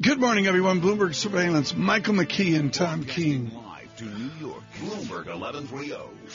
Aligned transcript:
Good 0.00 0.20
morning, 0.20 0.46
everyone. 0.46 0.80
Bloomberg 0.80 1.12
Surveillance. 1.12 1.74
Michael 1.74 2.14
McKee 2.14 2.56
and 2.56 2.72
Tom 2.72 3.02
Keene. 3.02 3.50
Live 3.52 3.96
to 3.96 4.04
New 4.04 4.30
York, 4.38 4.62
Bloomberg 4.80 5.26
1130. 5.26 5.88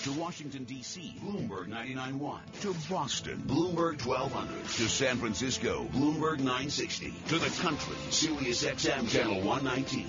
To 0.03 0.19
Washington, 0.19 0.65
D.C., 0.65 1.15
Bloomberg 1.23 1.69
99.1. 1.69 2.39
To 2.59 2.75
Boston, 2.89 3.41
Bloomberg 3.47 4.05
1200. 4.05 4.63
To 4.65 4.89
San 4.89 5.15
Francisco, 5.15 5.87
Bloomberg 5.93 6.39
960. 6.39 7.13
To 7.29 7.39
the 7.39 7.61
country, 7.61 7.95
Sirius 8.09 8.65
XM 8.65 9.07
Channel 9.07 9.41
119. 9.41 10.07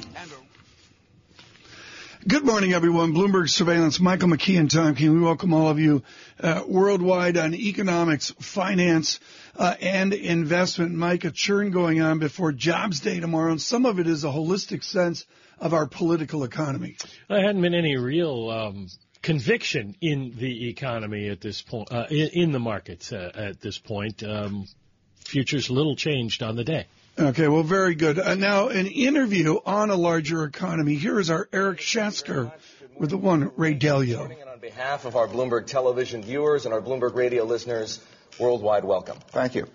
Good 2.27 2.46
morning, 2.46 2.72
everyone. 2.72 3.12
Bloomberg 3.12 3.50
Surveillance, 3.50 4.00
Michael 4.00 4.30
McKee 4.30 4.59
and 4.59 4.70
Tom 4.70 4.95
Keene. 4.95 5.12
We 5.12 5.20
welcome 5.20 5.52
all 5.52 5.68
of 5.68 5.79
you 5.79 6.02
uh, 6.41 6.62
worldwide 6.66 7.36
on 7.36 7.52
economics, 7.52 8.30
finance, 8.41 9.20
uh, 9.56 9.74
and 9.79 10.14
investment. 10.14 10.95
Mike, 10.95 11.24
a 11.24 11.30
churn 11.30 11.70
going 11.70 12.00
on 12.00 12.20
before 12.20 12.50
Jobs 12.50 13.00
Day 13.00 13.20
tomorrow, 13.20 13.50
and 13.50 13.60
some 13.60 13.84
of 13.84 13.98
it 13.98 14.06
is 14.06 14.24
a 14.24 14.29
holistic 14.29 14.83
sense 14.84 15.27
of 15.59 15.74
our 15.74 15.87
political 15.87 16.45
economy. 16.45 16.97
There 17.28 17.45
hadn't 17.45 17.60
been 17.60 17.74
any 17.74 17.98
real 17.98 18.48
um, 18.48 18.88
conviction 19.20 19.95
in 20.00 20.33
the 20.34 20.70
economy 20.70 21.28
at 21.28 21.42
this 21.42 21.61
point, 21.61 21.92
uh, 21.92 22.06
in, 22.09 22.28
in, 22.33 22.52
the 22.52 22.59
markets 22.59 23.12
uh, 23.12 23.33
at 23.34 23.61
this 23.61 23.77
point. 23.77 24.22
Um, 24.22 24.66
futures 25.19 25.69
little 25.69 25.95
changed 25.95 26.42
on 26.42 26.56
the 26.56 26.64
day. 26.64 26.86
Okay, 27.16 27.46
well, 27.46 27.62
very 27.62 27.95
good. 27.95 28.18
Uh, 28.18 28.34
now, 28.34 28.68
an 28.68 28.88
interview 28.88 29.60
on 29.64 29.91
a 29.91 29.95
larger 29.95 30.42
economy. 30.42 30.96
Here 30.96 31.20
is 31.20 31.30
our 31.30 31.48
Eric 31.52 31.78
Schatzker 31.78 32.52
with 32.98 33.10
the 33.10 33.16
one 33.16 33.52
Ray 33.56 33.77
Dalio. 33.77 34.22
On 34.52 34.59
behalf 34.59 35.05
of 35.05 35.14
our 35.14 35.28
Bloomberg 35.28 35.66
television 35.66 36.24
viewers 36.24 36.64
and 36.64 36.74
our 36.74 36.80
Bloomberg 36.80 37.14
radio 37.14 37.45
listeners 37.45 38.00
worldwide, 38.41 38.84
welcome. 38.84 39.16
Thank 39.28 39.55
you. 39.55 39.69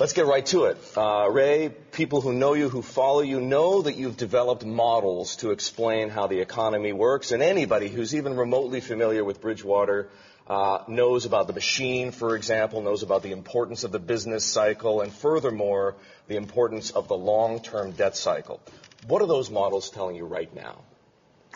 Let's 0.00 0.12
get 0.12 0.26
right 0.26 0.44
to 0.46 0.64
it. 0.64 0.76
Uh, 0.96 1.28
Ray, 1.30 1.68
people 1.68 2.20
who 2.20 2.32
know 2.32 2.54
you, 2.54 2.68
who 2.68 2.82
follow 2.82 3.20
you, 3.20 3.40
know 3.40 3.82
that 3.82 3.94
you've 3.94 4.16
developed 4.16 4.64
models 4.64 5.36
to 5.36 5.52
explain 5.52 6.08
how 6.08 6.26
the 6.26 6.40
economy 6.40 6.92
works, 6.92 7.30
and 7.30 7.44
anybody 7.44 7.88
who's 7.88 8.12
even 8.12 8.36
remotely 8.36 8.80
familiar 8.80 9.22
with 9.22 9.40
Bridgewater 9.40 10.08
uh, 10.46 10.84
knows 10.86 11.24
about 11.24 11.46
the 11.46 11.52
machine, 11.52 12.12
for 12.12 12.36
example, 12.36 12.80
knows 12.80 13.02
about 13.02 13.22
the 13.22 13.32
importance 13.32 13.84
of 13.84 13.92
the 13.92 13.98
business 13.98 14.44
cycle, 14.44 15.00
and 15.00 15.12
furthermore, 15.12 15.96
the 16.28 16.36
importance 16.36 16.90
of 16.90 17.08
the 17.08 17.16
long-term 17.16 17.92
debt 17.92 18.16
cycle. 18.16 18.60
What 19.08 19.22
are 19.22 19.26
those 19.26 19.50
models 19.50 19.90
telling 19.90 20.16
you 20.16 20.24
right 20.24 20.52
now? 20.54 20.78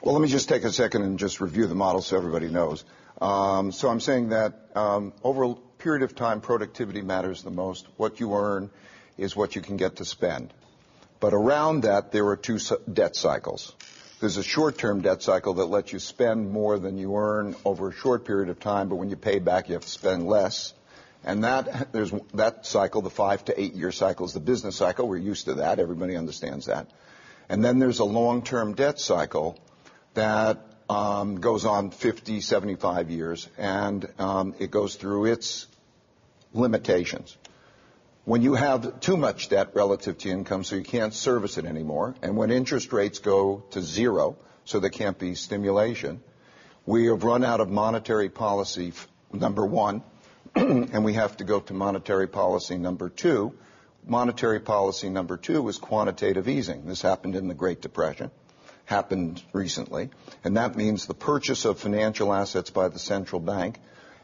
Well, 0.03 0.15
let 0.15 0.23
me 0.23 0.29
just 0.29 0.49
take 0.49 0.65
a 0.65 0.73
second 0.73 1.03
and 1.03 1.19
just 1.19 1.41
review 1.41 1.67
the 1.67 1.75
models 1.75 2.07
so 2.07 2.17
everybody 2.17 2.49
knows. 2.49 2.85
Um, 3.21 3.71
so 3.71 3.89
I'm 3.89 4.01
saying 4.01 4.31
that 4.31 4.55
um, 4.75 5.13
over 5.23 5.45
a 5.45 5.55
period 5.79 6.03
of 6.03 6.15
time, 6.15 6.41
productivity 6.41 7.03
matters 7.03 7.43
the 7.43 7.51
most. 7.51 7.87
What 7.97 8.19
you 8.19 8.35
earn 8.35 8.71
is 9.19 9.37
what 9.37 9.55
you 9.55 9.63
can 9.63 9.77
get 9.77 9.97
to 9.97 10.05
spend. 10.05 10.55
But 11.21 11.35
around 11.35 11.83
that, 11.83 12.13
there 12.13 12.27
are 12.29 12.37
two 12.37 12.59
debt 12.91 13.15
cycles. 13.15 13.75
There's 14.21 14.37
a 14.37 14.43
short-term 14.43 15.01
debt 15.01 15.23
cycle 15.23 15.55
that 15.55 15.65
lets 15.65 15.95
you 15.95 15.99
spend 15.99 16.51
more 16.51 16.79
than 16.79 16.99
you 16.99 17.17
earn 17.17 17.57
over 17.65 17.89
a 17.89 17.93
short 17.93 18.27
period 18.27 18.51
of 18.51 18.61
time, 18.61 18.91
but 18.91 18.97
when 18.97 19.09
you 19.09 19.17
pay 19.17 19.39
back, 19.39 19.69
you 19.69 19.75
have 19.75 19.85
to 19.85 19.89
spend 19.89 20.27
less. 20.27 20.75
And 21.25 21.45
that, 21.45 21.91
there's 21.93 22.13
that 22.35 22.67
cycle, 22.67 23.01
the 23.01 23.09
five 23.09 23.43
to 23.47 23.59
eight 23.59 23.73
year 23.73 23.93
cycle 23.93 24.27
is 24.27 24.35
the 24.35 24.41
business 24.41 24.77
cycle. 24.77 25.09
We're 25.09 25.17
used 25.17 25.47
to 25.47 25.55
that. 25.55 25.79
Everybody 25.79 26.17
understands 26.17 26.67
that. 26.67 26.87
And 27.49 27.65
then 27.65 27.79
there's 27.79 27.99
a 27.99 28.05
long-term 28.05 28.75
debt 28.75 29.01
cycle 29.01 29.59
that 30.13 30.67
um, 30.91 31.41
goes 31.41 31.65
on 31.65 31.91
50, 31.91 32.43
75 32.43 33.11
years, 33.11 33.49
and 33.57 34.07
um, 34.19 34.55
it 34.59 34.71
goes 34.71 34.97
through 34.97 35.27
its 35.27 35.67
limitations 36.53 37.39
when 38.25 38.43
you 38.43 38.55
have 38.55 39.01
too 39.01 39.17
much 39.17 39.49
debt 39.49 39.71
relative 39.75 40.19
to 40.19 40.31
income, 40.31 40.65
so 40.65 40.77
you 40.77 40.83
can't 40.83 41.15
service 41.15 41.59
it 41.59 41.65
anymore, 41.65 42.15
and 42.23 42.37
when 42.37 42.51
interest 42.51 42.93
rates 42.93 43.19
go 43.19 43.65
to 43.71 43.81
zero, 43.81 44.37
so 44.65 44.79
there 44.79 44.91
can't 44.91 45.19
be 45.19 45.35
stimulation, 45.35 46.23
we 46.87 47.07
have 47.07 47.25
run 47.25 47.45
out 47.45 47.61
of 47.61 47.71
monetary 47.71 48.29
policy, 48.29 48.93
number 49.33 49.65
one, 49.65 50.03
and 50.55 51.05
we 51.05 51.15
have 51.15 51.37
to 51.39 51.45
go 51.45 51.61
to 51.61 51.75
monetary 51.75 52.27
policy 52.27 52.77
number 52.77 53.09
two. 53.09 53.55
Monetary 54.07 54.61
policy 54.61 55.09
number 55.09 55.37
two 55.37 55.69
is 55.69 55.79
quantitative 55.79 56.49
easing. 56.49 56.87
This 56.87 57.03
happened 57.03 57.37
in 57.37 57.49
the 57.49 57.55
Great 57.55 57.81
Depression, 57.81 58.31
happened 58.87 59.43
recently, 59.53 60.11
and 60.43 60.57
that 60.57 60.75
means 60.75 61.07
the 61.07 61.15
purchase 61.15 61.65
of 61.65 61.79
financial 61.79 62.33
assets 62.33 62.71
by 62.71 62.89
the 62.89 62.99
central 62.99 63.41
bank 63.41 63.79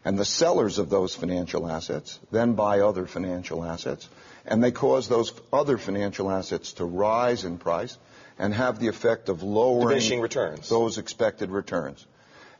and 0.06 0.16
the 0.16 0.24
sellers 0.24 0.78
of 0.78 0.88
those 0.88 1.16
financial 1.16 1.68
assets 1.68 2.20
then 2.30 2.52
buy 2.52 2.78
other 2.78 3.06
financial 3.08 3.64
assets, 3.64 4.08
and 4.46 4.62
they 4.62 4.70
cause 4.70 5.08
those 5.08 5.32
other 5.52 5.78
financial 5.78 6.30
assets 6.30 6.74
to 6.74 6.84
rise 6.84 7.44
in 7.44 7.58
price 7.58 7.98
and 8.38 8.54
have 8.54 8.78
the 8.78 8.86
effect 8.86 9.28
of 9.28 9.42
lowering 9.42 10.20
returns. 10.20 10.68
those 10.68 10.98
expected 10.98 11.50
returns. 11.50 12.06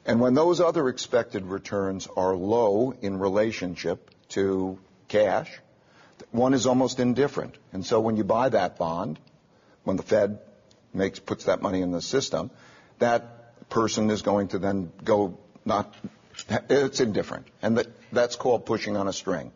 And 0.04 0.20
when 0.20 0.34
those 0.34 0.60
other 0.60 0.88
expected 0.88 1.44
returns 1.44 2.08
are 2.16 2.34
low 2.34 2.92
in 3.00 3.20
relationship 3.20 4.10
to 4.30 4.80
cash, 5.06 5.60
one 6.32 6.52
is 6.52 6.66
almost 6.66 6.98
indifferent. 6.98 7.54
And 7.72 7.86
so 7.86 8.00
when 8.00 8.16
you 8.16 8.24
buy 8.24 8.48
that 8.48 8.76
bond, 8.76 9.20
when 9.84 9.96
the 9.96 10.02
Fed 10.02 10.40
makes, 10.92 11.20
puts 11.20 11.44
that 11.44 11.62
money 11.62 11.80
in 11.80 11.92
the 11.92 12.02
system, 12.02 12.50
that 12.98 13.68
person 13.68 14.10
is 14.10 14.22
going 14.22 14.48
to 14.48 14.58
then 14.58 14.90
go 15.04 15.38
not 15.64 15.94
it's 16.48 17.00
indifferent. 17.00 17.46
And 17.62 17.78
that, 17.78 17.86
that's 18.12 18.36
called 18.36 18.66
pushing 18.66 18.96
on 18.96 19.08
a 19.08 19.12
string. 19.12 19.52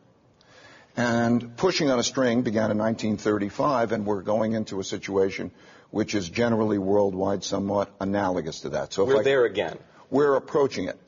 And 0.96 1.56
pushing 1.56 1.90
on 1.90 1.98
a 1.98 2.02
string 2.02 2.42
began 2.42 2.70
in 2.70 2.78
1935, 2.78 3.92
and 3.92 4.04
we're 4.04 4.22
going 4.22 4.52
into 4.52 4.80
a 4.80 4.84
situation 4.84 5.50
which 5.90 6.14
is 6.14 6.28
generally 6.28 6.78
worldwide 6.78 7.42
somewhat 7.42 7.90
analogous 8.00 8.60
to 8.60 8.70
that. 8.70 8.92
So 8.92 9.04
we're 9.04 9.20
I, 9.20 9.22
there 9.22 9.44
again. 9.44 9.78
We're 10.10 10.36
approaching 10.36 10.86
it. 10.86 10.98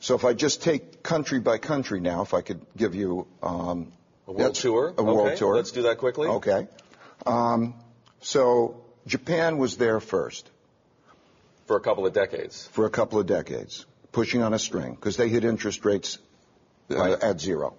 So 0.00 0.14
if 0.14 0.24
I 0.24 0.32
just 0.32 0.62
take 0.62 1.02
country 1.02 1.40
by 1.40 1.58
country 1.58 2.00
now, 2.00 2.22
if 2.22 2.32
I 2.32 2.40
could 2.40 2.64
give 2.76 2.94
you 2.94 3.26
um, 3.42 3.92
a 4.26 4.32
world 4.32 4.54
tour, 4.54 4.94
a 4.96 5.02
world 5.02 5.36
tour. 5.36 5.56
Let's 5.56 5.72
do 5.72 5.82
that 5.82 5.98
quickly. 5.98 6.28
Okay. 6.28 6.68
Um, 7.26 7.74
so 8.20 8.82
Japan 9.06 9.58
was 9.58 9.76
there 9.76 10.00
first. 10.00 10.50
For 11.66 11.76
a 11.76 11.80
couple 11.80 12.06
of 12.06 12.14
decades. 12.14 12.66
For 12.72 12.86
a 12.86 12.90
couple 12.90 13.18
of 13.18 13.26
decades 13.26 13.84
pushing 14.12 14.42
on 14.42 14.54
a 14.54 14.58
string 14.58 14.94
because 14.94 15.16
they 15.16 15.28
hit 15.28 15.44
interest 15.44 15.84
rates 15.84 16.18
uh, 16.90 16.96
right. 16.96 17.22
at 17.22 17.40
zero. 17.40 17.76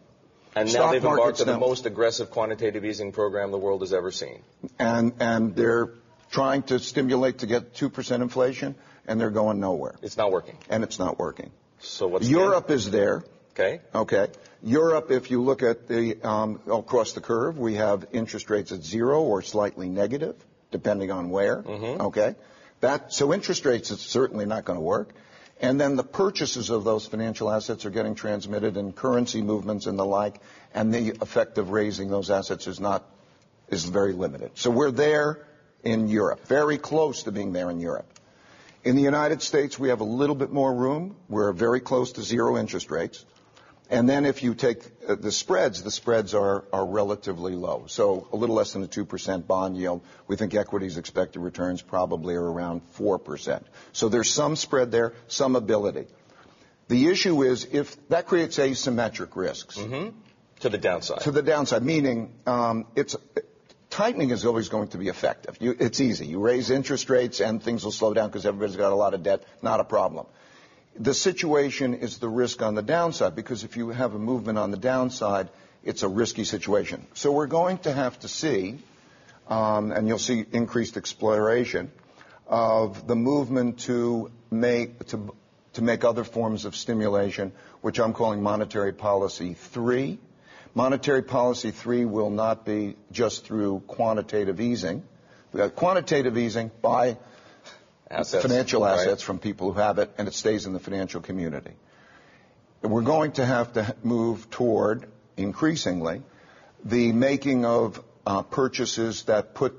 And 0.55 0.73
now 0.73 0.91
they've 0.91 1.03
embarked 1.03 1.39
on 1.41 1.47
the 1.47 1.57
most 1.57 1.85
aggressive 1.85 2.29
quantitative 2.29 2.83
easing 2.83 3.11
program 3.11 3.51
the 3.51 3.57
world 3.57 3.81
has 3.81 3.93
ever 3.93 4.11
seen. 4.11 4.41
And 4.77 5.13
and 5.19 5.55
they're 5.55 5.93
trying 6.29 6.63
to 6.63 6.79
stimulate 6.79 7.39
to 7.39 7.45
get 7.45 7.73
two 7.73 7.89
percent 7.89 8.21
inflation, 8.21 8.75
and 9.07 9.19
they're 9.19 9.29
going 9.29 9.59
nowhere. 9.59 9.95
It's 10.01 10.17
not 10.17 10.31
working. 10.31 10.57
And 10.69 10.83
it's 10.83 10.99
not 10.99 11.17
working. 11.17 11.51
So 11.79 12.07
what's 12.07 12.27
Europe 12.27 12.67
the 12.67 12.73
is 12.73 12.91
there. 12.91 13.23
Okay. 13.53 13.81
Okay. 13.93 14.27
Europe, 14.63 15.11
if 15.11 15.31
you 15.31 15.41
look 15.41 15.63
at 15.63 15.87
the 15.87 16.21
um, 16.21 16.59
across 16.67 17.13
the 17.13 17.21
curve, 17.21 17.57
we 17.57 17.75
have 17.75 18.07
interest 18.11 18.49
rates 18.49 18.71
at 18.71 18.83
zero 18.83 19.21
or 19.21 19.41
slightly 19.41 19.89
negative, 19.89 20.35
depending 20.69 21.11
on 21.11 21.29
where. 21.29 21.63
Mm-hmm. 21.63 22.01
Okay. 22.07 22.35
That 22.81 23.13
so 23.13 23.33
interest 23.33 23.65
rates 23.65 23.91
is 23.91 24.01
certainly 24.01 24.45
not 24.45 24.65
going 24.65 24.77
to 24.77 24.83
work. 24.83 25.13
And 25.61 25.79
then 25.79 25.95
the 25.95 26.03
purchases 26.03 26.71
of 26.71 26.83
those 26.83 27.05
financial 27.05 27.49
assets 27.51 27.85
are 27.85 27.91
getting 27.91 28.15
transmitted 28.15 28.77
in 28.77 28.93
currency 28.93 29.43
movements 29.43 29.85
and 29.85 29.97
the 29.97 30.05
like, 30.05 30.39
and 30.73 30.91
the 30.91 31.11
effect 31.21 31.59
of 31.59 31.69
raising 31.69 32.09
those 32.09 32.31
assets 32.31 32.65
is 32.65 32.79
not, 32.79 33.05
is 33.69 33.85
very 33.85 34.13
limited. 34.13 34.51
So 34.55 34.71
we're 34.71 34.89
there 34.89 35.45
in 35.83 36.07
Europe, 36.07 36.47
very 36.47 36.79
close 36.79 37.23
to 37.23 37.31
being 37.31 37.53
there 37.53 37.69
in 37.69 37.79
Europe. 37.79 38.07
In 38.83 38.95
the 38.95 39.03
United 39.03 39.43
States, 39.43 39.77
we 39.77 39.89
have 39.89 40.01
a 40.01 40.05
little 40.05 40.33
bit 40.35 40.51
more 40.51 40.73
room. 40.73 41.15
We're 41.29 41.51
very 41.53 41.79
close 41.79 42.13
to 42.13 42.23
zero 42.23 42.57
interest 42.57 42.89
rates. 42.89 43.23
And 43.91 44.07
then 44.07 44.25
if 44.25 44.41
you 44.41 44.55
take 44.55 44.81
uh, 45.05 45.15
the 45.15 45.33
spreads, 45.33 45.83
the 45.83 45.91
spreads 45.91 46.33
are, 46.33 46.63
are 46.71 46.85
relatively 46.85 47.55
low. 47.55 47.83
So 47.87 48.25
a 48.31 48.37
little 48.37 48.55
less 48.55 48.71
than 48.71 48.83
a 48.83 48.87
2% 48.87 49.45
bond 49.45 49.75
yield. 49.75 50.01
We 50.27 50.37
think 50.37 50.55
equities 50.55 50.97
expected 50.97 51.41
returns 51.41 51.81
probably 51.81 52.35
are 52.35 52.51
around 52.51 52.81
4%. 52.97 53.63
So 53.91 54.07
there's 54.07 54.31
some 54.31 54.55
spread 54.55 54.91
there, 54.91 55.13
some 55.27 55.57
ability. 55.57 56.07
The 56.87 57.07
issue 57.07 57.43
is 57.43 57.67
if 57.69 57.95
that 58.07 58.27
creates 58.27 58.57
asymmetric 58.57 59.35
risks. 59.35 59.77
Mm-hmm. 59.77 60.17
To 60.61 60.69
the 60.69 60.77
downside. 60.77 61.21
To 61.21 61.31
the 61.31 61.41
downside, 61.41 61.83
meaning 61.83 62.31
um, 62.45 62.85
it's 62.95 63.17
tightening 63.89 64.29
is 64.29 64.45
always 64.45 64.69
going 64.69 64.87
to 64.89 64.99
be 64.99 65.09
effective. 65.09 65.57
You, 65.59 65.75
it's 65.77 65.99
easy. 65.99 66.27
You 66.27 66.39
raise 66.39 66.69
interest 66.69 67.09
rates 67.09 67.41
and 67.41 67.61
things 67.61 67.83
will 67.83 67.91
slow 67.91 68.13
down 68.13 68.29
because 68.29 68.45
everybody's 68.45 68.77
got 68.77 68.93
a 68.93 68.95
lot 68.95 69.13
of 69.13 69.23
debt. 69.23 69.43
Not 69.61 69.81
a 69.81 69.83
problem 69.83 70.27
the 70.97 71.13
situation 71.13 71.95
is 71.95 72.17
the 72.19 72.29
risk 72.29 72.61
on 72.61 72.75
the 72.75 72.81
downside 72.81 73.35
because 73.35 73.63
if 73.63 73.77
you 73.77 73.89
have 73.89 74.13
a 74.13 74.19
movement 74.19 74.57
on 74.57 74.71
the 74.71 74.77
downside, 74.77 75.49
it's 75.83 76.03
a 76.03 76.07
risky 76.07 76.43
situation. 76.43 77.05
So 77.13 77.31
we're 77.31 77.47
going 77.47 77.79
to 77.79 77.93
have 77.93 78.19
to 78.19 78.27
see, 78.27 78.79
um, 79.47 79.91
and 79.91 80.07
you'll 80.07 80.19
see 80.19 80.45
increased 80.51 80.97
exploration 80.97 81.91
of 82.47 83.07
the 83.07 83.15
movement 83.15 83.79
to 83.81 84.31
make 84.49 85.07
to 85.07 85.33
to 85.73 85.81
make 85.81 86.03
other 86.03 86.25
forms 86.25 86.65
of 86.65 86.75
stimulation, 86.75 87.53
which 87.79 87.97
I'm 87.97 88.11
calling 88.13 88.43
monetary 88.43 88.91
policy 88.91 89.53
three. 89.53 90.19
Monetary 90.75 91.21
policy 91.21 91.71
three 91.71 92.03
will 92.03 92.29
not 92.29 92.65
be 92.65 92.97
just 93.11 93.45
through 93.45 93.79
quantitative 93.87 94.59
easing 94.59 95.03
quantitative 95.75 96.37
easing, 96.37 96.71
buy 96.81 97.17
Assets, 98.11 98.43
financial 98.43 98.83
right. 98.83 98.99
assets 98.99 99.23
from 99.23 99.39
people 99.39 99.71
who 99.71 99.79
have 99.79 99.97
it, 99.97 100.11
and 100.17 100.27
it 100.27 100.33
stays 100.33 100.65
in 100.65 100.73
the 100.73 100.79
financial 100.79 101.21
community. 101.21 101.71
We're 102.81 103.01
going 103.01 103.33
to 103.33 103.45
have 103.45 103.73
to 103.73 103.95
move 104.03 104.49
toward, 104.49 105.05
increasingly, 105.37 106.23
the 106.83 107.11
making 107.11 107.63
of 107.63 108.03
uh, 108.25 108.41
purchases 108.43 109.23
that 109.23 109.53
put 109.53 109.75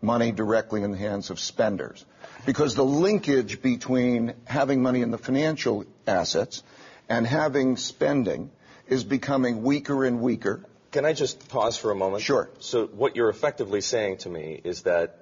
money 0.00 0.32
directly 0.32 0.82
in 0.82 0.90
the 0.90 0.98
hands 0.98 1.30
of 1.30 1.40
spenders. 1.40 2.04
Because 2.44 2.74
the 2.74 2.84
linkage 2.84 3.62
between 3.62 4.34
having 4.44 4.82
money 4.82 5.02
in 5.02 5.10
the 5.10 5.18
financial 5.18 5.84
assets 6.06 6.62
and 7.08 7.26
having 7.26 7.76
spending 7.76 8.50
is 8.86 9.04
becoming 9.04 9.62
weaker 9.62 10.04
and 10.04 10.20
weaker. 10.20 10.64
Can 10.90 11.04
I 11.04 11.12
just 11.12 11.48
pause 11.48 11.76
for 11.76 11.90
a 11.90 11.94
moment? 11.94 12.22
Sure. 12.22 12.50
So 12.58 12.86
what 12.86 13.16
you're 13.16 13.30
effectively 13.30 13.80
saying 13.80 14.18
to 14.18 14.28
me 14.28 14.60
is 14.62 14.82
that 14.82 15.21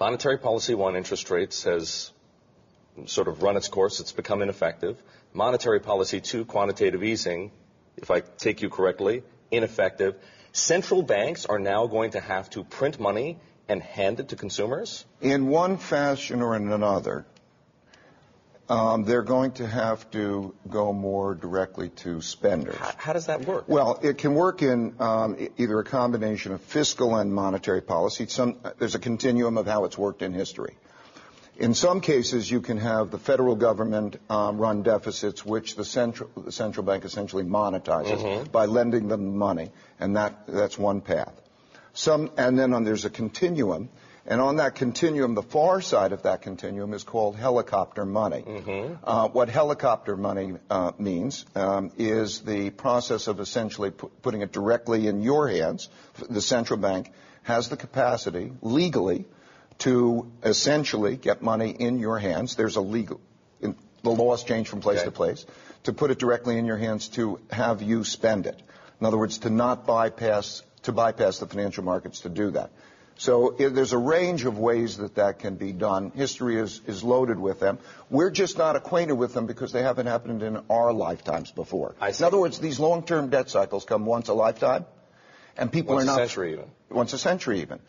monetary 0.00 0.38
policy 0.38 0.74
one 0.74 0.96
interest 0.96 1.30
rates 1.30 1.64
has 1.64 2.12
sort 3.06 3.28
of 3.28 3.42
run 3.42 3.56
its 3.56 3.68
course. 3.68 4.00
It's 4.00 4.12
become 4.12 4.42
ineffective. 4.42 5.00
Monetary 5.32 5.80
policy 5.80 6.20
two 6.20 6.44
quantitative 6.44 7.02
easing, 7.02 7.50
if 7.96 8.10
I 8.10 8.20
take 8.20 8.62
you 8.62 8.70
correctly, 8.70 9.22
ineffective. 9.50 10.16
Central 10.52 11.02
banks 11.02 11.46
are 11.46 11.58
now 11.58 11.86
going 11.86 12.12
to 12.12 12.20
have 12.20 12.50
to 12.50 12.64
print 12.64 12.98
money 12.98 13.38
and 13.68 13.82
hand 13.82 14.18
it 14.18 14.28
to 14.28 14.36
consumers? 14.36 15.04
In 15.20 15.48
one 15.48 15.76
fashion 15.76 16.42
or 16.42 16.56
in 16.56 16.72
another, 16.72 17.26
um, 18.68 19.04
they're 19.04 19.22
going 19.22 19.52
to 19.52 19.66
have 19.66 20.10
to 20.10 20.54
go 20.68 20.92
more 20.92 21.34
directly 21.34 21.88
to 21.88 22.20
spenders. 22.20 22.76
How, 22.76 22.92
how 22.96 23.12
does 23.12 23.26
that 23.26 23.46
work? 23.46 23.64
Well, 23.68 23.98
it 24.02 24.18
can 24.18 24.34
work 24.34 24.62
in 24.62 24.94
um, 25.00 25.36
either 25.56 25.78
a 25.78 25.84
combination 25.84 26.52
of 26.52 26.60
fiscal 26.60 27.16
and 27.16 27.32
monetary 27.32 27.80
policy. 27.80 28.26
Some, 28.26 28.58
there's 28.78 28.94
a 28.94 28.98
continuum 28.98 29.56
of 29.56 29.66
how 29.66 29.84
it's 29.84 29.96
worked 29.96 30.22
in 30.22 30.32
history. 30.32 30.76
In 31.56 31.74
some 31.74 32.00
cases, 32.00 32.48
you 32.48 32.60
can 32.60 32.76
have 32.76 33.10
the 33.10 33.18
federal 33.18 33.56
government 33.56 34.20
um, 34.30 34.58
run 34.58 34.82
deficits, 34.84 35.44
which 35.44 35.74
the 35.74 35.84
central, 35.84 36.30
the 36.36 36.52
central 36.52 36.86
bank 36.86 37.04
essentially 37.04 37.42
monetizes 37.42 38.52
by 38.52 38.66
lending 38.66 39.08
them 39.08 39.36
money, 39.36 39.72
and 39.98 40.16
that, 40.16 40.46
that's 40.46 40.78
one 40.78 41.00
path. 41.00 41.34
Some, 41.94 42.30
and 42.36 42.56
then 42.56 42.74
on, 42.74 42.84
there's 42.84 43.04
a 43.04 43.10
continuum, 43.10 43.88
and 44.28 44.40
on 44.40 44.56
that 44.56 44.74
continuum, 44.74 45.34
the 45.34 45.42
far 45.42 45.80
side 45.80 46.12
of 46.12 46.22
that 46.24 46.42
continuum 46.42 46.92
is 46.92 47.02
called 47.02 47.34
helicopter 47.34 48.04
money. 48.04 48.44
Uh, 49.02 49.28
what 49.28 49.48
helicopter 49.48 50.16
money 50.16 50.52
uh, 50.70 50.92
means 50.98 51.46
um, 51.54 51.90
is 51.96 52.40
the 52.42 52.68
process 52.70 53.26
of 53.26 53.40
essentially 53.40 53.90
pu- 53.90 54.10
putting 54.22 54.42
it 54.42 54.52
directly 54.52 55.06
in 55.06 55.22
your 55.22 55.48
hands. 55.48 55.88
The 56.28 56.42
central 56.42 56.78
bank 56.78 57.10
has 57.42 57.70
the 57.70 57.76
capacity 57.78 58.52
legally 58.60 59.24
to 59.78 60.30
essentially 60.42 61.16
get 61.16 61.40
money 61.40 61.70
in 61.70 61.98
your 61.98 62.18
hands. 62.18 62.54
There's 62.54 62.76
a 62.76 62.82
legal, 62.82 63.20
in, 63.62 63.76
the 64.02 64.10
laws 64.10 64.44
change 64.44 64.68
from 64.68 64.80
place 64.80 64.98
Okay. 64.98 65.06
to 65.06 65.10
place, 65.12 65.46
to 65.84 65.92
put 65.94 66.10
it 66.10 66.18
directly 66.18 66.58
in 66.58 66.66
your 66.66 66.76
hands 66.76 67.08
to 67.10 67.40
have 67.50 67.80
you 67.80 68.04
spend 68.04 68.46
it. 68.46 68.60
In 69.00 69.06
other 69.06 69.16
words, 69.16 69.38
to 69.38 69.50
not 69.50 69.86
bypass, 69.86 70.62
to 70.82 70.92
bypass 70.92 71.38
the 71.38 71.46
financial 71.46 71.84
markets 71.84 72.20
to 72.20 72.28
do 72.28 72.50
that. 72.50 72.70
So 73.18 73.56
there's 73.58 73.92
a 73.92 73.98
range 73.98 74.44
of 74.44 74.58
ways 74.58 74.98
that 74.98 75.16
that 75.16 75.40
can 75.40 75.56
be 75.56 75.72
done. 75.72 76.12
History 76.14 76.56
is, 76.56 76.80
is 76.86 77.02
loaded 77.02 77.38
with 77.38 77.58
them. 77.58 77.78
We're 78.10 78.30
just 78.30 78.56
not 78.56 78.76
acquainted 78.76 79.14
with 79.14 79.34
them 79.34 79.46
because 79.46 79.72
they 79.72 79.82
haven't 79.82 80.06
happened 80.06 80.44
in 80.44 80.60
our 80.70 80.92
lifetimes 80.92 81.50
before. 81.50 81.96
I 82.00 82.12
see. 82.12 82.22
In 82.22 82.28
other 82.28 82.38
words, 82.38 82.60
these 82.60 82.78
long-term 82.78 83.30
debt 83.30 83.50
cycles 83.50 83.84
come 83.84 84.06
once 84.06 84.28
a 84.28 84.34
lifetime, 84.34 84.86
and 85.56 85.72
people 85.72 85.96
Once 85.96 86.06
are 86.08 86.12
a 86.12 86.16
not 86.16 86.28
century 86.28 86.52
even. 86.52 86.70
once 86.90 87.12
a 87.12 87.18
century 87.18 87.60
even. 87.62 87.80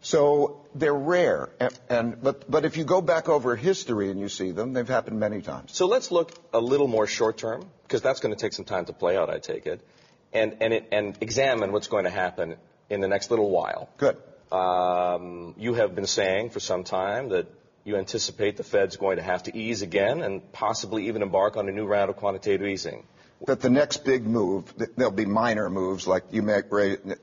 So 0.00 0.64
they're 0.74 0.94
rare, 0.94 1.50
and, 1.60 1.78
and 1.90 2.22
but 2.22 2.50
but 2.50 2.64
if 2.64 2.78
you 2.78 2.84
go 2.84 3.02
back 3.02 3.28
over 3.28 3.56
history 3.56 4.10
and 4.10 4.18
you 4.18 4.30
see 4.30 4.52
them, 4.52 4.72
they've 4.72 4.88
happened 4.88 5.20
many 5.20 5.42
times. 5.42 5.74
So 5.74 5.86
let's 5.86 6.10
look 6.10 6.32
a 6.54 6.60
little 6.60 6.88
more 6.88 7.06
short 7.06 7.36
term, 7.36 7.68
because 7.82 8.00
that's 8.00 8.20
going 8.20 8.34
to 8.34 8.40
take 8.40 8.54
some 8.54 8.64
time 8.64 8.86
to 8.86 8.94
play 8.94 9.18
out, 9.18 9.28
I 9.28 9.38
take 9.38 9.66
it, 9.66 9.86
and, 10.32 10.56
and, 10.60 10.72
it, 10.72 10.88
and 10.92 11.18
examine 11.20 11.72
what's 11.72 11.88
going 11.88 12.04
to 12.04 12.10
happen 12.10 12.56
in 12.88 13.00
the 13.00 13.08
next 13.08 13.30
little 13.30 13.50
while. 13.50 13.90
Good. 13.98 14.16
Um, 14.52 15.54
you 15.58 15.74
have 15.74 15.94
been 15.94 16.06
saying 16.06 16.50
for 16.50 16.60
some 16.60 16.84
time 16.84 17.28
that 17.30 17.46
you 17.84 17.96
anticipate 17.96 18.56
the 18.56 18.64
Fed's 18.64 18.96
going 18.96 19.16
to 19.16 19.22
have 19.22 19.42
to 19.44 19.56
ease 19.56 19.82
again 19.82 20.20
and 20.22 20.52
possibly 20.52 21.08
even 21.08 21.22
embark 21.22 21.56
on 21.56 21.68
a 21.68 21.72
new 21.72 21.86
round 21.86 22.10
of 22.10 22.16
quantitative 22.16 22.66
easing. 22.66 23.04
That 23.46 23.60
the 23.60 23.70
next 23.70 24.04
big 24.04 24.26
move, 24.26 24.76
th- 24.76 24.90
there'll 24.96 25.12
be 25.12 25.26
minor 25.26 25.70
moves 25.70 26.06
like 26.06 26.24
you 26.30 26.42
may 26.42 26.60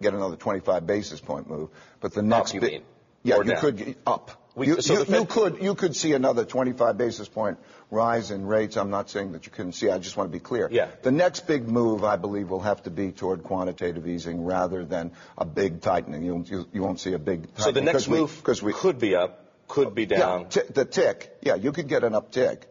get 0.02 0.14
another 0.14 0.38
25 0.38 0.88
basis 0.88 1.20
point 1.20 1.50
move, 1.50 1.70
but 2.00 2.14
the 2.14 2.22
next 2.22 2.54
you 2.54 2.62
big, 2.62 2.72
mean? 2.72 2.82
yeah, 3.24 3.36
Or 3.36 3.44
you 3.44 3.52
down? 3.52 3.60
could 3.62 3.78
get 3.78 3.98
up. 4.08 4.32
We- 4.56 4.68
you, 4.68 4.82
so 4.82 4.94
you- 4.94 5.06
Fed- 5.06 5.20
you 5.20 5.26
could 5.26 5.62
you 5.62 5.76
could 5.76 5.96
see 5.96 6.14
another 6.14 6.46
25 6.46 6.98
basis 6.98 7.28
point 7.28 7.58
rise 7.92 8.32
in 8.32 8.46
rates. 8.46 8.78
I'm 8.78 8.90
not 8.90 9.10
saying 9.10 9.34
that 9.34 9.46
you 9.46 9.52
couldn't 9.52 9.74
see. 9.74 9.90
I 9.90 9.98
just 10.00 10.16
want 10.18 10.32
to 10.32 10.32
be 10.32 10.40
clear. 10.40 10.70
Yeah. 10.72 10.88
The 11.02 11.12
next 11.12 11.46
big 11.46 11.68
move, 11.68 12.04
I 12.04 12.16
believe, 12.16 12.50
will 12.50 12.62
have 12.62 12.82
to 12.84 12.90
be 12.90 13.12
toward 13.12 13.44
quantitative 13.44 14.08
easing 14.08 14.46
rather 14.46 14.86
than 14.86 15.12
a 15.38 15.46
big 15.46 15.82
tightening. 15.82 16.24
You, 16.24 16.44
you, 16.48 16.68
you 16.74 16.82
won't 16.82 17.00
see 17.00 17.14
a 17.14 17.20
big. 17.20 17.42
Tightening. 17.56 17.64
So 17.64 17.72
the 17.72 17.82
next 17.82 18.08
we- 18.08 18.20
move 18.20 18.44
'cause 18.44 18.64
we, 18.64 18.72
could 18.74 18.98
be 18.98 19.14
up, 19.16 19.46
could 19.68 19.94
be 19.94 20.06
down 20.06 20.42
Yeah, 20.44 20.48
t- 20.48 20.74
the 20.74 20.86
tick. 20.86 21.38
Yeah, 21.42 21.56
you 21.56 21.72
could 21.72 21.88
get 21.88 22.04
an 22.04 22.14
uptick. 22.14 22.62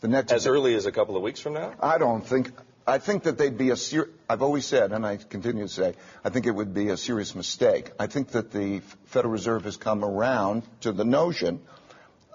The 0.00 0.08
next 0.08 0.32
as 0.32 0.46
early 0.46 0.74
as 0.74 0.86
a 0.86 0.92
couple 0.92 1.16
of 1.16 1.22
weeks 1.22 1.40
from 1.40 1.52
now. 1.52 1.74
I 1.80 1.98
don't 1.98 2.26
think. 2.26 2.50
I 2.90 2.98
think 2.98 3.22
that 3.22 3.38
they'd 3.38 3.56
be 3.56 3.70
a 3.70 3.76
ser- 3.76 4.10
I've 4.28 4.42
always 4.42 4.66
said, 4.66 4.92
and 4.92 5.06
I 5.06 5.16
continue 5.16 5.64
to 5.64 5.72
say, 5.72 5.94
I 6.24 6.30
think 6.30 6.46
it 6.46 6.50
would 6.50 6.74
be 6.74 6.88
a 6.88 6.96
serious 6.96 7.34
mistake. 7.34 7.92
I 7.98 8.06
think 8.06 8.32
that 8.32 8.50
the 8.50 8.80
Federal 9.06 9.32
Reserve 9.32 9.64
has 9.64 9.76
come 9.76 10.04
around 10.04 10.64
to 10.80 10.92
the 10.92 11.04
notion 11.04 11.60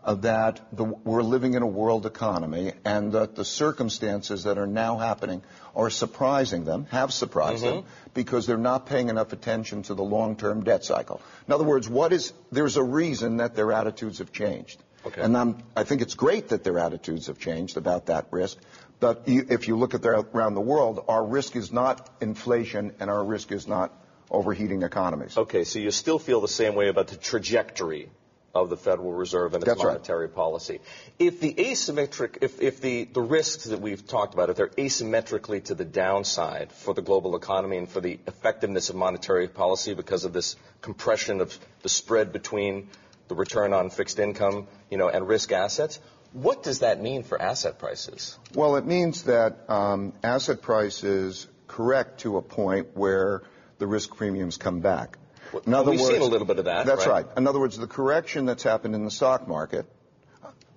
of 0.04 0.22
that 0.22 0.62
the, 0.72 0.84
we're 0.84 1.24
living 1.24 1.56
in 1.56 1.64
a 1.64 1.68
world 1.68 2.06
economy 2.06 2.72
and 2.86 3.14
that 3.14 3.36
the 3.36 3.44
circumstances 3.44 4.44
that 4.44 4.58
are 4.58 4.68
now 4.68 4.98
happening 4.98 5.42
are 5.76 5.90
surprising 5.90 6.64
them, 6.64 6.86
have 6.92 7.12
surprised 7.12 7.64
them, 7.64 7.80
mm-hmm. 7.80 8.10
because 8.14 8.46
they're 8.46 8.58
not 8.58 8.86
paying 8.86 9.10
enough 9.10 9.34
attention 9.34 9.82
to 9.84 9.96
the 9.96 10.04
long-term 10.04 10.64
debt 10.64 10.86
cycle. 10.86 11.22
In 11.48 11.54
other 11.54 11.64
words, 11.64 11.90
what 11.90 12.14
is, 12.14 12.34
there's 12.52 12.78
a 12.78 12.84
reason 12.84 13.38
that 13.38 13.56
their 13.56 13.72
attitudes 13.72 14.20
have 14.20 14.32
changed. 14.32 14.82
Okay. 15.06 15.22
And 15.22 15.38
I'm, 15.38 15.58
I 15.76 15.84
think 15.84 16.02
it's 16.02 16.16
great 16.16 16.50
that 16.50 16.64
their 16.64 16.80
attitudes 16.80 17.28
have 17.28 17.38
changed 17.38 17.78
about 17.78 18.08
that 18.08 18.28
risk. 18.32 18.58
But 19.00 19.28
you, 19.28 19.46
if 19.50 19.68
you 19.68 19.78
look 19.78 19.94
at 19.94 20.02
their, 20.02 20.14
around 20.16 20.56
the 20.56 20.62
world, 20.62 21.04
our 21.08 21.26
risk 21.26 21.56
is 21.56 21.72
not 21.72 22.10
inflation 22.22 22.94
and 23.00 23.10
our 23.10 23.24
risk 23.24 23.52
is 23.52 23.68
not 23.68 23.94
overheating 24.32 24.84
economies. 24.84 25.38
Okay, 25.38 25.64
so 25.64 25.80
you 25.80 25.92
still 25.92 26.20
feel 26.20 26.42
the 26.42 26.48
same 26.48 26.76
way 26.76 26.88
about 26.88 27.08
the 27.08 27.18
trajectory 27.18 28.10
of 28.56 28.70
the 28.70 28.78
Federal 28.78 29.12
Reserve 29.12 29.54
and 29.54 29.62
its 29.62 29.70
That's 29.70 29.84
right. 29.84 29.92
monetary 29.92 30.30
policy. 30.30 30.80
If 31.20 31.42
the 31.42 31.54
asymmetric, 31.54 32.38
if, 32.42 32.62
if 32.62 32.80
the, 32.80 33.04
the 33.04 33.22
risks 33.22 33.66
that 33.66 33.82
we've 33.82 34.08
talked 34.08 34.34
about, 34.34 34.50
if 34.50 34.56
they're 34.56 34.70
asymmetrically 34.70 35.62
to 35.66 35.76
the 35.76 35.84
downside 35.84 36.72
for 36.72 36.94
the 36.94 37.02
global 37.02 37.36
economy 37.36 37.78
and 37.78 37.90
for 37.90 38.00
the 38.00 38.18
effectiveness 38.28 38.90
of 38.90 38.96
monetary 38.96 39.50
policy 39.50 39.94
because 39.94 40.24
of 40.24 40.32
this 40.32 40.56
compression 40.82 41.42
of 41.42 41.58
the 41.82 41.90
spread 41.90 42.32
between 42.32 42.88
the 43.28 43.36
return 43.36 43.74
on 43.74 43.90
fixed 43.90 44.20
income, 44.20 44.68
you 44.90 44.98
know, 44.98 45.10
and 45.10 45.28
risk 45.28 45.52
assets, 45.52 46.00
what 46.36 46.64
does 46.64 46.80
that 46.80 47.02
mean 47.02 47.24
for 47.24 47.42
asset 47.42 47.80
prices? 47.80 48.38
Well, 48.54 48.76
it 48.76 48.86
means 48.86 49.24
that 49.24 49.70
um, 49.70 50.14
asset 50.24 50.62
prices 50.62 51.48
correct 51.68 52.20
to 52.22 52.38
a 52.38 52.42
point 52.42 52.90
where 52.96 53.42
the 53.80 53.88
risk 53.88 54.16
premiums 54.16 54.58
come 54.58 54.82
back. 54.82 55.18
In 55.66 55.74
other 55.74 55.92
we've 55.92 56.00
words, 56.00 56.12
seen 56.14 56.22
a 56.22 56.26
little 56.26 56.48
bit 56.48 56.60
of 56.60 56.66
that, 56.66 56.86
That's 56.86 57.08
right? 57.08 57.26
right. 57.26 57.38
In 57.38 57.48
other 57.48 57.60
words, 57.60 57.78
the 57.78 57.88
correction 57.88 58.46
that's 58.46 58.64
happened 58.64 58.96
in 58.96 59.06
the 59.06 59.12
stock 59.12 59.48
market. 59.48 59.86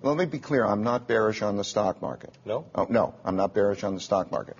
Let 0.01 0.15
me 0.15 0.25
be 0.25 0.39
clear. 0.39 0.65
I'm 0.65 0.83
not 0.83 1.07
bearish 1.09 1.41
on 1.41 1.57
the 1.57 1.65
stock 1.65 2.01
market. 2.01 2.33
No? 2.45 2.65
Oh, 2.73 2.87
no, 2.89 3.15
I'm 3.25 3.35
not 3.35 3.53
bearish 3.53 3.83
on 3.83 3.95
the 3.95 3.99
stock 3.99 4.31
market. 4.31 4.55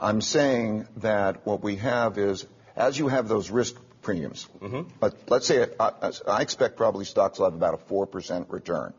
I'm 0.00 0.22
saying 0.22 0.86
that 0.98 1.44
what 1.46 1.62
we 1.62 1.76
have 1.76 2.16
is, 2.16 2.46
as 2.74 2.98
you 2.98 3.08
have 3.08 3.28
those 3.28 3.50
risk 3.50 3.74
premiums, 4.00 4.48
Mm-hmm. 4.62 4.88
but 4.98 5.14
let's 5.28 5.46
say 5.46 5.66
I, 5.78 6.12
I 6.26 6.40
expect 6.40 6.76
probably 6.78 7.04
stocks 7.04 7.38
will 7.38 7.46
have 7.46 7.54
about 7.54 7.74
a 7.74 7.78
four 7.78 8.06
percent 8.06 8.48
return. 8.48 8.94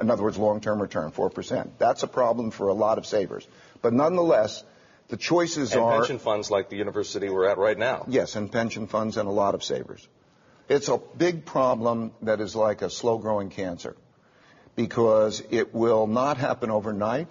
In 0.00 0.10
other 0.10 0.22
words, 0.22 0.36
long-term 0.36 0.82
return, 0.82 1.12
4%. 1.12 1.70
That's 1.78 2.02
a 2.02 2.08
problem 2.08 2.50
for 2.50 2.68
a 2.68 2.74
lot 2.74 2.98
of 2.98 3.06
savers. 3.06 3.46
But 3.80 3.92
nonetheless, 3.92 4.64
the 5.08 5.16
choices 5.16 5.72
And 5.72 5.82
are... 5.82 5.98
pension 5.98 6.18
funds 6.18 6.50
like 6.50 6.68
the 6.68 6.76
university 6.76 7.28
we're 7.28 7.48
at 7.48 7.58
right 7.58 7.78
now. 7.78 8.04
Yes, 8.08 8.36
and 8.36 8.50
pension 8.50 8.86
funds 8.86 9.16
and 9.16 9.28
a 9.28 9.32
lot 9.32 9.54
of 9.54 9.62
savers. 9.62 10.06
It's 10.68 10.88
a 10.88 10.98
big 11.16 11.44
problem 11.44 12.12
that 12.22 12.40
is 12.40 12.56
like 12.56 12.82
a 12.82 12.90
slow-growing 12.90 13.50
cancer 13.50 13.96
because 14.74 15.42
it 15.50 15.74
will 15.74 16.06
not 16.06 16.38
happen 16.38 16.70
overnight, 16.70 17.30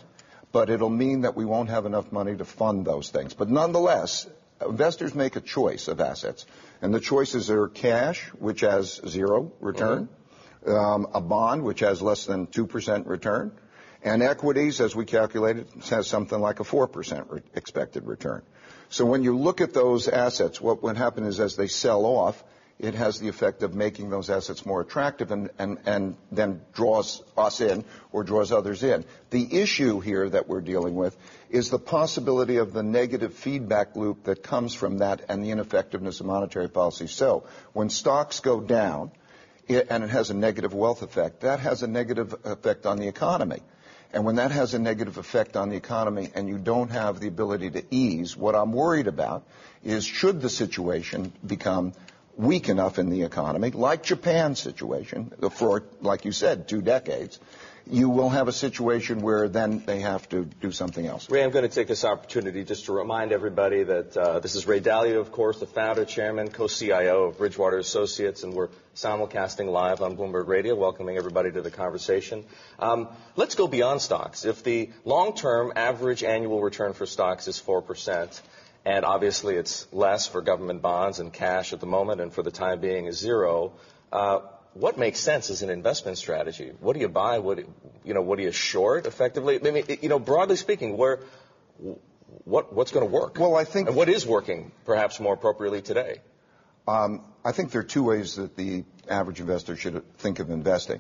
but 0.52 0.70
it'll 0.70 0.90
mean 0.90 1.22
that 1.22 1.36
we 1.36 1.44
won't 1.44 1.70
have 1.70 1.86
enough 1.86 2.12
money 2.12 2.36
to 2.36 2.46
fund 2.46 2.86
those 2.86 3.10
things. 3.10 3.34
But 3.34 3.50
nonetheless, 3.50 4.28
investors 4.66 5.14
make 5.14 5.36
a 5.36 5.42
choice 5.42 5.88
of 5.88 6.00
assets, 6.00 6.46
and 6.82 6.94
the 6.94 7.00
choices 7.00 7.50
are 7.50 7.68
cash, 7.68 8.22
which 8.40 8.62
has 8.62 9.02
zero 9.08 9.52
return, 9.60 9.98
um, 9.98 10.10
Um, 10.66 11.08
a 11.14 11.20
bond, 11.20 11.64
which 11.64 11.82
has 11.82 12.02
less 12.02 12.26
than 12.26 12.48
2% 12.48 13.06
return, 13.06 13.52
and 14.02 14.24
equities, 14.24 14.80
as 14.80 14.96
we 14.96 15.06
calculated, 15.06 15.68
has 15.90 16.08
something 16.08 16.40
like 16.40 16.60
a 16.60 16.64
4% 16.64 17.26
re- 17.30 17.42
expected 17.54 18.06
return. 18.06 18.44
So 18.90 19.06
when 19.06 19.24
you 19.24 19.38
look 19.38 19.60
at 19.60 19.74
those 19.74 20.08
assets, 20.08 20.62
what 20.62 20.84
would 20.84 20.98
happen 20.98 21.26
is 21.26 21.40
as 21.40 21.56
they 21.56 21.68
sell 21.68 22.06
off, 22.06 22.44
it 22.80 22.96
has 22.96 23.20
the 23.20 23.30
effect 23.30 23.64
of 23.64 23.74
making 23.74 24.10
those 24.10 24.30
assets 24.30 24.66
more 24.66 24.82
attractive 24.82 25.32
and, 25.32 25.50
and, 25.58 25.78
and 25.86 26.16
then 26.32 26.62
draws 26.74 27.24
us 27.38 27.62
in 27.62 27.86
or 28.12 28.24
draws 28.24 28.52
others 28.52 28.84
in. 28.84 29.06
The 29.30 29.62
issue 29.62 30.00
here 30.00 30.30
that 30.30 30.50
we're 30.50 30.62
dealing 30.62 30.96
with 30.96 31.16
is 31.50 31.70
the 31.70 31.80
possibility 31.80 32.58
of 32.58 32.74
the 32.74 32.84
negative 32.84 33.36
feedback 33.36 33.96
loop 33.96 34.24
that 34.26 34.44
comes 34.44 34.74
from 34.74 34.98
that 34.98 35.24
and 35.30 35.44
the 35.44 35.52
ineffectiveness 35.52 36.20
of 36.20 36.26
monetary 36.26 36.70
policy. 36.70 37.08
So 37.08 37.46
when 37.74 37.90
stocks 37.90 38.42
go 38.42 38.60
down, 38.60 39.12
it, 39.68 39.88
and 39.90 40.04
it 40.04 40.10
has 40.10 40.30
a 40.30 40.34
negative 40.34 40.74
wealth 40.74 41.02
effect, 41.02 41.42
that 41.42 41.60
has 41.60 41.84
a 41.84 41.88
negative 41.88 42.36
effect 42.44 42.86
on 42.86 42.98
the 42.98 43.08
economy. 43.08 43.62
And 44.12 44.26
when 44.26 44.36
that 44.36 44.52
has 44.52 44.76
a 44.76 44.80
negative 44.80 45.18
effect 45.18 45.58
on 45.58 45.70
the 45.70 45.76
economy 45.76 46.30
and 46.36 46.48
you 46.48 46.60
don't 46.60 46.92
have 46.92 47.20
the 47.20 47.28
ability 47.28 47.72
to 47.72 47.84
ease, 47.90 48.38
what 48.38 48.56
I'm 48.56 48.72
worried 48.72 49.08
about 49.08 49.48
is 49.84 50.06
should 50.06 50.40
the 50.40 50.50
situation 50.50 51.34
become 51.46 51.94
weak 52.38 52.70
enough 52.70 53.00
in 53.00 53.10
the 53.10 53.24
economy, 53.24 53.72
like 53.72 54.04
Japan's 54.04 54.60
situation, 54.60 55.32
for, 55.52 55.84
like 56.02 56.26
you 56.26 56.32
said, 56.32 56.68
two 56.68 56.82
decades, 56.82 57.40
you 57.90 58.10
will 58.10 58.30
have 58.30 58.48
a 58.48 58.52
situation 58.54 59.22
where 59.22 59.50
then 59.50 59.84
they 59.86 60.00
have 60.00 60.28
to 60.30 60.46
do 60.46 60.72
something 60.72 61.06
else. 61.06 61.30
Ray, 61.30 61.44
I'm 61.44 61.52
going 61.52 61.68
to 61.68 61.74
take 61.74 61.88
this 61.88 62.06
opportunity 62.06 62.64
just 62.64 62.86
to 62.86 62.94
remind 62.94 63.32
everybody 63.32 63.84
that 63.84 64.16
uh, 64.16 64.40
this 64.40 64.56
is 64.56 64.66
Ray 64.66 64.80
Dalio, 64.80 65.20
of 65.20 65.32
course, 65.32 65.60
the 65.60 65.66
founder, 65.66 66.06
chairman, 66.06 66.50
co-CIO 66.50 67.26
of 67.26 67.38
Bridgewater 67.38 67.78
Associates, 67.78 68.44
and 68.44 68.54
we're 68.54 68.70
simulcasting 68.96 69.70
live 69.70 70.02
on 70.02 70.16
Bloomberg 70.16 70.48
Radio, 70.48 70.76
welcoming 70.76 71.18
everybody 71.18 71.52
to 71.52 71.62
the 71.62 71.72
conversation. 71.72 72.46
Um, 72.80 73.10
let's 73.36 73.56
go 73.56 73.68
beyond 73.68 74.02
stocks. 74.02 74.46
If 74.46 74.64
the 74.64 74.90
long-term 75.04 75.74
average 75.76 76.24
annual 76.24 76.62
return 76.62 76.94
for 76.94 77.06
stocks 77.06 77.48
is 77.48 77.62
4%, 77.62 78.42
and 78.86 79.06
obviously 79.06 79.56
it's 79.56 79.88
less 79.92 80.28
for 80.28 80.42
government 80.42 80.82
bonds 80.82 81.20
and 81.20 81.32
cash 81.32 81.74
at 81.74 81.80
the 81.80 81.86
moment, 81.86 82.22
and 82.22 82.34
for 82.34 82.44
the 82.44 82.52
time 82.52 82.80
being 82.80 83.08
is 83.08 83.18
zero. 83.18 83.74
Uh, 84.12 84.40
what 84.74 84.98
makes 84.98 85.20
sense 85.20 85.50
as 85.50 85.62
an 85.62 85.70
investment 85.70 86.18
strategy? 86.18 86.72
What 86.80 86.94
do 86.94 87.00
you 87.00 87.10
buy? 87.10 87.40
What 87.40 87.60
you 88.04 88.14
know? 88.14 88.22
What 88.22 88.38
do 88.38 88.44
you 88.44 88.52
short 88.52 89.06
effectively? 89.06 89.60
I 89.64 89.72
mean, 89.72 89.86
you 90.02 90.10
know, 90.10 90.20
broadly 90.20 90.56
speaking, 90.56 90.98
where 90.98 91.20
what 92.46 92.74
what's 92.74 92.92
going 92.92 93.06
to 93.06 93.12
work? 93.12 93.38
Well, 93.38 93.56
I 93.56 93.66
think 93.66 93.88
and 93.88 93.96
what 93.96 94.10
is 94.10 94.26
working 94.26 94.72
perhaps 94.86 95.20
more 95.20 95.34
appropriately 95.34 95.82
today. 95.82 96.22
Um, 96.88 97.24
I 97.46 97.52
think 97.52 97.72
there 97.72 97.82
are 97.82 97.86
two 97.86 98.04
ways 98.04 98.36
that 98.36 98.58
the 98.58 98.84
average 99.08 99.40
investor 99.40 99.76
should 99.76 100.04
think 100.18 100.40
of 100.40 100.50
investing. 100.50 101.00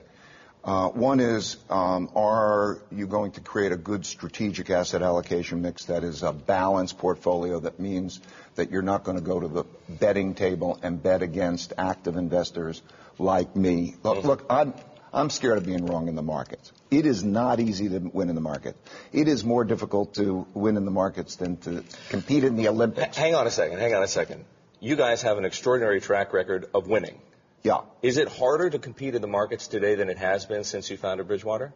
Uh, 0.63 0.87
one 0.87 1.19
is, 1.19 1.57
um, 1.69 2.09
are 2.15 2.81
you 2.89 3.05
going 3.05 3.31
to 3.33 3.41
create 3.41 3.73
a 3.73 3.77
good 3.77 4.05
strategic 4.05 4.69
asset 4.69 5.01
allocation 5.01 5.61
mix 5.61 5.85
that 5.85 6.05
is 6.05 6.23
a 6.23 6.31
balanced 6.31 6.97
portfolio 6.97 7.59
that 7.59 7.81
means 7.81 8.21
that 8.55 8.71
you're 8.71 8.81
not 8.81 9.03
going 9.03 9.17
to 9.17 9.23
go 9.23 9.41
to 9.41 9.49
the 9.49 9.65
betting 9.89 10.33
table 10.33 10.79
and 10.81 11.03
bet 11.03 11.21
against 11.21 11.73
active 11.77 12.15
investors 12.15 12.81
like 13.17 13.55
me? 13.55 13.95
Look, 14.03 14.19
mm-hmm. 14.19 14.27
look 14.27 14.45
I'm, 14.49 14.73
I'm 15.13 15.29
scared 15.29 15.57
of 15.57 15.65
being 15.65 15.85
wrong 15.85 16.07
in 16.07 16.15
the 16.15 16.21
markets. 16.21 16.71
It 16.89 17.05
is 17.05 17.23
not 17.23 17.59
easy 17.59 17.89
to 17.89 17.99
win 17.99 18.29
in 18.29 18.35
the 18.35 18.41
market. 18.41 18.75
It 19.11 19.27
is 19.27 19.43
more 19.43 19.63
difficult 19.63 20.15
to 20.15 20.47
win 20.53 20.77
in 20.77 20.85
the 20.85 20.91
markets 20.91 21.35
than 21.35 21.57
to 21.57 21.83
compete 22.09 22.43
in 22.43 22.55
the 22.55 22.67
Olympics. 22.67 23.17
Hang 23.17 23.35
on 23.35 23.47
a 23.47 23.51
second. 23.51 23.79
Hang 23.79 23.93
on 23.93 24.03
a 24.03 24.07
second. 24.07 24.45
You 24.79 24.95
guys 24.95 25.21
have 25.21 25.37
an 25.37 25.45
extraordinary 25.45 26.01
track 26.01 26.33
record 26.33 26.67
of 26.73 26.87
winning. 26.87 27.19
Yeah. 27.63 27.81
Is 28.01 28.17
it 28.17 28.27
harder 28.27 28.69
to 28.69 28.79
compete 28.79 29.15
in 29.15 29.21
the 29.21 29.27
markets 29.27 29.67
today 29.67 29.95
than 29.95 30.09
it 30.09 30.17
has 30.17 30.45
been 30.45 30.63
since 30.63 30.89
you 30.89 30.97
founded 30.97 31.27
Bridgewater? 31.27 31.73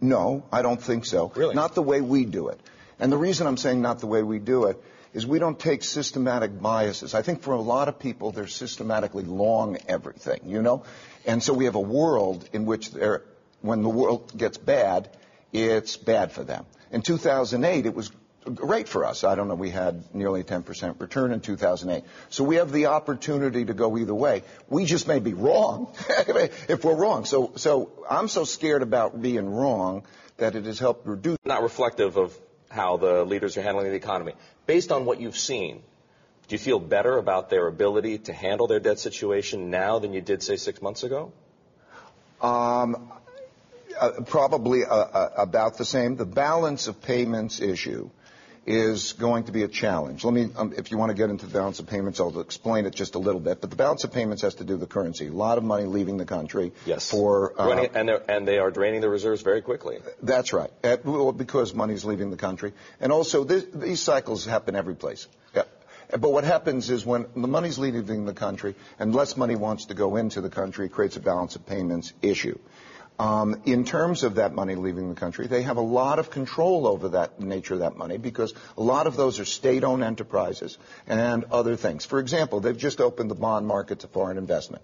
No, 0.00 0.44
I 0.52 0.62
don't 0.62 0.82
think 0.82 1.04
so. 1.04 1.32
Really? 1.34 1.54
Not 1.54 1.74
the 1.74 1.82
way 1.82 2.00
we 2.00 2.24
do 2.24 2.48
it. 2.48 2.60
And 2.98 3.10
the 3.10 3.16
reason 3.16 3.46
I'm 3.46 3.56
saying 3.56 3.80
not 3.80 4.00
the 4.00 4.06
way 4.06 4.22
we 4.22 4.38
do 4.38 4.64
it 4.64 4.82
is 5.12 5.26
we 5.26 5.38
don't 5.38 5.58
take 5.58 5.84
systematic 5.84 6.60
biases. 6.60 7.14
I 7.14 7.22
think 7.22 7.42
for 7.42 7.52
a 7.52 7.60
lot 7.60 7.88
of 7.88 7.98
people, 7.98 8.32
they're 8.32 8.46
systematically 8.46 9.24
long 9.24 9.78
everything, 9.88 10.40
you 10.46 10.62
know? 10.62 10.84
And 11.26 11.42
so 11.42 11.52
we 11.52 11.66
have 11.66 11.74
a 11.74 11.80
world 11.80 12.48
in 12.52 12.64
which 12.64 12.90
when 13.60 13.82
the 13.82 13.88
world 13.88 14.36
gets 14.36 14.58
bad, 14.58 15.10
it's 15.52 15.96
bad 15.96 16.32
for 16.32 16.44
them. 16.44 16.64
In 16.90 17.02
2008, 17.02 17.86
it 17.86 17.94
was 17.94 18.10
great 18.54 18.88
for 18.88 19.04
us. 19.04 19.22
I 19.22 19.34
don't 19.34 19.48
know, 19.48 19.54
we 19.54 19.70
had 19.70 20.14
nearly 20.14 20.42
10% 20.42 21.00
return 21.00 21.32
in 21.32 21.40
2008. 21.40 22.04
So 22.30 22.44
we 22.44 22.56
have 22.56 22.72
the 22.72 22.86
opportunity 22.86 23.64
to 23.64 23.74
go 23.74 23.96
either 23.98 24.14
way. 24.14 24.42
We 24.68 24.84
just 24.84 25.06
may 25.06 25.20
be 25.20 25.34
wrong 25.34 25.94
if 26.08 26.84
we're 26.84 26.96
wrong. 26.96 27.24
So, 27.24 27.52
so 27.56 28.04
I'm 28.08 28.28
so 28.28 28.44
scared 28.44 28.82
about 28.82 29.20
being 29.20 29.48
wrong 29.48 30.04
that 30.38 30.56
it 30.56 30.64
has 30.64 30.78
helped 30.78 31.06
reduce. 31.06 31.38
Not 31.44 31.62
reflective 31.62 32.16
of 32.16 32.36
how 32.72 32.96
the 32.96 33.24
leaders 33.24 33.56
are 33.56 33.62
handling 33.62 33.90
the 33.90 33.94
economy. 33.94 34.34
Based 34.66 34.90
on 34.90 35.04
what 35.04 35.20
you've 35.20 35.36
seen, 35.36 35.82
do 36.48 36.54
you 36.54 36.58
feel 36.58 36.78
better 36.78 37.18
about 37.18 37.50
their 37.50 37.66
ability 37.66 38.18
to 38.18 38.32
handle 38.32 38.66
their 38.66 38.80
debt 38.80 38.98
situation 38.98 39.70
now 39.70 39.98
than 39.98 40.12
you 40.12 40.20
did, 40.20 40.42
say, 40.42 40.56
six 40.56 40.82
months 40.82 41.02
ago? 41.02 41.32
Um, 42.40 43.12
uh, 43.98 44.22
probably 44.26 44.84
uh, 44.84 44.94
uh, 44.94 45.30
about 45.36 45.78
the 45.78 45.84
same. 45.84 46.16
The 46.16 46.26
balance 46.26 46.88
of 46.88 47.00
payments 47.02 47.60
issue 47.60 48.10
is 48.64 49.14
going 49.14 49.44
to 49.44 49.52
be 49.52 49.64
a 49.64 49.68
challenge. 49.68 50.24
Let 50.24 50.34
me, 50.34 50.48
um, 50.56 50.72
if 50.76 50.90
you 50.90 50.98
want 50.98 51.10
to 51.10 51.14
get 51.14 51.30
into 51.30 51.46
the 51.46 51.52
balance 51.52 51.80
of 51.80 51.86
payments, 51.86 52.20
I'll 52.20 52.38
explain 52.40 52.86
it 52.86 52.94
just 52.94 53.16
a 53.16 53.18
little 53.18 53.40
bit. 53.40 53.60
But 53.60 53.70
the 53.70 53.76
balance 53.76 54.04
of 54.04 54.12
payments 54.12 54.42
has 54.42 54.54
to 54.56 54.64
do 54.64 54.74
with 54.74 54.80
the 54.80 54.86
currency. 54.86 55.26
A 55.26 55.32
lot 55.32 55.58
of 55.58 55.64
money 55.64 55.84
leaving 55.84 56.16
the 56.16 56.24
country. 56.24 56.72
Yes. 56.86 57.10
For 57.10 57.60
uh, 57.60 57.88
and, 57.94 58.10
and 58.10 58.46
they 58.46 58.58
are 58.58 58.70
draining 58.70 59.00
the 59.00 59.08
reserves 59.08 59.42
very 59.42 59.62
quickly. 59.62 59.98
That's 60.22 60.52
right. 60.52 60.70
At, 60.84 61.04
well, 61.04 61.32
because 61.32 61.74
money's 61.74 62.04
leaving 62.04 62.30
the 62.30 62.36
country, 62.36 62.72
and 63.00 63.10
also 63.10 63.44
this, 63.44 63.64
these 63.74 64.00
cycles 64.00 64.44
happen 64.44 64.76
every 64.76 64.94
place. 64.94 65.26
Yeah. 65.54 65.64
But 66.10 66.30
what 66.30 66.44
happens 66.44 66.90
is 66.90 67.04
when 67.06 67.26
the 67.34 67.48
money's 67.48 67.78
leaving 67.78 68.26
the 68.26 68.34
country 68.34 68.74
and 68.98 69.14
less 69.14 69.36
money 69.36 69.56
wants 69.56 69.86
to 69.86 69.94
go 69.94 70.16
into 70.16 70.40
the 70.40 70.50
country, 70.50 70.86
it 70.86 70.92
creates 70.92 71.16
a 71.16 71.20
balance 71.20 71.56
of 71.56 71.66
payments 71.66 72.12
issue. 72.20 72.58
Um, 73.22 73.62
in 73.66 73.84
terms 73.84 74.24
of 74.24 74.34
that 74.34 74.52
money 74.52 74.74
leaving 74.74 75.08
the 75.08 75.14
country, 75.14 75.46
they 75.46 75.62
have 75.62 75.76
a 75.76 75.86
lot 76.00 76.18
of 76.18 76.28
control 76.28 76.88
over 76.88 77.10
that 77.10 77.38
nature 77.38 77.74
of 77.74 77.80
that 77.80 77.96
money 77.96 78.18
because 78.18 78.52
a 78.76 78.82
lot 78.82 79.06
of 79.06 79.14
those 79.14 79.38
are 79.38 79.44
state-owned 79.44 80.02
enterprises 80.02 80.76
and 81.06 81.44
other 81.44 81.76
things. 81.76 82.04
For 82.04 82.18
example, 82.18 82.58
they've 82.58 82.76
just 82.76 83.00
opened 83.00 83.30
the 83.30 83.36
bond 83.36 83.68
market 83.68 84.00
to 84.00 84.08
foreign 84.08 84.38
investment. 84.38 84.82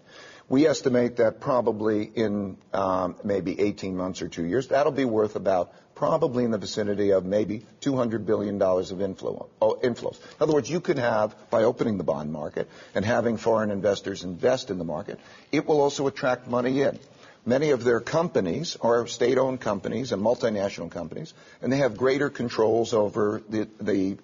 We 0.49 0.69
estimate 0.69 1.17
that 1.17 1.41
probably 1.41 2.05
in 2.05 2.59
um, 2.73 3.17
maybe 3.25 3.61
18 3.61 3.97
months 3.97 4.23
or 4.23 4.29
two 4.29 4.45
years, 4.45 4.69
that'll 4.69 4.93
be 4.93 5.05
worth 5.05 5.35
about 5.35 5.73
probably 5.97 6.45
in 6.45 6.53
the 6.53 6.59
vicinity 6.59 7.11
of 7.11 7.25
maybe 7.25 7.67
$200 7.81 8.25
billion 8.25 8.63
of 8.63 9.03
inflow, 9.03 9.49
oh, 9.61 9.81
inflows. 9.83 10.15
In 10.15 10.43
other 10.43 10.53
words, 10.53 10.71
you 10.71 10.81
could 10.81 11.01
have, 11.01 11.35
by 11.51 11.65
opening 11.65 11.99
the 11.99 12.05
bond 12.05 12.31
market 12.31 12.71
and 12.95 13.05
having 13.05 13.37
foreign 13.37 13.73
investors 13.73 14.23
invest 14.23 14.71
in 14.71 14.79
the 14.79 14.85
market, 14.85 15.19
it 15.51 15.67
will 15.67 15.81
also 15.81 16.07
attract 16.07 16.47
money 16.47 16.83
in. 16.83 17.01
Many 17.47 17.71
of 17.71 17.85
their 17.85 18.01
companies 18.01 18.77
are 18.81 19.07
state-owned 19.07 19.61
companies 19.61 20.13
and 20.13 20.23
multinational 20.23 20.91
companies, 20.91 21.33
and 21.63 21.73
they 21.73 21.79
have 21.79 21.97
greater 21.97 22.31
controls 22.31 22.93
over 22.93 23.43
the, 23.49 23.69
the, 23.81 24.19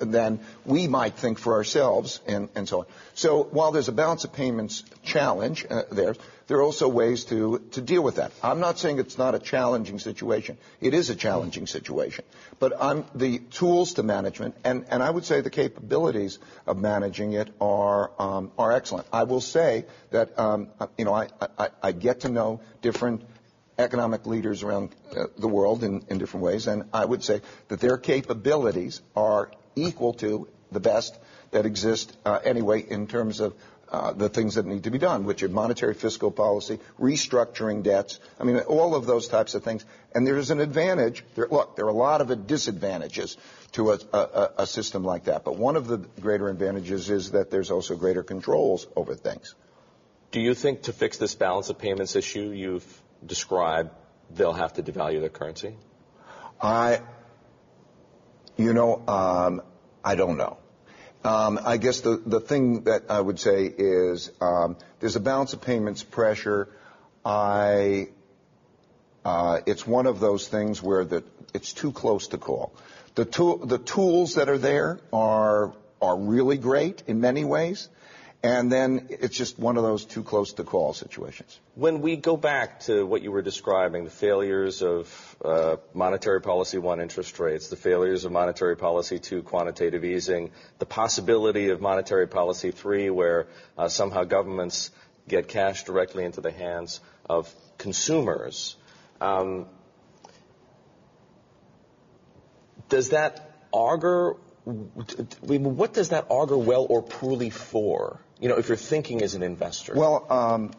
than 0.00 0.40
we 0.64 0.88
might 0.88 1.14
think 1.14 1.38
for 1.38 1.54
ourselves, 1.54 2.20
and, 2.26 2.48
and 2.54 2.68
so 2.68 2.80
on. 2.80 2.86
So 3.14 3.44
while 3.44 3.72
there's 3.72 3.88
a 3.88 3.92
balance 3.92 4.24
of 4.24 4.32
payments 4.32 4.84
challenge 5.02 5.66
uh, 5.68 5.82
there, 5.90 6.14
there 6.48 6.58
are 6.58 6.62
also 6.62 6.88
ways 6.88 7.24
to, 7.26 7.58
to 7.72 7.82
deal 7.82 8.02
with 8.02 8.16
that. 8.16 8.32
I'm 8.42 8.58
not 8.58 8.78
saying 8.78 8.98
it's 8.98 9.18
not 9.18 9.34
a 9.34 9.38
challenging 9.38 9.98
situation. 9.98 10.56
It 10.80 10.94
is 10.94 11.10
a 11.10 11.14
challenging 11.14 11.66
situation. 11.66 12.24
But 12.58 12.72
I'm, 12.80 13.04
the 13.14 13.38
tools 13.38 13.94
to 13.94 14.02
management, 14.02 14.56
and, 14.64 14.86
and 14.88 15.02
I 15.02 15.10
would 15.10 15.26
say 15.26 15.42
the 15.42 15.50
capabilities 15.50 16.38
of 16.66 16.78
managing 16.78 17.34
it 17.34 17.50
are, 17.60 18.10
um, 18.18 18.50
are 18.58 18.72
excellent. 18.72 19.06
I 19.12 19.24
will 19.24 19.42
say 19.42 19.84
that, 20.10 20.38
um, 20.38 20.68
you 20.96 21.04
know, 21.04 21.14
I, 21.14 21.28
I, 21.58 21.68
I 21.82 21.92
get 21.92 22.20
to 22.20 22.30
know 22.30 22.60
different 22.80 23.22
economic 23.78 24.26
leaders 24.26 24.62
around 24.62 24.94
uh, 25.14 25.26
the 25.36 25.48
world 25.48 25.84
in, 25.84 26.04
in 26.08 26.18
different 26.18 26.44
ways, 26.44 26.66
and 26.66 26.84
I 26.92 27.04
would 27.04 27.22
say 27.22 27.42
that 27.68 27.78
their 27.78 27.98
capabilities 27.98 29.02
are 29.14 29.52
equal 29.86 30.14
to 30.14 30.48
the 30.72 30.80
best 30.80 31.18
that 31.50 31.66
exist 31.66 32.16
uh, 32.24 32.38
anyway 32.44 32.80
in 32.80 33.06
terms 33.06 33.40
of 33.40 33.54
uh, 33.90 34.12
the 34.12 34.28
things 34.28 34.56
that 34.56 34.66
need 34.66 34.84
to 34.84 34.90
be 34.90 34.98
done, 34.98 35.24
which 35.24 35.42
are 35.42 35.48
monetary 35.48 35.94
fiscal 35.94 36.30
policy, 36.30 36.78
restructuring 37.00 37.82
debts. 37.82 38.20
I 38.38 38.44
mean, 38.44 38.58
all 38.58 38.94
of 38.94 39.06
those 39.06 39.28
types 39.28 39.54
of 39.54 39.64
things. 39.64 39.84
And 40.14 40.26
there's 40.26 40.50
an 40.50 40.60
advantage. 40.60 41.24
There, 41.34 41.48
look, 41.50 41.76
there 41.76 41.86
are 41.86 41.88
a 41.88 41.92
lot 41.94 42.20
of 42.20 42.46
disadvantages 42.46 43.38
to 43.72 43.92
a, 43.92 43.98
a, 44.12 44.50
a 44.58 44.66
system 44.66 45.04
like 45.04 45.24
that. 45.24 45.42
But 45.42 45.56
one 45.56 45.76
of 45.76 45.86
the 45.86 45.98
greater 46.20 46.48
advantages 46.50 47.08
is 47.08 47.30
that 47.30 47.50
there's 47.50 47.70
also 47.70 47.96
greater 47.96 48.22
controls 48.22 48.86
over 48.94 49.14
things. 49.14 49.54
Do 50.32 50.40
you 50.40 50.52
think 50.52 50.82
to 50.82 50.92
fix 50.92 51.16
this 51.16 51.34
balance 51.34 51.70
of 51.70 51.78
payments 51.78 52.14
issue 52.14 52.50
you've 52.50 53.02
described, 53.24 53.90
they'll 54.30 54.52
have 54.52 54.74
to 54.74 54.82
devalue 54.82 55.20
their 55.20 55.30
currency? 55.30 55.76
I, 56.60 57.00
you 58.58 58.74
know, 58.74 59.02
um, 59.06 59.62
I 60.04 60.16
don't 60.16 60.36
know. 60.36 60.58
Um, 61.24 61.58
I 61.64 61.76
guess 61.76 62.00
the, 62.00 62.20
the 62.24 62.40
thing 62.40 62.84
that 62.84 63.04
I 63.08 63.20
would 63.20 63.38
say 63.38 63.64
is 63.66 64.30
um, 64.40 64.76
there's 65.00 65.16
a 65.16 65.20
balance 65.20 65.52
of 65.52 65.62
payments 65.62 66.02
pressure. 66.02 66.68
I, 67.24 68.08
uh, 69.24 69.60
it's 69.66 69.86
one 69.86 70.06
of 70.06 70.20
those 70.20 70.48
things 70.48 70.82
where 70.82 71.04
the, 71.04 71.24
it's 71.54 71.72
too 71.72 71.92
close 71.92 72.28
to 72.28 72.38
call. 72.38 72.72
The, 73.14 73.24
tool, 73.24 73.58
the 73.58 73.78
tools 73.78 74.34
that 74.34 74.48
are 74.48 74.58
there 74.58 75.00
are, 75.12 75.72
are 76.02 76.16
really 76.16 76.56
great 76.56 77.04
in 77.06 77.20
many 77.20 77.44
ways. 77.44 77.88
And 78.40 78.70
then 78.70 79.08
it's 79.10 79.36
just 79.36 79.58
one 79.58 79.76
of 79.76 79.82
those 79.82 80.04
too 80.04 80.22
close 80.22 80.52
to 80.54 80.64
call 80.64 80.94
situations. 80.94 81.58
When 81.74 82.02
we 82.02 82.14
go 82.14 82.36
back 82.36 82.80
to 82.80 83.04
what 83.04 83.22
you 83.22 83.32
were 83.32 83.42
describing, 83.42 84.04
the 84.04 84.10
failures 84.10 84.80
of 84.80 85.36
uh, 85.44 85.76
monetary 85.92 86.40
policy 86.40 86.78
one, 86.78 87.00
interest 87.00 87.40
rates, 87.40 87.68
the 87.68 87.74
failures 87.74 88.24
of 88.24 88.30
monetary 88.30 88.76
policy 88.76 89.18
two, 89.18 89.42
quantitative 89.42 90.04
easing, 90.04 90.52
the 90.78 90.86
possibility 90.86 91.70
of 91.70 91.80
monetary 91.80 92.28
policy 92.28 92.70
three, 92.70 93.10
where 93.10 93.48
uh, 93.76 93.88
somehow 93.88 94.22
governments 94.22 94.92
get 95.26 95.48
cash 95.48 95.82
directly 95.82 96.24
into 96.24 96.40
the 96.40 96.52
hands 96.52 97.00
of 97.28 97.52
consumers. 97.76 98.76
Um, 99.20 99.66
does 102.88 103.10
that 103.10 103.66
augur 103.72 104.36
what 104.64 105.94
does 105.94 106.10
that 106.10 106.26
augur 106.28 106.58
well 106.58 106.86
or 106.88 107.02
poorly 107.02 107.50
for? 107.50 108.20
You 108.40 108.48
know, 108.48 108.56
if 108.56 108.68
you're 108.68 108.76
thinking 108.76 109.22
as 109.22 109.34
an 109.34 109.42
investor. 109.42 109.94
Well, 109.96 110.26
um, 110.30 110.72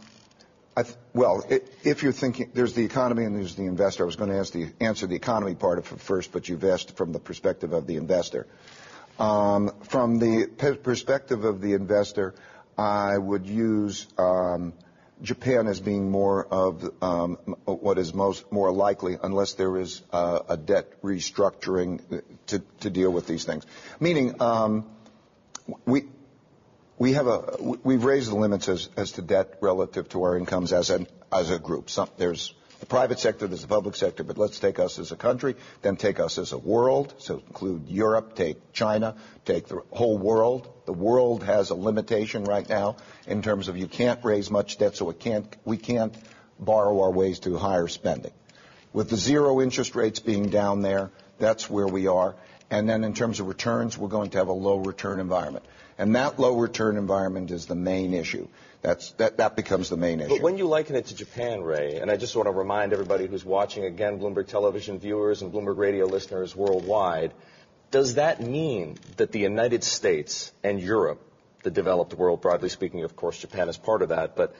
th- 0.75 0.95
well, 1.13 1.43
it, 1.49 1.71
if 1.83 2.03
you're 2.03 2.13
thinking, 2.13 2.51
there's 2.53 2.73
the 2.73 2.85
economy 2.85 3.25
and 3.25 3.35
there's 3.35 3.55
the 3.55 3.65
investor. 3.65 4.03
I 4.03 4.05
was 4.05 4.15
going 4.15 4.29
to 4.29 4.37
ask 4.37 4.53
the, 4.53 4.71
answer 4.79 5.07
the 5.07 5.15
economy 5.15 5.55
part 5.55 5.77
of 5.77 5.91
it 5.91 5.99
first, 5.99 6.31
but 6.31 6.47
you've 6.47 6.63
asked 6.63 6.95
from 6.95 7.11
the 7.11 7.19
perspective 7.19 7.73
of 7.73 7.85
the 7.85 7.97
investor. 7.97 8.47
Um, 9.19 9.71
from 9.83 10.19
the 10.19 10.47
pe- 10.47 10.77
perspective 10.77 11.43
of 11.43 11.59
the 11.59 11.73
investor, 11.73 12.33
I 12.77 13.17
would 13.17 13.45
use 13.45 14.07
um, 14.17 14.71
Japan 15.21 15.67
as 15.67 15.81
being 15.81 16.09
more 16.09 16.45
of 16.45 16.89
um, 17.03 17.35
what 17.65 17.97
is 17.97 18.13
most 18.13 18.49
more 18.51 18.71
likely, 18.71 19.17
unless 19.21 19.53
there 19.53 19.77
is 19.77 20.01
uh, 20.13 20.39
a 20.47 20.55
debt 20.55 21.01
restructuring 21.01 22.23
to, 22.47 22.59
to 22.79 22.89
deal 22.89 23.11
with 23.11 23.27
these 23.27 23.43
things. 23.43 23.65
Meaning, 23.99 24.41
um, 24.41 24.89
we 25.85 26.05
we've 26.99 28.03
raised 28.03 28.29
the 28.29 28.35
limits 28.35 28.69
as, 28.69 29.11
to 29.13 29.21
debt 29.21 29.57
relative 29.61 30.09
to 30.09 30.23
our 30.23 30.37
incomes 30.37 30.73
as 30.73 30.91
a 30.91 31.59
group. 31.59 31.89
There's 32.17 32.53
the 32.79 32.85
private 32.85 33.19
sector, 33.19 33.47
there's 33.47 33.61
the 33.61 33.67
public 33.67 33.95
sector, 33.95 34.23
but 34.23 34.37
let's 34.37 34.59
take 34.59 34.79
us 34.79 34.99
as 34.99 35.11
a 35.11 35.17
country, 35.17 35.55
then 35.81 35.97
take 35.97 36.19
us 36.19 36.37
as 36.37 36.53
a 36.53 36.57
world, 36.57 37.13
so 37.17 37.41
include 37.47 37.89
Europe, 37.89 38.35
take 38.35 38.71
China, 38.71 39.15
take 39.43 39.67
the 39.67 39.81
whole 39.91 40.17
world. 40.17 40.71
The 40.85 40.93
world 40.93 41.43
has 41.43 41.71
a 41.71 41.75
limitation 41.75 42.45
right 42.45 42.67
now 42.67 42.95
in 43.27 43.41
terms 43.41 43.67
of 43.67 43.77
you 43.77 43.87
can't 43.87 44.23
raise 44.23 44.49
much 44.49 44.77
debt, 44.77 44.95
so 44.95 45.13
we 45.65 45.77
can't 45.77 46.15
borrow 46.57 47.01
our 47.01 47.11
ways 47.11 47.39
to 47.39 47.57
higher 47.57 47.87
spending. 47.87 48.31
With 48.93 49.09
the 49.09 49.17
zero 49.17 49.61
interest 49.61 49.95
rates 49.95 50.19
being 50.19 50.49
down 50.49 50.81
there, 50.81 51.11
that's 51.37 51.69
where 51.69 51.87
we 51.87 52.07
are. 52.07 52.35
And 52.71 52.87
then 52.87 53.03
in 53.03 53.13
terms 53.13 53.39
of 53.39 53.47
returns, 53.47 53.97
we're 53.97 54.09
going 54.09 54.29
to 54.31 54.37
have 54.37 54.47
a 54.47 54.53
low 54.53 54.77
return 54.77 55.19
environment. 55.19 55.65
And 55.97 56.15
that 56.15 56.39
low 56.39 56.57
return 56.57 56.97
environment 56.97 57.51
is 57.51 57.65
the 57.65 57.75
main 57.75 58.13
issue. 58.13 58.47
That's, 58.81 59.11
that, 59.13 59.37
that 59.37 59.55
becomes 59.55 59.89
the 59.89 59.97
main 59.97 60.21
issue. 60.21 60.29
But 60.29 60.41
when 60.41 60.57
you 60.57 60.67
liken 60.67 60.95
it 60.95 61.07
to 61.07 61.15
Japan, 61.15 61.61
Ray, 61.61 61.97
and 61.97 62.09
I 62.09 62.15
just 62.15 62.35
want 62.35 62.47
to 62.47 62.51
remind 62.51 62.93
everybody 62.93 63.27
who's 63.27 63.43
watching, 63.43 63.83
again, 63.83 64.19
Bloomberg 64.19 64.47
television 64.47 64.99
viewers 64.99 65.41
and 65.41 65.51
Bloomberg 65.51 65.77
radio 65.77 66.05
listeners 66.05 66.55
worldwide, 66.55 67.33
does 67.91 68.15
that 68.15 68.39
mean 68.39 68.97
that 69.17 69.31
the 69.31 69.39
United 69.39 69.83
States 69.83 70.53
and 70.63 70.79
Europe, 70.79 71.21
the 71.63 71.71
developed 71.71 72.13
world, 72.13 72.39
broadly 72.39 72.69
speaking, 72.69 73.03
of 73.03 73.15
course, 73.15 73.39
Japan 73.39 73.67
is 73.67 73.77
part 73.77 74.01
of 74.01 74.09
that, 74.09 74.35
but 74.35 74.55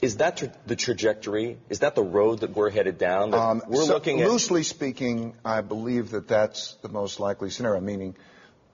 is 0.00 0.18
that 0.18 0.36
tra- 0.36 0.52
the 0.66 0.76
trajectory? 0.76 1.58
Is 1.68 1.80
that 1.80 1.94
the 1.94 2.02
road 2.02 2.40
that 2.40 2.54
we're 2.54 2.70
headed 2.70 2.98
down? 2.98 3.34
Um, 3.34 3.62
we're 3.66 3.84
so 3.84 3.94
looking 3.94 4.20
at 4.20 4.28
loosely 4.28 4.62
speaking, 4.62 5.34
I 5.44 5.60
believe 5.60 6.10
that 6.10 6.28
that's 6.28 6.74
the 6.82 6.88
most 6.88 7.20
likely 7.20 7.50
scenario, 7.50 7.80
meaning 7.80 8.16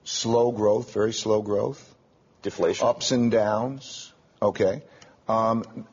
slow 0.04 0.52
growth, 0.52 0.92
very 0.92 1.12
slow 1.12 1.40
growth, 1.42 1.94
deflation, 2.42 2.86
ups 2.86 3.10
and 3.10 3.30
downs, 3.30 4.12
Okay. 4.44 4.82
Um, 5.26 5.86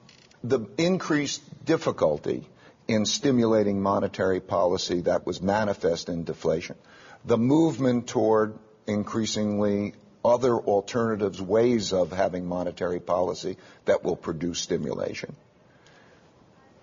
the 0.43 0.67
increased 0.77 1.41
difficulty 1.63 2.49
in 2.87 3.05
stimulating 3.05 3.81
monetary 3.81 4.41
policy 4.41 5.01
that 5.01 5.25
was 5.25 5.41
manifest 5.41 6.09
in 6.09 6.25
deflation, 6.25 6.75
the 7.23 7.37
movement 7.37 8.07
toward 8.07 8.57
increasingly 8.87 9.93
other 10.23 10.55
alternatives, 10.55 11.41
ways 11.41 11.93
of 11.93 12.11
having 12.11 12.45
monetary 12.45 12.99
policy 12.99 13.57
that 13.85 14.03
will 14.03 14.15
produce 14.15 14.59
stimulation, 14.59 15.35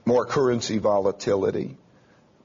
more 0.04 0.26
currency 0.26 0.78
volatility. 0.78 1.76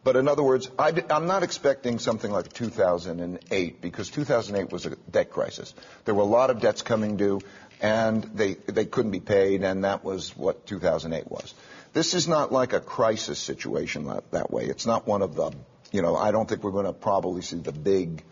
But 0.04 0.18
in 0.18 0.28
other 0.28 0.44
words, 0.44 0.70
I, 0.78 0.92
am 1.10 1.28
not 1.28 1.44
expecting 1.44 1.98
something 1.98 2.30
like 2.30 2.52
2008 2.52 3.82
because 3.82 4.10
2008 4.10 4.72
was 4.72 4.86
a 4.86 4.98
debt 5.10 5.32
crisis. 5.32 5.74
There 6.04 6.14
were 6.14 6.24
a 6.24 6.26
lot 6.26 6.50
of 6.50 6.60
debts 6.60 6.82
coming 6.82 7.16
due 7.16 7.40
and 7.84 8.24
they, 8.24 8.54
they 8.54 8.86
couldn't 8.86 9.12
be 9.12 9.20
paid, 9.20 9.62
and 9.62 9.84
that 9.84 10.06
was 10.06 10.36
what 10.38 10.66
2008 10.66 11.30
was. 11.30 11.54
This 11.92 12.14
is 12.14 12.30
not 12.30 12.52
like 12.52 12.72
a 12.72 12.80
crisis 12.80 13.38
situation 13.38 14.06
that, 14.06 14.32
that 14.32 14.52
way. 14.52 14.66
It's 14.66 14.86
not 14.86 15.06
one 15.06 15.22
of 15.22 15.36
the, 15.36 15.52
you 15.92 16.02
know, 16.02 16.16
I 16.16 16.32
don't 16.32 16.48
think 16.48 16.64
we're 16.64 16.72
going 16.72 16.86
to 16.86 16.94
probably 16.94 17.42
see 17.42 17.58
the 17.58 17.74
big 17.74 18.24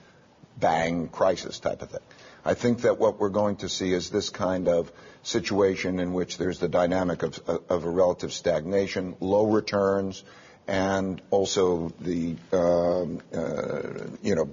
bang 0.58 1.10
crisis 1.10 1.60
type 1.60 1.82
of 1.82 1.89
thing. 1.89 2.02
I 2.43 2.54
think 2.54 2.82
that 2.82 2.97
what 2.97 3.19
we're 3.19 3.30
going 3.30 3.58
to 3.58 3.69
see 3.69 3.93
is 3.93 4.10
this 4.10 4.30
kind 4.30 4.67
of 4.67 4.91
situation 5.23 5.99
in 5.99 6.13
which 6.13 6.38
there's 6.38 6.60
the 6.60 6.67
dynamic 6.67 7.23
of, 7.23 7.39
of 7.69 7.86
a 7.86 7.89
relative 7.89 8.34
stagnation, 8.34 9.15
low 9.19 9.45
returns, 9.45 10.23
and 10.67 11.21
also 11.30 11.93
the, 11.99 12.36
um, 12.51 13.19
uh, 13.34 13.82
you 14.21 14.36
know, 14.36 14.49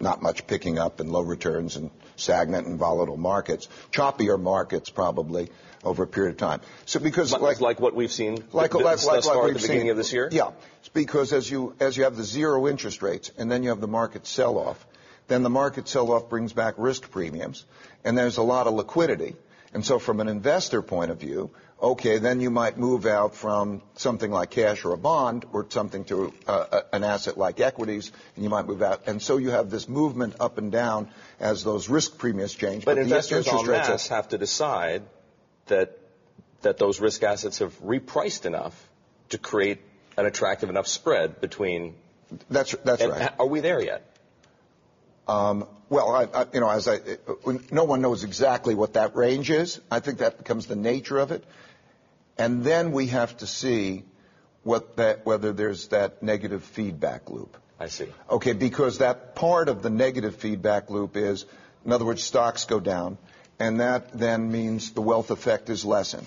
not 0.00 0.22
much 0.22 0.46
picking 0.46 0.78
up 0.78 1.00
and 1.00 1.10
low 1.10 1.22
returns 1.22 1.76
and 1.76 1.90
stagnant 2.16 2.66
and 2.66 2.78
volatile 2.78 3.16
markets, 3.16 3.68
choppier 3.90 4.40
markets 4.40 4.90
probably 4.90 5.50
over 5.82 6.02
a 6.02 6.06
period 6.06 6.32
of 6.32 6.36
time. 6.36 6.60
So 6.84 7.00
because 7.00 7.32
like, 7.32 7.40
like, 7.40 7.60
like 7.60 7.80
what 7.80 7.94
we've 7.94 8.12
seen 8.12 8.44
like, 8.52 8.74
like, 8.74 8.84
like, 8.84 9.04
like 9.04 9.24
what 9.24 9.44
we've 9.44 9.56
at 9.56 9.62
the 9.62 9.66
beginning 9.66 9.82
seen, 9.82 9.90
of 9.90 9.96
this 9.96 10.12
year? 10.12 10.28
Yeah. 10.30 10.50
It's 10.80 10.88
because 10.90 11.32
as 11.32 11.50
you, 11.50 11.74
as 11.80 11.96
you 11.96 12.04
have 12.04 12.16
the 12.16 12.24
zero 12.24 12.66
interest 12.68 13.02
rates 13.02 13.30
and 13.38 13.50
then 13.50 13.62
you 13.62 13.70
have 13.70 13.80
the 13.80 13.88
market 13.88 14.26
sell 14.26 14.58
off, 14.58 14.86
then 15.28 15.42
the 15.42 15.50
market 15.50 15.88
sell 15.88 16.10
off 16.12 16.28
brings 16.28 16.52
back 16.52 16.74
risk 16.76 17.10
premiums 17.10 17.64
and 18.04 18.16
there's 18.16 18.36
a 18.36 18.42
lot 18.42 18.66
of 18.66 18.74
liquidity. 18.74 19.34
And 19.74 19.84
so 19.84 19.98
from 19.98 20.20
an 20.20 20.28
investor 20.28 20.80
point 20.80 21.10
of 21.10 21.18
view, 21.18 21.50
okay, 21.82 22.18
then 22.18 22.40
you 22.40 22.50
might 22.50 22.78
move 22.78 23.04
out 23.04 23.34
from 23.34 23.82
something 23.96 24.30
like 24.30 24.50
cash 24.50 24.84
or 24.84 24.92
a 24.92 24.96
bond 24.96 25.44
or 25.52 25.66
something 25.68 26.04
to 26.04 26.32
uh, 26.46 26.80
an 26.92 27.04
asset 27.04 27.36
like 27.36 27.60
equities, 27.60 28.12
and 28.34 28.44
you 28.44 28.48
might 28.48 28.66
move 28.66 28.80
out. 28.80 29.06
And 29.06 29.20
so 29.20 29.36
you 29.36 29.50
have 29.50 29.68
this 29.68 29.88
movement 29.88 30.36
up 30.40 30.58
and 30.58 30.72
down 30.72 31.10
as 31.40 31.64
those 31.64 31.88
risk 31.88 32.16
premiums 32.16 32.54
change. 32.54 32.84
But, 32.84 32.94
but 32.94 33.02
investors 33.02 33.48
en 33.48 33.66
masse 33.66 34.08
have 34.08 34.28
to 34.28 34.38
decide 34.38 35.02
that 35.66 35.98
that 36.62 36.78
those 36.78 37.00
risk 37.00 37.22
assets 37.22 37.58
have 37.58 37.78
repriced 37.80 38.46
enough 38.46 38.74
to 39.28 39.38
create 39.38 39.80
an 40.16 40.26
attractive 40.26 40.70
enough 40.70 40.86
spread 40.86 41.40
between. 41.40 41.94
That's 42.48 42.74
that's 42.84 43.04
right. 43.04 43.32
Are 43.38 43.46
we 43.46 43.60
there 43.60 43.82
yet? 43.82 44.15
Um, 45.28 45.66
well, 45.88 46.48
you 46.52 46.60
know, 46.60 46.70
as 46.70 46.88
I, 46.88 46.98
no 47.70 47.84
one 47.84 48.00
knows 48.00 48.24
exactly 48.24 48.74
what 48.74 48.94
that 48.94 49.14
range 49.14 49.50
is. 49.50 49.80
I 49.90 50.00
think 50.00 50.18
that 50.18 50.38
becomes 50.38 50.66
the 50.66 50.76
nature 50.76 51.18
of 51.18 51.30
it. 51.30 51.44
And 52.38 52.64
then 52.64 52.92
we 52.92 53.08
have 53.08 53.36
to 53.38 53.46
see 53.46 54.04
what 54.62 54.96
that, 54.96 55.24
whether 55.24 55.52
there's 55.52 55.88
that 55.88 56.22
negative 56.22 56.64
feedback 56.64 57.30
loop. 57.30 57.56
I 57.78 57.86
see. 57.88 58.08
Okay, 58.30 58.52
because 58.52 58.98
that 58.98 59.34
part 59.34 59.68
of 59.68 59.82
the 59.82 59.90
negative 59.90 60.36
feedback 60.36 60.90
loop 60.90 61.16
is, 61.16 61.44
in 61.84 61.92
other 61.92 62.04
words, 62.04 62.22
stocks 62.22 62.64
go 62.64 62.80
down, 62.80 63.18
and 63.58 63.80
that 63.80 64.12
then 64.18 64.50
means 64.50 64.92
the 64.92 65.02
wealth 65.02 65.30
effect 65.30 65.70
is 65.70 65.84
lessened. 65.84 66.26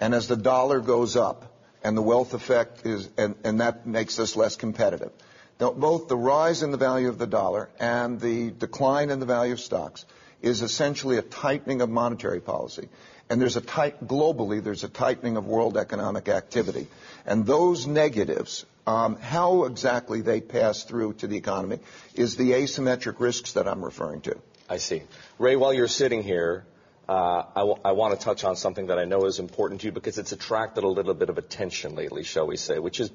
And 0.00 0.14
as 0.14 0.28
the 0.28 0.36
dollar 0.36 0.80
goes 0.80 1.16
up, 1.16 1.52
and 1.82 1.96
the 1.96 2.02
wealth 2.02 2.34
effect 2.34 2.84
is, 2.84 3.08
and, 3.16 3.36
and 3.44 3.60
that 3.60 3.86
makes 3.86 4.18
us 4.18 4.34
less 4.36 4.56
competitive. 4.56 5.12
Now, 5.58 5.72
both 5.72 6.08
the 6.08 6.16
rise 6.16 6.62
in 6.62 6.70
the 6.70 6.76
value 6.76 7.08
of 7.08 7.18
the 7.18 7.26
dollar 7.26 7.70
and 7.78 8.20
the 8.20 8.50
decline 8.50 9.10
in 9.10 9.20
the 9.20 9.26
value 9.26 9.54
of 9.54 9.60
stocks 9.60 10.04
is 10.42 10.62
essentially 10.62 11.16
a 11.16 11.22
tightening 11.22 11.80
of 11.80 11.88
monetary 11.88 12.40
policy. 12.40 12.88
And 13.28 13.40
there's 13.40 13.56
a 13.56 13.60
tight, 13.60 14.06
globally, 14.06 14.62
there's 14.62 14.84
a 14.84 14.88
tightening 14.88 15.36
of 15.36 15.46
world 15.46 15.76
economic 15.76 16.28
activity. 16.28 16.86
And 17.24 17.44
those 17.44 17.86
negatives, 17.86 18.66
um, 18.86 19.16
how 19.16 19.64
exactly 19.64 20.20
they 20.20 20.40
pass 20.40 20.84
through 20.84 21.14
to 21.14 21.26
the 21.26 21.36
economy 21.36 21.80
is 22.14 22.36
the 22.36 22.52
asymmetric 22.52 23.18
risks 23.18 23.52
that 23.54 23.66
I'm 23.66 23.84
referring 23.84 24.20
to. 24.22 24.36
I 24.68 24.76
see. 24.76 25.02
Ray, 25.38 25.56
while 25.56 25.72
you're 25.72 25.88
sitting 25.88 26.22
here, 26.22 26.64
uh, 27.08 27.44
I, 27.54 27.60
w- 27.60 27.78
I 27.84 27.92
want 27.92 28.18
to 28.18 28.24
touch 28.24 28.44
on 28.44 28.56
something 28.56 28.88
that 28.88 28.98
I 28.98 29.04
know 29.04 29.24
is 29.24 29.38
important 29.38 29.80
to 29.80 29.86
you 29.86 29.92
because 29.92 30.18
it's 30.18 30.32
attracted 30.32 30.84
a 30.84 30.88
little 30.88 31.14
bit 31.14 31.28
of 31.28 31.38
attention 31.38 31.94
lately, 31.94 32.24
shall 32.24 32.46
we 32.46 32.56
say, 32.56 32.78
which 32.78 33.00
is 33.00 33.10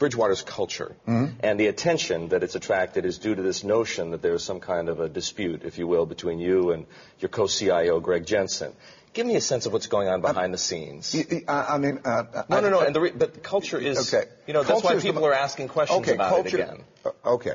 Bridgewater's 0.00 0.42
culture. 0.42 0.96
Mm-hmm. 1.06 1.36
And 1.40 1.60
the 1.60 1.68
attention 1.68 2.30
that 2.30 2.42
it's 2.42 2.56
attracted 2.56 3.04
is 3.04 3.18
due 3.18 3.34
to 3.34 3.42
this 3.42 3.62
notion 3.62 4.10
that 4.10 4.22
there's 4.22 4.42
some 4.42 4.58
kind 4.58 4.88
of 4.88 4.98
a 4.98 5.08
dispute, 5.08 5.62
if 5.62 5.78
you 5.78 5.86
will, 5.86 6.06
between 6.06 6.40
you 6.40 6.72
and 6.72 6.86
your 7.20 7.28
co-CIO, 7.28 8.00
Greg 8.00 8.26
Jensen. 8.26 8.72
Give 9.12 9.26
me 9.26 9.36
a 9.36 9.40
sense 9.40 9.66
of 9.66 9.72
what's 9.72 9.88
going 9.88 10.08
on 10.08 10.22
behind 10.22 10.54
the 10.54 10.58
scenes. 10.58 11.14
I, 11.46 11.78
mean, 11.78 12.00
uh, 12.04 12.44
no, 12.48 12.60
no, 12.60 12.70
no. 12.70 12.80
And 12.80 12.94
the 12.94 13.00
re- 13.00 13.10
but 13.10 13.34
the 13.34 13.40
culture 13.40 13.78
is, 13.78 14.14
okay. 14.14 14.28
you 14.46 14.54
know, 14.54 14.62
that's 14.62 14.82
why 14.82 14.96
people 14.98 15.22
the, 15.22 15.28
are 15.28 15.34
asking 15.34 15.68
questions 15.68 16.00
okay, 16.00 16.14
about 16.14 16.30
culture, 16.30 16.58
it 16.58 16.62
again. 16.62 16.84
Uh, 17.04 17.34
okay. 17.34 17.54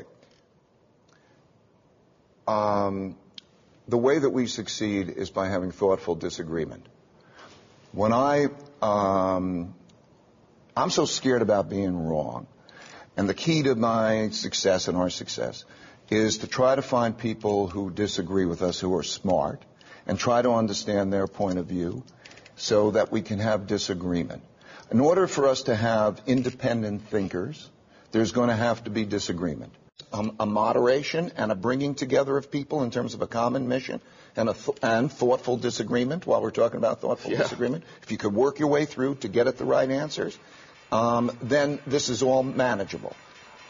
Um, 2.47 3.15
the 3.87 3.97
way 3.97 4.19
that 4.19 4.29
we 4.29 4.45
succeed 4.45 5.09
is 5.09 5.31
by 5.31 5.47
having 5.47 5.71
thoughtful 5.71 6.15
disagreement. 6.15 6.85
When 7.91 8.13
I, 8.13 8.47
um, 8.81 9.73
I'm 10.77 10.89
so 10.89 11.05
scared 11.05 11.41
about 11.41 11.69
being 11.69 12.05
wrong, 12.05 12.47
and 13.15 13.29
the 13.29 13.33
key 13.33 13.63
to 13.63 13.75
my 13.75 14.29
success 14.31 14.89
and 14.89 14.97
our 14.97 15.09
success 15.09 15.63
is 16.09 16.39
to 16.39 16.47
try 16.47 16.75
to 16.75 16.81
find 16.81 17.17
people 17.17 17.67
who 17.67 17.89
disagree 17.89 18.45
with 18.45 18.61
us 18.61 18.77
who 18.77 18.93
are 18.97 19.03
smart 19.03 19.63
and 20.05 20.19
try 20.19 20.41
to 20.41 20.51
understand 20.51 21.13
their 21.13 21.27
point 21.27 21.59
of 21.59 21.67
view 21.67 22.03
so 22.57 22.91
that 22.91 23.09
we 23.09 23.21
can 23.21 23.39
have 23.39 23.67
disagreement. 23.67 24.43
In 24.91 24.99
order 24.99 25.27
for 25.27 25.47
us 25.47 25.63
to 25.63 25.75
have 25.75 26.21
independent 26.27 27.07
thinkers, 27.07 27.69
there's 28.11 28.33
going 28.33 28.49
to 28.49 28.55
have 28.55 28.83
to 28.83 28.89
be 28.89 29.05
disagreement. 29.05 29.71
Um, 30.11 30.35
a 30.41 30.45
moderation 30.45 31.31
and 31.37 31.53
a 31.53 31.55
bringing 31.55 31.95
together 31.95 32.37
of 32.37 32.51
people 32.51 32.83
in 32.83 32.91
terms 32.91 33.13
of 33.13 33.21
a 33.21 33.27
common 33.27 33.67
mission 33.69 34.01
and, 34.35 34.53
th- 34.53 34.77
and 34.83 35.11
thoughtful 35.11 35.57
disagreement 35.57 36.27
while 36.27 36.41
we're 36.41 36.51
talking 36.51 36.77
about 36.77 37.01
thoughtful 37.01 37.31
yeah. 37.31 37.39
disagreement. 37.39 37.85
If 38.03 38.11
you 38.11 38.17
could 38.17 38.33
work 38.33 38.59
your 38.59 38.67
way 38.67 38.85
through 38.85 39.15
to 39.15 39.29
get 39.29 39.47
at 39.47 39.57
the 39.57 39.65
right 39.65 39.89
answers, 39.89 40.37
um, 40.91 41.31
then 41.41 41.79
this 41.87 42.09
is 42.09 42.23
all 42.23 42.43
manageable. 42.43 43.15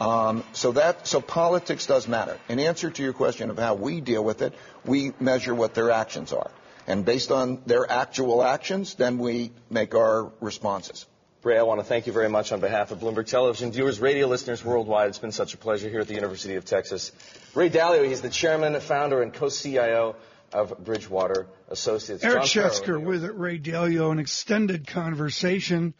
Um, 0.00 0.44
so 0.52 0.72
that 0.72 1.06
so 1.06 1.20
politics 1.20 1.86
does 1.86 2.06
matter. 2.06 2.38
In 2.48 2.58
answer 2.60 2.90
to 2.90 3.02
your 3.02 3.14
question 3.14 3.48
of 3.48 3.58
how 3.58 3.74
we 3.74 4.00
deal 4.00 4.22
with 4.22 4.42
it, 4.42 4.52
we 4.84 5.12
measure 5.18 5.54
what 5.54 5.74
their 5.74 5.90
actions 5.90 6.32
are, 6.32 6.50
and 6.86 7.04
based 7.04 7.30
on 7.30 7.62
their 7.64 7.90
actual 7.90 8.42
actions, 8.42 8.94
then 8.94 9.18
we 9.18 9.52
make 9.70 9.94
our 9.94 10.30
responses. 10.40 11.06
Ray, 11.42 11.58
I 11.58 11.62
want 11.62 11.78
to 11.78 11.86
thank 11.86 12.08
you 12.08 12.12
very 12.12 12.28
much 12.28 12.50
on 12.50 12.58
behalf 12.58 12.90
of 12.90 12.98
Bloomberg 12.98 13.28
Television 13.28 13.70
viewers, 13.70 14.00
radio 14.00 14.26
listeners 14.26 14.64
worldwide. 14.64 15.08
It's 15.08 15.18
been 15.18 15.30
such 15.30 15.54
a 15.54 15.56
pleasure 15.56 15.88
here 15.88 16.00
at 16.00 16.08
the 16.08 16.14
University 16.14 16.56
of 16.56 16.64
Texas. 16.64 17.12
Ray 17.54 17.70
Dalio, 17.70 18.04
he's 18.04 18.20
the 18.20 18.28
chairman, 18.28 18.78
founder, 18.80 19.22
and 19.22 19.32
co-CIO 19.32 20.16
of 20.52 20.84
Bridgewater 20.84 21.46
Associates. 21.68 22.24
Eric 22.24 22.42
Schatzker 22.42 23.00
with 23.00 23.24
Ray 23.24 23.60
Dalio, 23.60 24.10
an 24.10 24.18
extended 24.18 24.88
conversation 24.88 25.94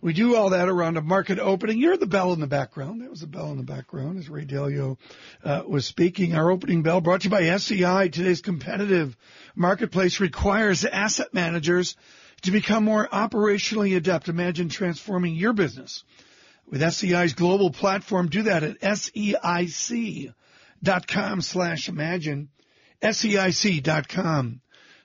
we 0.00 0.12
do 0.12 0.34
all 0.34 0.50
that 0.50 0.68
around 0.68 0.96
a 0.96 1.02
market 1.02 1.38
opening. 1.38 1.78
You 1.78 1.88
heard 1.90 2.00
the 2.00 2.06
bell 2.06 2.32
in 2.32 2.40
the 2.40 2.46
background. 2.46 3.02
That 3.02 3.10
was 3.10 3.20
the 3.20 3.26
bell 3.26 3.50
in 3.50 3.58
the 3.58 3.62
background 3.62 4.18
as 4.18 4.28
Ray 4.28 4.46
Dalio 4.46 4.96
uh, 5.44 5.62
was 5.66 5.84
speaking. 5.84 6.34
Our 6.34 6.50
opening 6.50 6.82
bell 6.82 7.00
brought 7.00 7.20
to 7.22 7.24
you 7.24 7.30
by 7.30 7.56
SEI. 7.56 8.08
Today's 8.08 8.40
competitive 8.40 9.16
marketplace 9.54 10.20
requires 10.20 10.84
asset 10.84 11.34
managers 11.34 11.96
to 12.42 12.50
become 12.50 12.84
more 12.84 13.06
operationally 13.08 13.96
adept. 13.96 14.28
Imagine 14.28 14.68
transforming 14.70 15.34
your 15.34 15.52
business 15.52 16.04
with 16.66 16.80
SEI's 16.80 17.34
global 17.34 17.70
platform. 17.70 18.28
Do 18.28 18.42
that 18.44 18.62
at 18.62 18.80
SEIC.com 18.80 20.32
slash 21.42 21.88
imagine. 21.88 22.48
SEIC.com 23.02 24.60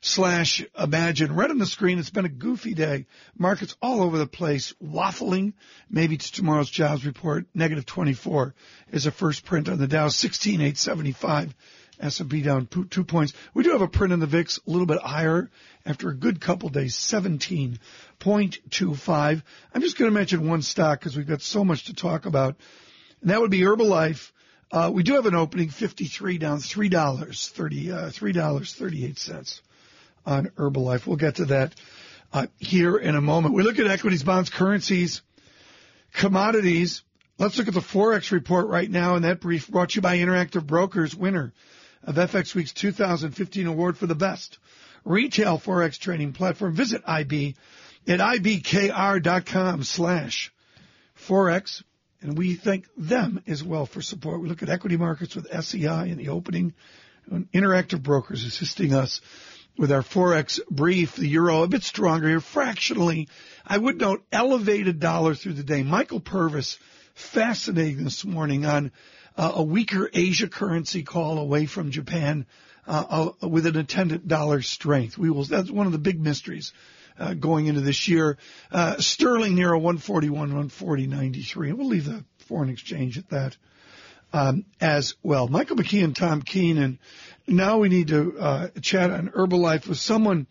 slash 0.06 0.64
imagine. 0.78 1.34
Right 1.34 1.50
on 1.50 1.58
the 1.58 1.66
screen, 1.66 1.98
it's 1.98 2.12
been 2.12 2.26
a 2.26 2.30
goofy 2.30 2.76
day. 2.76 3.08
Markets 3.38 3.76
all 3.82 4.04
over 4.04 4.20
the 4.20 4.28
place, 4.28 4.74
waffling. 4.82 5.54
Maybe 5.90 6.16
it's 6.16 6.30
tomorrow's 6.30 6.70
jobs 6.70 7.06
report. 7.06 7.48
Negative 7.56 7.86
24 7.86 8.54
is 8.92 9.08
a 9.08 9.12
first 9.12 9.46
print 9.46 9.68
on 9.68 9.80
the 9.80 9.88
Dow, 9.88 10.10
16875. 10.10 11.56
S&P 11.98 12.42
down 12.42 12.68
two 12.90 13.06
points. 13.06 13.32
We 13.54 13.64
do 13.64 13.72
have 13.72 13.82
a 13.82 13.88
print 13.88 14.12
in 14.12 14.20
the 14.20 14.28
VIX 14.28 14.60
a 14.68 14.70
little 14.70 14.86
bit 14.86 15.02
higher 15.02 15.50
after 15.86 16.10
a 16.10 16.14
good 16.14 16.42
couple 16.42 16.68
days, 16.68 16.94
17.25. 16.96 19.44
I'm 19.74 19.82
just 19.82 19.98
going 19.98 20.12
to 20.12 20.14
mention 20.14 20.46
one 20.48 20.62
stock 20.62 21.00
because 21.00 21.16
we've 21.16 21.26
got 21.26 21.42
so 21.42 21.64
much 21.64 21.86
to 21.86 21.94
talk 21.94 22.26
about. 22.26 22.58
And 23.22 23.30
that 23.32 23.40
would 23.40 23.50
be 23.50 23.62
Herbalife. 23.62 24.34
Uh, 24.72 24.92
we 24.94 25.04
do 25.04 25.14
have 25.14 25.26
an 25.26 25.36
opening 25.36 25.70
53 25.70 26.38
down 26.38 26.58
$3, 26.58 27.50
30, 27.50 27.92
uh, 27.92 28.10
$3.38 28.10 29.62
on 30.26 30.48
Herbalife. 30.58 31.06
We'll 31.06 31.18
get 31.18 31.36
to 31.36 31.46
that 31.46 31.76
uh, 32.34 32.48
here 32.58 32.98
in 32.98 33.16
a 33.16 33.22
moment. 33.22 33.56
We 33.56 33.64
look 33.64 33.80
at 33.80 33.88
equities, 33.88 34.24
bonds, 34.24 34.50
currencies, 34.50 35.22
commodities. 36.14 37.04
Let's 37.38 37.58
look 37.58 37.68
at 37.68 37.74
the 37.74 37.80
Forex 37.82 38.32
report 38.32 38.68
right 38.68 38.90
now, 38.90 39.16
and 39.16 39.26
that 39.26 39.42
brief 39.42 39.68
brought 39.68 39.90
to 39.90 39.96
you 39.96 40.02
by 40.02 40.18
Interactive 40.18 40.66
Brokers, 40.66 41.16
winner 41.16 41.54
of 42.04 42.16
FX 42.16 42.56
Week's 42.56 42.74
2015 42.74 43.68
award 43.68 43.98
for 43.98 44.08
the 44.08 44.16
best 44.16 44.58
retail 45.04 45.58
Forex 45.58 45.98
trading 45.98 46.34
platform. 46.34 46.74
Visit 46.74 47.04
IB 47.06 47.56
at 48.08 48.20
ibkr.com 48.20 49.84
slash 49.84 50.54
Forex. 51.18 51.84
And 52.22 52.38
we 52.38 52.56
thank 52.56 52.88
them 52.98 53.42
as 53.46 53.64
well 53.64 53.86
for 53.86 54.02
support. 54.02 54.42
We 54.42 54.50
look 54.50 54.64
at 54.64 54.70
equity 54.70 54.98
markets 54.98 55.36
with 55.36 55.48
SEI 55.64 56.10
in 56.10 56.18
the 56.18 56.30
opening. 56.30 56.74
Interactive 57.30 58.02
Brokers 58.02 58.46
assisting 58.46 58.94
us 58.94 59.22
with 59.78 59.92
our 59.92 60.02
Forex 60.02 60.60
brief, 60.70 61.16
the 61.16 61.28
euro 61.28 61.64
a 61.64 61.68
bit 61.68 61.84
stronger 61.84 62.28
here, 62.28 62.40
fractionally. 62.40 63.28
I 63.66 63.78
would 63.78 64.00
note 64.00 64.26
elevated 64.32 65.00
dollar 65.00 65.36
through 65.36 65.54
the 65.54 65.64
day. 65.64 65.84
Michael 65.84 66.22
Purves, 66.22 66.78
fascinating 67.14 68.04
this 68.04 68.24
morning 68.24 68.66
on 68.66 68.92
uh, 69.38 69.54
a 69.56 69.64
weaker 69.64 70.10
Asia 70.14 70.48
currency 70.48 71.04
call 71.04 71.40
away 71.40 71.66
from 71.66 71.92
Japan 71.92 72.46
uh, 72.88 73.32
uh, 73.42 73.48
with 73.48 73.66
an 73.66 73.78
attendant 73.78 74.28
dollar 74.28 74.62
strength. 74.62 75.18
We 75.18 75.30
will. 75.30 75.44
That's 75.44 75.72
one 75.72 75.88
of 75.88 75.92
the 75.92 76.00
big 76.00 76.20
mysteries. 76.20 76.74
Uh, 77.18 77.34
going 77.34 77.68
into 77.68 77.80
this 77.80 78.10
year, 78.10 78.38
uh, 78.74 78.98
sterling 78.98 79.56
near 79.56 79.72
a 79.72 79.80
141, 79.80 80.52
140.93. 80.52 81.72
We'll 81.72 81.88
leave 81.88 82.04
the 82.04 82.26
foreign 82.40 82.70
exchange 82.70 83.18
at 83.18 83.30
that 83.30 83.56
um, 84.36 84.66
as 84.82 85.16
well. 85.24 85.48
Michael 85.48 85.78
McKee 85.78 86.04
and 86.04 86.14
Tom 86.14 86.42
Keene 86.42 87.00
now 87.48 87.78
we 87.78 87.88
need 87.88 88.10
to 88.10 88.38
uh, 88.38 88.68
chat 88.82 89.10
on 89.10 89.30
Herbalife 89.30 89.88
with 89.88 89.98
someone 89.98 90.48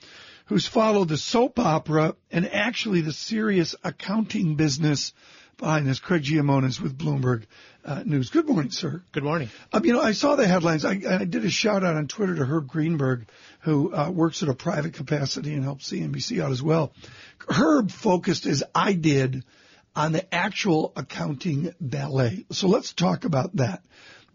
who's 0.47 0.67
followed 0.67 1.09
the 1.09 1.19
soap 1.19 1.59
opera 1.59 2.15
and 2.31 2.51
actually 2.51 3.03
the 3.03 3.13
serious 3.13 3.75
accounting 3.85 4.55
business 4.55 5.13
behind 5.59 5.87
this. 5.87 5.99
Craig 5.99 6.23
Giammona's 6.23 6.81
with 6.81 6.97
Bloomberg 6.97 7.45
uh, 7.85 8.03
News. 8.07 8.31
Good 8.31 8.49
morning, 8.49 8.71
sir. 8.71 9.03
Good 9.13 9.23
morning. 9.25 9.51
Um, 9.71 9.85
you 9.85 9.93
know, 9.93 10.01
I 10.01 10.13
saw 10.13 10.35
the 10.35 10.49
headlines. 10.49 10.87
I, 10.87 10.93
I, 11.07 11.25
did 11.25 11.45
a 11.45 11.51
shout 11.51 11.85
out 11.85 11.97
on 11.97 12.09
Twitter 12.09 12.37
to 12.37 12.45
Herb 12.45 12.67
Greenberg, 12.67 13.29
who 13.61 13.95
uh, 13.95 14.11
works 14.11 14.43
at 14.43 14.49
a 14.49 14.55
private 14.55 14.95
capacity 14.95 15.53
and 15.53 15.63
helps 15.63 15.93
CNBC 15.93 16.43
out 16.43 16.53
as 16.53 16.63
well. 16.63 16.95
Herb 17.51 17.91
focused 17.91 18.47
as 18.47 18.63
I 18.75 18.95
did 18.95 19.45
on 19.97 20.13
the 20.13 20.35
actual 20.35 20.93
accounting 20.97 21.75
ballet. 21.81 22.47
So 22.51 22.69
let's 22.69 22.93
talk 22.93 23.25
about 23.25 23.57
that. 23.57 23.83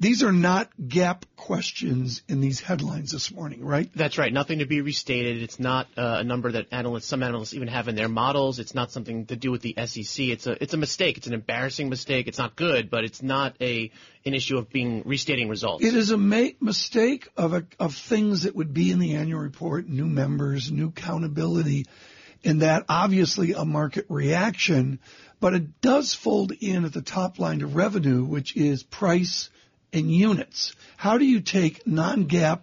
These 0.01 0.23
are 0.23 0.31
not 0.31 0.69
GAAP 0.81 1.23
questions 1.35 2.21
in 2.29 2.39
these 2.39 2.61
headlines 2.61 3.11
this 3.11 3.33
morning, 3.33 3.65
right? 3.65 3.89
That's 3.93 4.17
right. 4.17 4.31
Nothing 4.31 4.59
to 4.59 4.65
be 4.65 4.79
restated. 4.79 5.43
It's 5.43 5.59
not 5.59 5.87
uh, 5.97 6.19
a 6.19 6.23
number 6.23 6.53
that 6.53 6.67
analysts, 6.71 7.07
some 7.07 7.21
analysts 7.21 7.53
even 7.53 7.67
have 7.67 7.89
in 7.89 7.95
their 7.95 8.07
models. 8.07 8.59
It's 8.59 8.73
not 8.73 8.93
something 8.93 9.25
to 9.25 9.35
do 9.35 9.51
with 9.51 9.61
the 9.61 9.75
SEC. 9.85 10.27
It's 10.27 10.47
a, 10.47 10.63
it's 10.63 10.73
a 10.73 10.77
mistake. 10.77 11.17
It's 11.17 11.27
an 11.27 11.33
embarrassing 11.33 11.89
mistake. 11.89 12.29
It's 12.29 12.37
not 12.37 12.55
good, 12.55 12.89
but 12.89 13.03
it's 13.03 13.21
not 13.21 13.57
a, 13.59 13.91
an 14.25 14.33
issue 14.33 14.57
of 14.57 14.69
being 14.69 15.03
restating 15.05 15.49
results. 15.49 15.83
It 15.83 15.93
is 15.93 16.11
a 16.11 16.17
ma- 16.17 16.55
mistake 16.61 17.27
of 17.35 17.53
a, 17.53 17.65
of 17.77 17.93
things 17.93 18.43
that 18.43 18.55
would 18.55 18.73
be 18.73 18.91
in 18.91 18.99
the 18.99 19.15
annual 19.15 19.41
report, 19.41 19.89
new 19.89 20.07
members, 20.07 20.71
new 20.71 20.87
accountability, 20.87 21.87
and 22.45 22.61
that 22.61 22.85
obviously 22.87 23.51
a 23.51 23.65
market 23.65 24.05
reaction, 24.07 24.99
but 25.39 25.53
it 25.53 25.81
does 25.81 26.13
fold 26.13 26.51
in 26.59 26.85
at 26.85 26.93
the 26.93 27.01
top 27.01 27.39
line 27.39 27.59
to 27.59 27.67
revenue, 27.67 28.23
which 28.23 28.55
is 28.55 28.83
price 28.83 29.49
and 29.93 30.11
units. 30.11 30.75
How 30.97 31.17
do 31.17 31.25
you 31.25 31.41
take 31.41 31.85
non-GAAP 31.87 32.61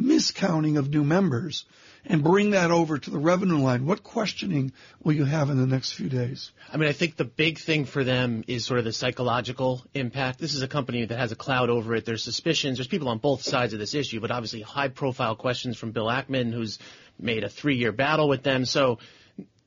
miscounting 0.00 0.78
of 0.78 0.88
new 0.88 1.04
members 1.04 1.64
and 2.04 2.24
bring 2.24 2.50
that 2.50 2.70
over 2.70 2.98
to 2.98 3.10
the 3.10 3.18
revenue 3.18 3.58
line? 3.58 3.86
What 3.86 4.02
questioning 4.02 4.72
will 5.02 5.12
you 5.12 5.24
have 5.24 5.50
in 5.50 5.58
the 5.58 5.66
next 5.66 5.92
few 5.92 6.08
days? 6.08 6.50
I 6.72 6.76
mean, 6.76 6.88
I 6.88 6.92
think 6.92 7.16
the 7.16 7.24
big 7.24 7.58
thing 7.58 7.84
for 7.84 8.02
them 8.02 8.44
is 8.46 8.64
sort 8.64 8.78
of 8.78 8.84
the 8.84 8.92
psychological 8.92 9.84
impact. 9.94 10.38
This 10.38 10.54
is 10.54 10.62
a 10.62 10.68
company 10.68 11.04
that 11.04 11.18
has 11.18 11.32
a 11.32 11.36
cloud 11.36 11.70
over 11.70 11.94
it. 11.94 12.04
There's 12.04 12.24
suspicions. 12.24 12.78
There's 12.78 12.88
people 12.88 13.08
on 13.08 13.18
both 13.18 13.42
sides 13.42 13.72
of 13.72 13.78
this 13.78 13.94
issue, 13.94 14.20
but 14.20 14.30
obviously 14.30 14.62
high 14.62 14.88
profile 14.88 15.36
questions 15.36 15.76
from 15.76 15.92
Bill 15.92 16.06
Ackman, 16.06 16.52
who's 16.52 16.78
made 17.18 17.44
a 17.44 17.48
three 17.48 17.76
year 17.76 17.92
battle 17.92 18.28
with 18.28 18.42
them. 18.42 18.64
So 18.64 18.98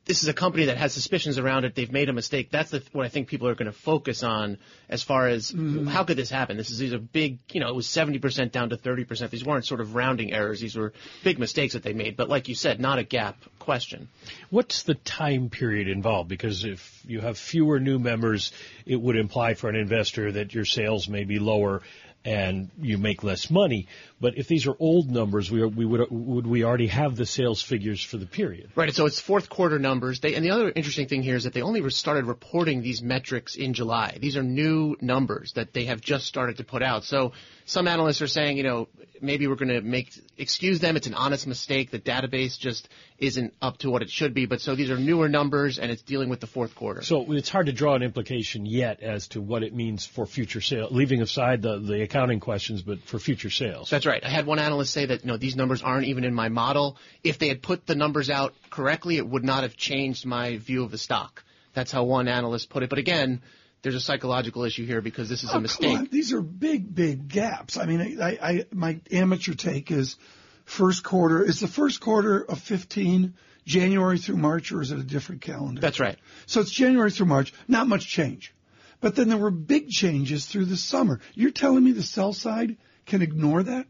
this 0.06 0.22
is 0.22 0.30
a 0.30 0.34
company 0.34 0.66
that 0.66 0.78
has 0.78 0.94
suspicions 0.94 1.40
around 1.40 1.66
it. 1.66 1.74
They've 1.74 1.92
made 1.92 2.10
a 2.10 2.14
mistake. 2.14 2.52
That's 2.52 2.70
the, 2.70 2.84
what 2.92 3.06
I 3.06 3.10
think 3.10 3.28
people 3.28 3.48
are 3.48 3.56
going 3.56 3.72
to 3.72 3.78
focus 3.78 4.22
on 4.22 4.60
as 4.88 5.02
far 5.02 5.28
as 5.28 5.52
mm. 5.52 5.88
how 5.88 6.04
could 6.04 6.18
this 6.18 6.30
happen. 6.30 6.58
This 6.58 6.70
is 6.70 6.78
these 6.78 6.94
are 6.94 7.00
big. 7.00 7.40
You 7.52 7.60
know, 7.60 7.70
it 7.70 7.76
was 7.76 7.88
70% 7.88 8.52
down 8.52 8.70
to 8.70 8.78
30%. 8.78 9.30
These 9.32 9.44
weren't 9.44 9.66
sort 9.66 9.82
of 9.82 9.96
rounding 9.96 10.32
errors. 10.32 10.60
These 10.60 10.76
were 10.76 10.94
big 11.24 11.40
mistakes 11.40 11.74
that 11.74 11.82
they 11.82 11.94
made. 11.94 12.18
But 12.18 12.30
like 12.30 12.48
you 12.48 12.56
said, 12.56 12.80
not 12.80 13.00
a 13.00 13.04
GAAP 13.04 13.34
question. 13.58 14.08
What's 14.52 14.84
the 14.84 14.94
time 14.94 15.50
period 15.50 15.88
involved? 15.88 16.30
Because 16.30 16.66
if 16.66 17.04
you 17.08 17.22
have 17.22 17.38
fewer 17.40 17.80
new 17.80 17.98
members, 17.98 18.52
it 18.86 19.02
would 19.02 19.16
imply 19.16 19.56
for 19.56 19.70
an 19.70 19.76
investor 19.76 20.32
that 20.34 20.54
your 20.54 20.66
sales 20.66 21.10
may 21.10 21.24
be 21.24 21.40
lower 21.40 21.82
and 22.26 22.72
you 22.82 22.98
make 22.98 23.24
less 23.24 23.50
money. 23.50 23.88
But 24.20 24.38
if 24.38 24.48
these 24.48 24.66
are 24.66 24.76
old 24.80 25.12
numbers, 25.12 25.52
we, 25.52 25.62
are, 25.62 25.68
we 25.68 25.86
would 25.86 26.10
would 26.10 26.48
we 26.48 26.64
already 26.64 26.88
have 26.88 27.18
the 27.18 27.26
sales 27.26 27.62
figures 27.62 28.02
for 28.02 28.18
the 28.18 28.26
period? 28.26 28.72
Right. 28.76 28.94
So 28.94 29.06
it's 29.06 29.20
fourth 29.20 29.50
quarter 29.50 29.78
numbers. 29.78 30.22
They, 30.22 30.36
and 30.36 30.46
the 30.46 30.52
other 30.52 30.72
interesting 30.74 31.08
thing 31.08 31.22
here 31.22 31.36
is 31.36 31.44
that 31.44 31.54
they 31.54 31.62
only 31.62 31.88
started 31.90 32.26
reporting 32.26 32.82
these 32.82 33.02
metrics 33.02 33.56
in 33.56 33.74
July. 33.74 34.18
These 34.22 34.38
are 34.38 34.44
new 34.44 34.96
numbers 35.02 35.54
that 35.54 35.74
they 35.74 35.86
have 35.86 36.00
just 36.00 36.28
started 36.28 36.58
to 36.58 36.64
put 36.64 36.82
out. 36.82 37.04
So 37.04 37.34
some 37.66 37.88
analysts 37.88 38.22
are 38.22 38.28
saying, 38.28 38.58
you 38.58 38.64
know, 38.64 38.88
maybe 39.22 39.48
we're 39.48 39.56
going 39.56 39.70
to 39.70 39.82
make 39.82 40.14
excuse 40.38 40.80
them. 40.80 40.96
It's 40.96 41.08
an 41.08 41.14
honest 41.14 41.48
mistake. 41.48 41.92
The 41.92 42.00
database 42.00 42.58
just 42.58 42.88
isn't 43.18 43.54
up 43.62 43.78
to 43.80 43.90
what 43.90 44.02
it 44.02 44.10
should 44.10 44.34
be. 44.34 44.46
But 44.46 44.62
so 44.62 44.76
these 44.76 44.92
are 44.92 44.98
newer 44.98 45.30
numbers, 45.30 45.80
and 45.80 45.92
it's 45.92 46.02
dealing 46.02 46.30
with 46.30 46.40
the 46.40 46.48
fourth 46.48 46.76
quarter. 46.76 47.02
So 47.02 47.32
it's 47.32 47.50
hard 47.50 47.66
to 47.66 47.74
draw 47.74 47.96
an 47.96 48.04
implication 48.04 48.66
yet 48.66 49.02
as 49.02 49.28
to 49.30 49.42
what 49.42 49.64
it 49.64 49.74
means 49.74 50.06
for 50.06 50.26
future 50.26 50.62
sales, 50.62 50.92
leaving 50.92 51.22
aside 51.22 51.62
the 51.62 51.80
the 51.80 52.02
accounting 52.02 52.40
questions, 52.40 52.82
but 52.82 53.02
for 53.04 53.20
future 53.20 53.50
sales. 53.50 53.90
That's 53.90 54.05
right. 54.06 54.24
I 54.24 54.30
had 54.30 54.46
one 54.46 54.60
analyst 54.60 54.94
say 54.94 55.06
that 55.06 55.24
you 55.24 55.32
know 55.32 55.38
these 55.38 55.56
numbers 55.56 55.82
aren't 55.82 56.08
even 56.08 56.24
in 56.24 56.34
my 56.34 56.50
model. 56.50 56.98
If 57.24 57.40
they 57.40 57.48
had 57.48 57.62
put 57.62 57.86
the 57.86 57.96
numbers 57.96 58.30
out 58.30 58.54
correctly, 58.70 59.18
it 59.18 59.28
would 59.28 59.44
not 59.44 59.64
have 59.64 59.76
changed 59.76 60.26
my 60.26 60.58
view 60.58 60.84
of 60.84 60.92
the 60.92 60.98
stock. 60.98 61.44
That's 61.74 61.92
how 61.92 62.04
one 62.04 62.28
analyst 62.28 62.70
put 62.70 62.84
it. 62.84 62.90
But 62.90 63.00
again, 63.00 63.42
there's 63.82 63.96
a 63.96 64.02
psychological 64.02 64.64
issue 64.64 64.86
here 64.86 65.02
because 65.02 65.30
this 65.30 65.44
is 65.44 65.52
oh, 65.54 65.58
a 65.58 65.62
mistake. 65.62 66.10
These 66.10 66.34
are 66.34 66.42
big, 66.42 66.94
big 66.96 67.28
gaps. 67.28 67.78
I 67.78 67.86
mean, 67.86 68.20
I, 68.22 68.38
I, 68.42 68.66
my 68.72 69.00
amateur 69.12 69.54
take 69.54 69.92
is 69.92 70.16
first 70.64 71.04
quarter. 71.04 71.44
Is 71.44 71.60
the 71.60 71.68
first 71.68 72.02
quarter 72.02 72.44
of 72.44 72.60
15 72.60 73.36
January 73.66 74.18
through 74.18 74.38
March, 74.38 74.72
or 74.72 74.82
is 74.82 74.92
it 74.92 75.00
a 75.00 75.04
different 75.04 75.42
calendar? 75.42 75.82
That's 75.82 76.00
right. 76.00 76.18
So 76.46 76.62
it's 76.62 76.72
January 76.72 77.12
through 77.12 77.28
March. 77.28 77.54
Not 77.68 77.88
much 77.88 78.08
change. 78.08 78.56
But 79.02 79.16
then 79.16 79.30
there 79.30 79.38
were 79.38 79.52
big 79.52 79.90
changes 79.90 80.46
through 80.46 80.66
the 80.66 80.78
summer. 80.78 81.20
You're 81.34 81.52
telling 81.52 81.84
me 81.84 81.92
the 81.92 82.02
sell 82.02 82.34
side 82.34 82.78
can 83.06 83.22
ignore 83.22 83.62
that? 83.62 83.86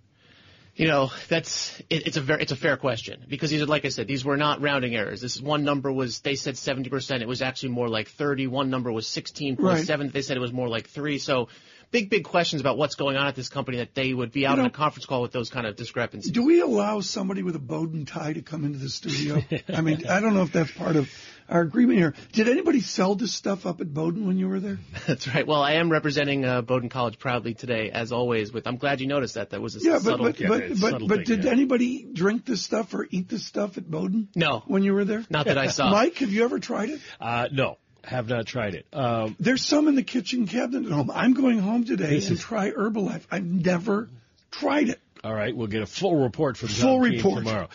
You 0.76 0.88
know, 0.90 1.12
that's 1.30 1.80
it, 1.90 2.06
it's 2.08 2.18
a 2.18 2.22
very 2.22 2.42
it's 2.42 2.52
a 2.52 2.56
fair 2.58 2.76
question 2.76 3.24
because 3.30 3.50
these 3.50 3.62
are 3.62 3.66
like 3.66 3.86
I 3.86 3.90
said, 3.90 4.08
these 4.08 4.26
were 4.26 4.36
not 4.36 4.62
rounding 4.62 4.94
errors. 4.94 5.22
This 5.22 5.40
one 5.40 5.64
number 5.64 5.90
was 5.90 6.20
they 6.20 6.36
said 6.36 6.56
70%, 6.56 7.22
it 7.22 7.28
was 7.28 7.42
actually 7.42 7.70
more 7.70 7.88
like 7.88 8.10
30. 8.10 8.48
One 8.48 8.70
number 8.70 8.92
was 8.92 9.06
16.7, 9.06 9.58
right. 9.58 10.12
they 10.12 10.22
said 10.22 10.36
it 10.36 10.42
was 10.42 10.52
more 10.52 10.68
like 10.68 10.90
3. 10.90 11.18
So 11.18 11.48
big, 11.96 12.10
big 12.10 12.26
questions 12.26 12.62
about 12.62 12.78
what's 12.78 12.96
going 12.96 13.16
on 13.16 13.28
at 13.28 13.36
this 13.36 13.48
company 13.48 13.78
that 13.78 13.96
they 13.96 14.14
would 14.14 14.34
be 14.34 14.46
out 14.46 14.52
you 14.52 14.58
know, 14.58 14.64
on 14.64 14.68
a 14.68 14.72
conference 14.72 15.06
call 15.06 15.22
with 15.22 15.32
those 15.32 15.50
kind 15.50 15.66
of 15.66 15.78
discrepancies. 15.78 16.30
Do 16.30 16.46
we 16.46 16.60
allow 16.60 17.00
somebody 17.00 17.42
with 17.42 17.56
a 17.56 17.60
Bowdoin 17.60 18.06
tie 18.06 18.34
to 18.34 18.42
come 18.42 18.66
into 18.66 18.80
the 18.80 18.90
studio? 18.90 19.42
I 19.70 19.80
mean, 19.80 20.06
I 20.06 20.20
don't 20.20 20.34
know 20.34 20.42
if 20.42 20.52
that's 20.52 20.72
part 20.72 20.98
of 20.98 21.10
our 21.48 21.62
agreement 21.62 22.00
here. 22.00 22.14
Did 22.34 22.50
anybody 22.50 22.82
sell 22.82 23.16
this 23.16 23.34
stuff 23.34 23.66
up 23.66 23.80
at 23.80 23.94
Bowdoin 23.94 24.28
when 24.28 24.38
you 24.38 24.50
were 24.50 24.60
there? 24.60 24.80
That's 25.08 25.28
right. 25.28 25.46
Well, 25.46 25.62
I 25.62 25.74
am 25.74 25.92
representing 25.92 26.44
uh, 26.44 26.64
Bowdoin 26.64 26.90
College 26.90 27.20
proudly 27.20 27.54
today, 27.54 27.92
as 27.92 28.12
always. 28.12 28.52
With 28.52 28.66
I'm 28.66 28.78
glad 28.78 29.00
you 29.00 29.08
noticed 29.08 29.36
that. 29.36 29.52
That 29.52 29.62
was 29.62 29.76
a 29.76 29.80
yeah, 29.80 30.00
subtle. 30.00 30.26
But 30.26 30.38
but 30.40 30.48
but, 30.48 30.70
but, 30.70 30.78
subtle 30.78 31.08
but 31.08 31.18
thing, 31.18 31.26
did 31.26 31.44
yeah. 31.44 31.52
anybody 31.52 32.08
drink 32.12 32.46
this 32.46 32.64
stuff 32.64 32.94
or 32.96 33.08
eat 33.12 33.30
this 33.30 33.46
stuff 33.46 33.78
at 33.78 33.90
Bowdoin? 33.90 34.30
No. 34.36 34.64
When 34.66 34.82
you 34.82 34.94
were 34.94 35.06
there? 35.06 35.24
Not 35.30 35.46
that 35.46 35.60
I 35.60 35.68
saw. 35.68 35.92
Mike, 35.92 36.18
have 36.18 36.32
you 36.32 36.44
ever 36.44 36.60
tried 36.60 36.90
it? 36.90 37.00
Uh, 37.22 37.48
no. 37.52 37.78
Have 38.06 38.30
not 38.30 38.46
tried 38.46 38.76
it. 38.76 38.86
Um, 38.94 39.36
There's 39.40 39.66
some 39.66 39.88
in 39.88 39.96
the 39.96 40.04
kitchen 40.04 40.48
cabinet 40.48 40.86
at 40.86 40.92
home. 40.92 41.10
I'm 41.12 41.34
going 41.34 41.60
home 41.60 41.86
today 41.86 42.22
and 42.26 42.40
try 42.40 42.72
Herbalife. 42.72 43.24
I've 43.32 43.46
never 43.46 44.10
tried 44.52 44.90
it. 44.90 45.00
All 45.24 45.34
right, 45.34 45.56
we'll 45.56 45.68
get 45.68 45.82
a 45.82 45.88
full 45.88 46.16
report 46.16 46.56
from 46.56 46.70
full 46.70 47.00
John 47.00 47.12
report 47.12 47.44
tomorrow. 47.44 47.70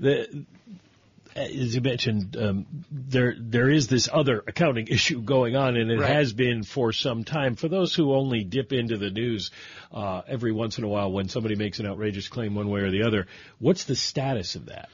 The, 0.00 0.44
as 1.36 1.74
you 1.74 1.80
mentioned, 1.80 2.36
um, 2.36 2.66
there 2.90 3.34
there 3.38 3.70
is 3.70 3.86
this 3.86 4.08
other 4.12 4.42
accounting 4.46 4.88
issue 4.90 5.22
going 5.22 5.54
on, 5.54 5.76
and 5.76 5.90
it 5.90 6.00
right. 6.00 6.10
has 6.10 6.32
been 6.32 6.64
for 6.64 6.92
some 6.92 7.22
time. 7.22 7.54
For 7.54 7.68
those 7.68 7.94
who 7.94 8.12
only 8.12 8.42
dip 8.42 8.72
into 8.72 8.96
the 8.96 9.10
news 9.10 9.50
uh, 9.92 10.22
every 10.26 10.52
once 10.52 10.78
in 10.78 10.84
a 10.84 10.88
while 10.88 11.12
when 11.12 11.28
somebody 11.28 11.54
makes 11.54 11.78
an 11.78 11.86
outrageous 11.86 12.28
claim 12.28 12.54
one 12.54 12.68
way 12.68 12.80
or 12.80 12.90
the 12.90 13.04
other, 13.04 13.26
what's 13.58 13.84
the 13.84 13.94
status 13.96 14.56
of 14.56 14.66
that? 14.66 14.88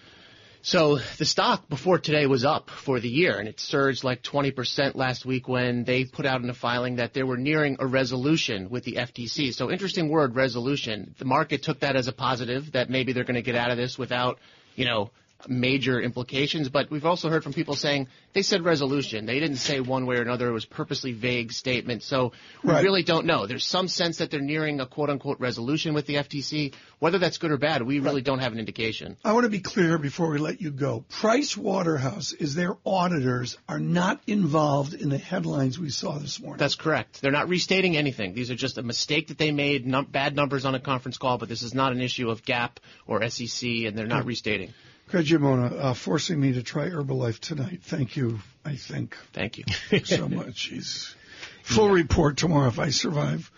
So 0.65 0.99
the 1.19 1.25
stock 1.25 1.69
before 1.69 1.99
today 1.99 2.27
was 2.27 2.45
up 2.45 2.71
for 2.71 3.01
the 3.01 3.09
year, 3.09 3.37
and 3.37 3.49
it 3.49 3.59
surged 3.59 4.05
like 4.05 4.23
20% 4.23 4.95
last 4.95 5.27
week 5.27 5.49
when 5.49 5.83
they 5.83 6.05
put 6.05 6.25
out 6.25 6.41
in 6.41 6.49
a 6.49 6.55
filing 6.55 6.97
that 6.97 7.15
they 7.15 7.25
were 7.25 7.37
nearing 7.37 7.79
a 7.81 7.87
resolution 7.87 8.71
with 8.71 8.85
the 8.85 8.93
FTC. 8.93 9.53
So 9.55 9.73
interesting 9.73 10.09
word, 10.09 10.37
resolution. 10.37 11.17
The 11.19 11.25
market 11.25 11.65
took 11.65 11.81
that 11.81 11.97
as 11.97 12.07
a 12.07 12.13
positive 12.13 12.73
that 12.73 12.91
maybe 12.91 13.13
they're 13.13 13.25
going 13.25 13.35
to 13.35 13.43
get 13.43 13.57
out 13.57 13.73
of 13.73 13.77
this 13.77 13.99
without, 13.99 14.39
you 14.77 14.85
know, 14.85 15.11
major 15.49 16.01
implications, 16.01 16.69
but 16.69 16.91
we've 16.91 17.07
also 17.07 17.29
heard 17.29 17.43
from 17.43 17.53
people 17.53 17.75
saying 17.75 18.09
they 18.33 18.43
said 18.43 18.65
resolution. 18.65 19.27
They 19.27 19.41
didn't 19.41 19.57
say 19.57 19.81
one 19.81 20.07
way 20.07 20.17
or 20.17 20.23
another. 20.23 20.49
It 20.49 20.53
was 20.53 20.65
purposely 20.65 21.13
vague 21.13 21.53
statement. 21.53 22.03
So 22.03 22.33
we 22.63 22.73
right. 22.73 22.83
really 22.83 23.03
don't 23.03 23.27
know. 23.27 23.47
There's 23.47 23.65
some 23.65 23.89
sense 23.89 24.19
that 24.19 24.31
they're 24.31 24.41
nearing 24.41 24.81
a 24.81 24.87
quote 24.87 25.11
unquote 25.11 25.41
resolution 25.41 25.95
with 25.95 26.07
the 26.07 26.17
FTC. 26.17 26.75
Whether 26.99 27.19
that's 27.19 27.39
good 27.39 27.51
or 27.51 27.57
bad, 27.57 27.83
we 27.83 27.99
really 27.99 28.17
right. 28.17 28.25
don't 28.25 28.39
have 28.39 28.53
an 28.53 28.59
indication. 28.59 29.17
I 29.25 29.33
want 29.33 29.45
to 29.45 29.51
be 29.51 29.61
clear 29.61 29.99
before 29.99 30.31
we 30.31 30.39
let 30.39 30.61
you 30.61 30.71
go. 30.71 31.05
Price 31.09 31.57
Waterhouse 31.57 32.33
is 32.33 32.55
their 32.55 32.77
auditors 32.87 33.59
are 33.69 33.81
not 33.81 34.21
involved 34.27 34.95
in 34.95 35.09
the 35.09 35.19
headlines 35.19 35.79
we 35.79 35.91
saw 35.91 36.19
this 36.19 36.41
morning. 36.41 36.59
That's 36.59 36.77
correct. 36.77 37.21
They're 37.21 37.33
not 37.33 37.49
restating 37.49 37.97
anything. 37.97 38.35
These 38.35 38.51
are 38.51 38.55
just 38.55 38.79
a 38.79 38.83
mistake 38.83 39.29
that 39.29 39.39
they 39.39 39.51
made, 39.51 39.87
num- 39.87 40.07
bad 40.07 40.37
numbers 40.37 40.65
on 40.65 40.75
a 40.75 40.81
conference 40.81 41.19
call, 41.19 41.39
but 41.39 41.49
this 41.49 41.63
is 41.63 41.75
not 41.75 41.93
an 41.93 42.01
issue 42.01 42.31
of 42.31 42.43
GAAP 42.43 42.77
or 43.07 43.29
SEC, 43.29 43.69
and 43.87 43.97
they're 43.97 44.07
not 44.07 44.25
restating. 44.25 44.73
Craig 45.09 45.27
Giammona, 45.27 45.73
uh, 45.73 45.95
forcing 45.95 46.41
me 46.41 46.55
to 46.55 46.63
try 46.63 46.89
Herbalife 46.89 47.39
tonight. 47.39 47.81
Thank 47.83 48.17
you, 48.17 48.41
I 48.65 48.77
think. 48.77 49.17
Thank 49.33 49.59
you 49.59 49.65
so 50.05 50.29
much. 50.29 50.65
He's 50.65 51.15
full 51.63 51.89
yeah. 51.89 52.03
report 52.03 52.37
tomorrow 52.37 52.69
if 52.69 52.79
I 52.79 52.91
survive. 52.91 53.51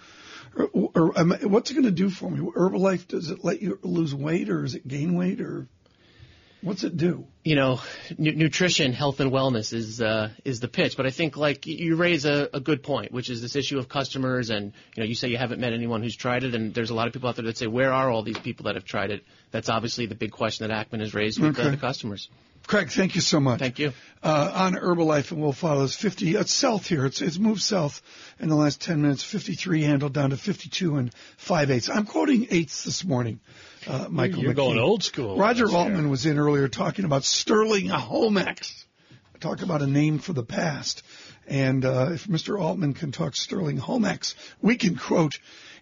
Or, 0.57 0.91
or, 0.95 1.19
um, 1.19 1.33
what's 1.43 1.71
it 1.71 1.75
going 1.75 1.85
to 1.85 1.91
do 1.91 2.11
for 2.11 2.31
me? 2.31 2.39
Herbalife, 2.39 3.09
does 3.09 3.31
it 3.31 3.45
let 3.45 3.61
you 3.61 3.79
lose 3.83 4.15
weight 4.15 4.51
or 4.51 4.65
is 4.65 4.75
it 4.77 4.87
gain 4.87 5.17
weight 5.17 5.41
or 5.41 5.67
What's 6.65 6.83
it 6.83 6.97
do? 6.97 7.27
You 7.45 7.57
know, 7.57 7.81
n- 8.11 8.39
nutrition, 8.39 8.93
health, 8.93 9.21
and 9.21 9.31
wellness 9.31 9.73
is 9.73 10.01
uh, 10.01 10.31
is 10.45 10.61
the 10.61 10.69
pitch. 10.69 10.97
But 10.97 11.07
I 11.07 11.11
think 11.11 11.37
like 11.37 11.67
you 11.67 11.97
raise 11.97 12.25
a, 12.25 12.49
a 12.53 12.61
good 12.61 12.83
point, 12.83 13.13
which 13.13 13.29
is 13.31 13.43
this 13.43 13.55
issue 13.55 13.79
of 13.79 13.89
customers, 13.89 14.51
and 14.51 14.73
you 14.97 15.03
know, 15.03 15.07
you 15.07 15.15
say 15.15 15.29
you 15.29 15.37
haven't 15.37 15.61
met 15.61 15.73
anyone 15.73 16.03
who's 16.03 16.17
tried 16.17 16.45
it, 16.45 16.55
and 16.55 16.75
there's 16.75 16.91
a 16.91 16.95
lot 16.95 17.07
of 17.07 17.13
people 17.13 17.29
out 17.29 17.37
there 17.37 17.45
that 17.45 17.59
say, 17.59 17.67
where 17.67 17.93
are 17.93 18.11
all 18.11 18.23
these 18.23 18.39
people 18.39 18.65
that 18.65 18.75
have 18.75 18.85
tried 18.85 19.11
it? 19.11 19.25
That's 19.51 19.69
obviously 19.69 20.07
the 20.07 20.15
big 20.15 20.33
question 20.33 20.67
that 20.67 20.91
Ackman 20.91 21.01
has 21.01 21.15
raised 21.15 21.39
with 21.39 21.59
okay. 21.59 21.71
the 21.71 21.77
customers. 21.77 22.29
Craig, 22.67 22.91
thank 22.91 23.15
you 23.15 23.21
so 23.21 23.41
much. 23.41 23.59
Thank 23.59 23.79
you. 23.79 23.93
Uh, 24.23 24.51
on 24.55 24.73
Herbalife, 24.75 25.31
and 25.33 25.41
we'll 25.43 25.53
follow 25.53 25.83
this 25.83 25.97
50. 25.97 26.35
It's 26.35 26.53
south 26.53 26.87
here. 26.87 27.05
It's, 27.05 27.21
it's 27.21 27.39
moved 27.39 27.61
south 27.61 28.01
in 28.41 28.49
the 28.49 28.55
last 28.55 28.81
10 28.81 29.03
minutes. 29.03 29.23
53 29.23 29.83
handled 29.83 30.15
down 30.15 30.31
to 30.31 30.39
52 30.39 30.97
and 30.97 31.15
5 31.37 31.71
eighths. 31.71 31.91
I'm 31.91 32.07
quoting 32.07 32.47
eighths 32.51 32.85
this 32.85 33.05
morning 33.05 33.41
uh, 33.87 34.07
Michael 34.09 34.41
You're 34.43 34.53
McKee. 34.53 34.57
going 34.57 34.79
old 34.79 35.03
school. 35.03 35.37
Roger 35.37 35.71
Altman 35.71 36.09
was 36.09 36.27
in 36.27 36.39
earlier 36.39 36.69
talking 36.69 37.05
about 37.05 37.25
Sterling 37.35 37.89
Homex. 37.89 38.85
Talk 39.41 39.63
about 39.63 39.83
a 39.83 39.87
name 39.87 40.19
for 40.19 40.33
the 40.33 40.45
past. 40.45 41.03
And 41.47 41.85
uh, 41.85 42.11
if 42.13 42.27
Mr. 42.27 42.59
Altman 42.59 42.95
can 42.95 43.13
talk 43.13 43.35
Sterling 43.35 43.79
Homex, 43.79 44.35
we 44.63 44.77
can 44.77 44.97
quote 44.97 45.39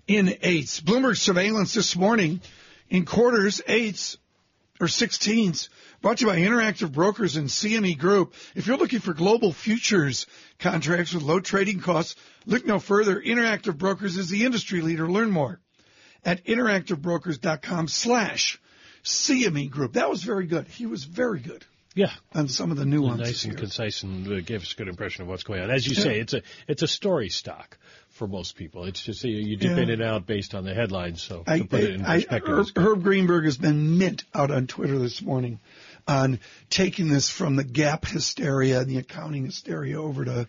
in 0.08 0.36
eighths. 0.42 0.80
Bloomberg 0.80 1.16
surveillance 1.16 1.74
this 1.74 1.94
morning 1.94 2.40
in 2.88 3.04
quarters, 3.04 3.60
eighths 3.68 4.16
or 4.80 4.88
sixteenths. 4.88 5.68
Brought 6.00 6.18
to 6.18 6.22
you 6.22 6.30
by 6.32 6.38
Interactive 6.38 6.90
Brokers 6.90 7.36
and 7.36 7.48
CME 7.48 7.98
Group. 7.98 8.34
If 8.56 8.66
you're 8.66 8.78
looking 8.78 8.98
for 8.98 9.14
global 9.14 9.52
futures 9.52 10.26
contracts 10.58 11.14
with 11.14 11.22
low 11.22 11.38
trading 11.38 11.80
costs, 11.80 12.16
look 12.46 12.66
no 12.66 12.80
further. 12.80 13.20
Interactive 13.20 13.78
Brokers 13.78 14.16
is 14.16 14.28
the 14.28 14.44
industry 14.44 14.80
leader. 14.80 15.08
Learn 15.08 15.30
more 15.30 15.60
at 16.24 16.44
interactivebrokers.com 16.44 17.86
slash 17.86 18.60
CME 19.04 19.70
Group. 19.70 19.94
That 19.94 20.10
was 20.10 20.22
very 20.22 20.46
good. 20.46 20.68
He 20.68 20.86
was 20.86 21.04
very 21.04 21.40
good. 21.40 21.64
Yeah, 21.94 22.10
on 22.34 22.48
some 22.48 22.70
of 22.70 22.78
the 22.78 22.86
nuances. 22.86 23.26
Nice 23.26 23.44
and 23.44 23.52
here. 23.52 23.58
concise, 23.58 24.02
and 24.02 24.26
uh, 24.26 24.40
gave 24.40 24.62
us 24.62 24.72
a 24.72 24.76
good 24.76 24.88
impression 24.88 25.22
of 25.22 25.28
what's 25.28 25.42
going 25.42 25.60
on. 25.60 25.70
As 25.70 25.86
you 25.86 25.94
yeah. 25.94 26.02
say, 26.02 26.20
it's 26.20 26.32
a 26.32 26.42
it's 26.66 26.82
a 26.82 26.88
story 26.88 27.28
stock 27.28 27.76
for 28.08 28.26
most 28.26 28.56
people. 28.56 28.84
It's 28.84 29.02
just 29.02 29.22
you, 29.24 29.36
you 29.36 29.56
dip 29.58 29.76
yeah. 29.76 29.82
in 29.82 29.90
and 29.90 30.02
out 30.02 30.26
based 30.26 30.54
on 30.54 30.64
the 30.64 30.72
headlines. 30.72 31.20
So 31.20 31.42
I, 31.46 31.58
to 31.58 31.64
put 31.64 31.80
I, 31.80 31.82
it 31.82 31.90
in 31.90 32.04
perspective, 32.04 32.48
I, 32.48 32.50
Herb, 32.50 32.66
Herb 32.76 33.02
Greenberg 33.02 33.44
has 33.44 33.58
been 33.58 33.98
mint 33.98 34.24
out 34.34 34.50
on 34.50 34.66
Twitter 34.66 34.98
this 34.98 35.20
morning 35.20 35.60
on 36.06 36.40
taking 36.70 37.08
this 37.08 37.28
from 37.28 37.56
the 37.56 37.64
GAAP 37.64 38.06
hysteria 38.06 38.80
and 38.80 38.90
the 38.90 38.98
accounting 38.98 39.44
hysteria 39.44 40.00
over 40.00 40.24
to 40.24 40.48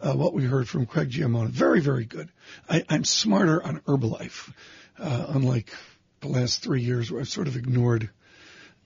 uh, 0.00 0.12
what 0.14 0.32
we 0.32 0.44
heard 0.44 0.68
from 0.68 0.86
Craig 0.86 1.10
Giammona. 1.10 1.48
Very, 1.48 1.80
very 1.80 2.04
good. 2.04 2.30
I, 2.68 2.84
I'm 2.88 3.04
smarter 3.04 3.62
on 3.62 3.80
Herbalife 3.80 4.52
uh, 4.98 5.26
unlike 5.28 5.72
the 6.20 6.28
last 6.28 6.62
three 6.62 6.82
years 6.82 7.10
where 7.10 7.20
I've 7.20 7.28
sort 7.28 7.48
of 7.48 7.56
ignored 7.56 8.10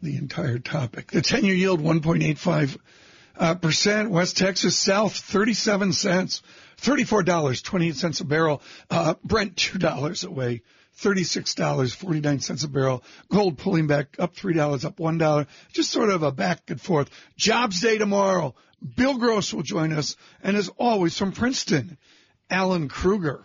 the 0.03 0.16
entire 0.16 0.59
topic. 0.59 1.11
The 1.11 1.23
10-year 1.23 1.55
yield 1.55 1.81
1.85 1.81 2.79
uh, 3.37 3.55
percent. 3.55 4.11
West 4.11 4.37
Texas 4.37 4.77
South 4.77 5.16
37 5.16 5.92
cents, 5.92 6.42
$34.28 6.81 8.21
a 8.21 8.25
barrel. 8.25 8.62
Uh, 8.90 9.14
Brent 9.25 9.57
$2 9.57 10.27
away. 10.27 10.62
$36.49 11.01 12.64
a 12.64 12.68
barrel. 12.68 13.03
Gold 13.31 13.59
pulling 13.59 13.87
back 13.87 14.16
up 14.18 14.37
$3, 14.37 14.85
up 14.85 14.97
$1. 14.97 15.47
Just 15.73 15.90
sort 15.90 16.11
of 16.11 16.23
a 16.23 16.31
back 16.31 16.68
and 16.68 16.81
forth. 16.81 17.09
Jobs 17.37 17.81
day 17.81 17.99
tomorrow. 17.99 18.55
Bill 18.97 19.16
Gross 19.16 19.55
will 19.55 19.62
join 19.62 19.92
us. 19.92 20.16
And 20.42 20.57
as 20.57 20.68
always 20.77 21.16
from 21.16 21.33
Princeton, 21.33 21.97
Alan 22.51 22.88
Krueger. 22.88 23.45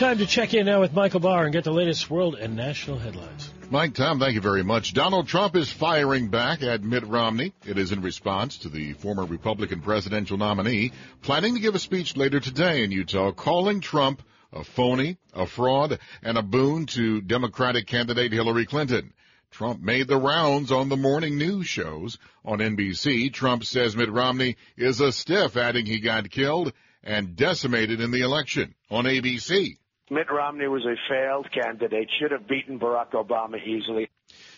Time 0.00 0.16
to 0.16 0.26
check 0.26 0.54
in 0.54 0.64
now 0.64 0.80
with 0.80 0.94
Michael 0.94 1.20
Barr 1.20 1.44
and 1.44 1.52
get 1.52 1.64
the 1.64 1.72
latest 1.72 2.08
world 2.08 2.34
and 2.34 2.56
national 2.56 2.96
headlines. 2.96 3.52
Mike, 3.68 3.92
Tom, 3.92 4.18
thank 4.18 4.34
you 4.34 4.40
very 4.40 4.64
much. 4.64 4.94
Donald 4.94 5.28
Trump 5.28 5.54
is 5.54 5.70
firing 5.70 6.28
back 6.28 6.62
at 6.62 6.82
Mitt 6.82 7.06
Romney. 7.06 7.52
It 7.66 7.76
is 7.76 7.92
in 7.92 8.00
response 8.00 8.56
to 8.60 8.70
the 8.70 8.94
former 8.94 9.26
Republican 9.26 9.82
presidential 9.82 10.38
nominee 10.38 10.92
planning 11.20 11.52
to 11.54 11.60
give 11.60 11.74
a 11.74 11.78
speech 11.78 12.16
later 12.16 12.40
today 12.40 12.82
in 12.82 12.92
Utah 12.92 13.30
calling 13.32 13.82
Trump 13.82 14.22
a 14.54 14.64
phony, 14.64 15.18
a 15.34 15.44
fraud, 15.44 15.98
and 16.22 16.38
a 16.38 16.42
boon 16.42 16.86
to 16.86 17.20
Democratic 17.20 17.86
candidate 17.86 18.32
Hillary 18.32 18.64
Clinton. 18.64 19.12
Trump 19.50 19.82
made 19.82 20.08
the 20.08 20.16
rounds 20.16 20.72
on 20.72 20.88
the 20.88 20.96
morning 20.96 21.36
news 21.36 21.66
shows. 21.66 22.16
On 22.42 22.58
NBC, 22.58 23.30
Trump 23.34 23.64
says 23.64 23.94
Mitt 23.94 24.10
Romney 24.10 24.56
is 24.78 24.98
a 25.00 25.12
stiff, 25.12 25.58
adding 25.58 25.84
he 25.84 26.00
got 26.00 26.30
killed 26.30 26.72
and 27.02 27.36
decimated 27.36 28.00
in 28.00 28.10
the 28.10 28.22
election. 28.22 28.74
On 28.90 29.04
ABC, 29.04 29.76
Mitt 30.12 30.28
Romney 30.28 30.66
was 30.66 30.84
a 30.84 30.96
failed 31.08 31.46
candidate, 31.52 32.08
should 32.18 32.32
have 32.32 32.48
beaten 32.48 32.80
Barack 32.80 33.12
Obama 33.12 33.64
easily. 33.64 34.10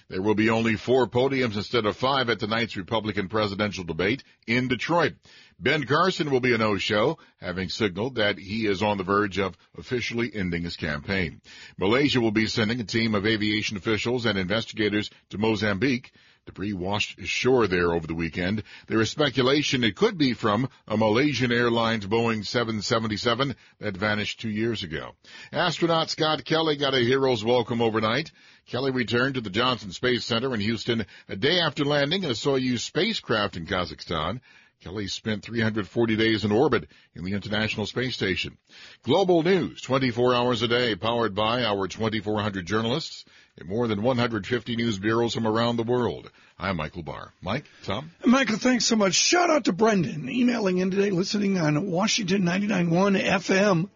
There 0.08 0.22
will 0.22 0.34
be 0.34 0.48
only 0.48 0.76
four 0.76 1.06
podiums 1.06 1.56
instead 1.56 1.84
of 1.84 1.94
five 1.94 2.30
at 2.30 2.38
tonight's 2.38 2.76
Republican 2.76 3.28
presidential 3.28 3.84
debate 3.84 4.24
in 4.46 4.68
Detroit. 4.68 5.12
Ben 5.60 5.84
Carson 5.84 6.30
will 6.30 6.40
be 6.40 6.54
a 6.54 6.58
no-show, 6.58 7.18
having 7.38 7.68
signaled 7.68 8.14
that 8.14 8.38
he 8.38 8.66
is 8.66 8.82
on 8.82 8.96
the 8.96 9.04
verge 9.04 9.38
of 9.38 9.56
officially 9.76 10.30
ending 10.34 10.62
his 10.62 10.76
campaign. 10.76 11.42
Malaysia 11.78 12.20
will 12.20 12.32
be 12.32 12.46
sending 12.46 12.80
a 12.80 12.84
team 12.84 13.14
of 13.14 13.26
aviation 13.26 13.76
officials 13.76 14.24
and 14.24 14.38
investigators 14.38 15.10
to 15.30 15.38
Mozambique 15.38 16.12
Debris 16.44 16.72
washed 16.72 17.20
ashore 17.20 17.68
there 17.68 17.92
over 17.92 18.04
the 18.04 18.16
weekend. 18.16 18.64
There 18.88 19.00
is 19.00 19.10
speculation 19.10 19.84
it 19.84 19.94
could 19.94 20.18
be 20.18 20.32
from 20.32 20.68
a 20.88 20.96
Malaysian 20.96 21.52
Airlines 21.52 22.04
Boeing 22.04 22.44
777 22.44 23.54
that 23.78 23.96
vanished 23.96 24.40
two 24.40 24.50
years 24.50 24.82
ago. 24.82 25.12
Astronaut 25.52 26.10
Scott 26.10 26.44
Kelly 26.44 26.74
got 26.74 26.94
a 26.94 26.98
hero's 26.98 27.44
welcome 27.44 27.80
overnight. 27.80 28.32
Kelly 28.66 28.90
returned 28.90 29.34
to 29.34 29.40
the 29.40 29.50
Johnson 29.50 29.92
Space 29.92 30.24
Center 30.24 30.52
in 30.52 30.58
Houston 30.58 31.06
a 31.28 31.36
day 31.36 31.60
after 31.60 31.84
landing 31.84 32.24
in 32.24 32.30
a 32.30 32.34
Soyuz 32.34 32.80
spacecraft 32.80 33.56
in 33.56 33.64
Kazakhstan. 33.64 34.40
Kelly 34.82 35.06
spent 35.06 35.44
340 35.44 36.16
days 36.16 36.44
in 36.44 36.50
orbit 36.50 36.88
in 37.14 37.22
the 37.22 37.34
International 37.34 37.86
Space 37.86 38.16
Station. 38.16 38.58
Global 39.04 39.44
news, 39.44 39.80
24 39.82 40.34
hours 40.34 40.62
a 40.62 40.66
day, 40.66 40.96
powered 40.96 41.36
by 41.36 41.62
our 41.62 41.86
2,400 41.86 42.66
journalists 42.66 43.24
in 43.58 43.66
more 43.66 43.86
than 43.86 44.02
150 44.02 44.76
news 44.76 44.98
bureaus 44.98 45.34
from 45.34 45.46
around 45.46 45.76
the 45.76 45.82
world. 45.82 46.30
I'm 46.58 46.76
Michael 46.76 47.02
Barr. 47.02 47.32
Mike, 47.42 47.66
Tom? 47.84 48.10
Michael, 48.24 48.56
thanks 48.56 48.86
so 48.86 48.96
much. 48.96 49.14
Shout 49.14 49.50
out 49.50 49.64
to 49.64 49.72
Brendan, 49.72 50.28
emailing 50.28 50.78
in 50.78 50.90
today, 50.90 51.10
listening 51.10 51.58
on 51.58 51.90
Washington 51.90 52.44
99.1 52.44 53.22
FM, 53.22 53.88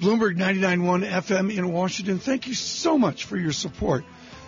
Bloomberg 0.00 0.36
99.1 0.36 1.10
FM 1.10 1.56
in 1.56 1.72
Washington. 1.72 2.18
Thank 2.20 2.46
you 2.46 2.54
so 2.54 2.96
much 2.96 3.24
for 3.24 3.36
your 3.36 3.52
support 3.52 4.04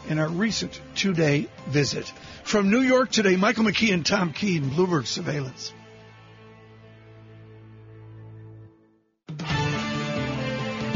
in 0.08 0.20
our 0.20 0.28
recent 0.28 0.80
two-day 0.94 1.48
visit. 1.68 2.06
From 2.44 2.70
New 2.70 2.82
York 2.82 3.10
today, 3.10 3.34
Michael 3.34 3.64
McKee 3.64 3.92
and 3.92 4.06
Tom 4.06 4.32
Keene, 4.32 4.70
Bloomberg 4.70 5.06
Surveillance. 5.06 5.72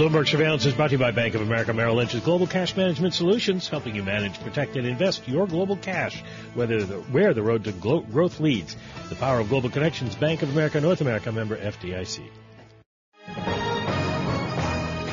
Bloomberg 0.01 0.29
Surveillance 0.29 0.65
is 0.65 0.73
brought 0.73 0.87
to 0.87 0.93
you 0.93 0.99
by 0.99 1.11
Bank 1.11 1.35
of 1.35 1.43
America 1.43 1.75
Merrill 1.75 1.97
Lynch's 1.97 2.23
Global 2.23 2.47
Cash 2.47 2.75
Management 2.75 3.13
Solutions, 3.13 3.69
helping 3.69 3.95
you 3.95 4.03
manage, 4.03 4.41
protect, 4.41 4.77
and 4.77 4.87
invest 4.87 5.29
your 5.29 5.47
global 5.47 5.77
cash, 5.77 6.25
whether 6.55 6.83
the, 6.83 6.95
where 7.13 7.35
the 7.35 7.43
road 7.43 7.65
to 7.65 7.73
glo- 7.73 8.01
growth 8.01 8.41
leads. 8.41 8.75
The 9.11 9.15
power 9.17 9.41
of 9.41 9.51
global 9.51 9.69
connections, 9.69 10.15
Bank 10.15 10.41
of 10.41 10.49
America 10.53 10.81
North 10.81 11.03
America 11.03 11.31
member 11.31 11.55
FDIC. 11.55 12.23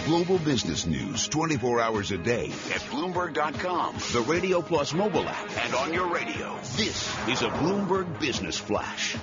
Global 0.05 0.37
business 0.37 0.85
news 0.85 1.27
24 1.27 1.81
hours 1.81 2.11
a 2.11 2.17
day 2.17 2.45
at 2.45 2.79
Bloomberg.com, 2.89 3.95
the 4.13 4.21
Radio 4.25 4.61
Plus 4.61 4.93
mobile 4.93 5.27
app, 5.27 5.65
and 5.65 5.75
on 5.75 5.93
your 5.93 6.07
radio. 6.07 6.55
This 6.77 7.13
is 7.27 7.41
a 7.41 7.49
Bloomberg 7.49 8.21
Business 8.21 8.57
Flash. 8.57 9.17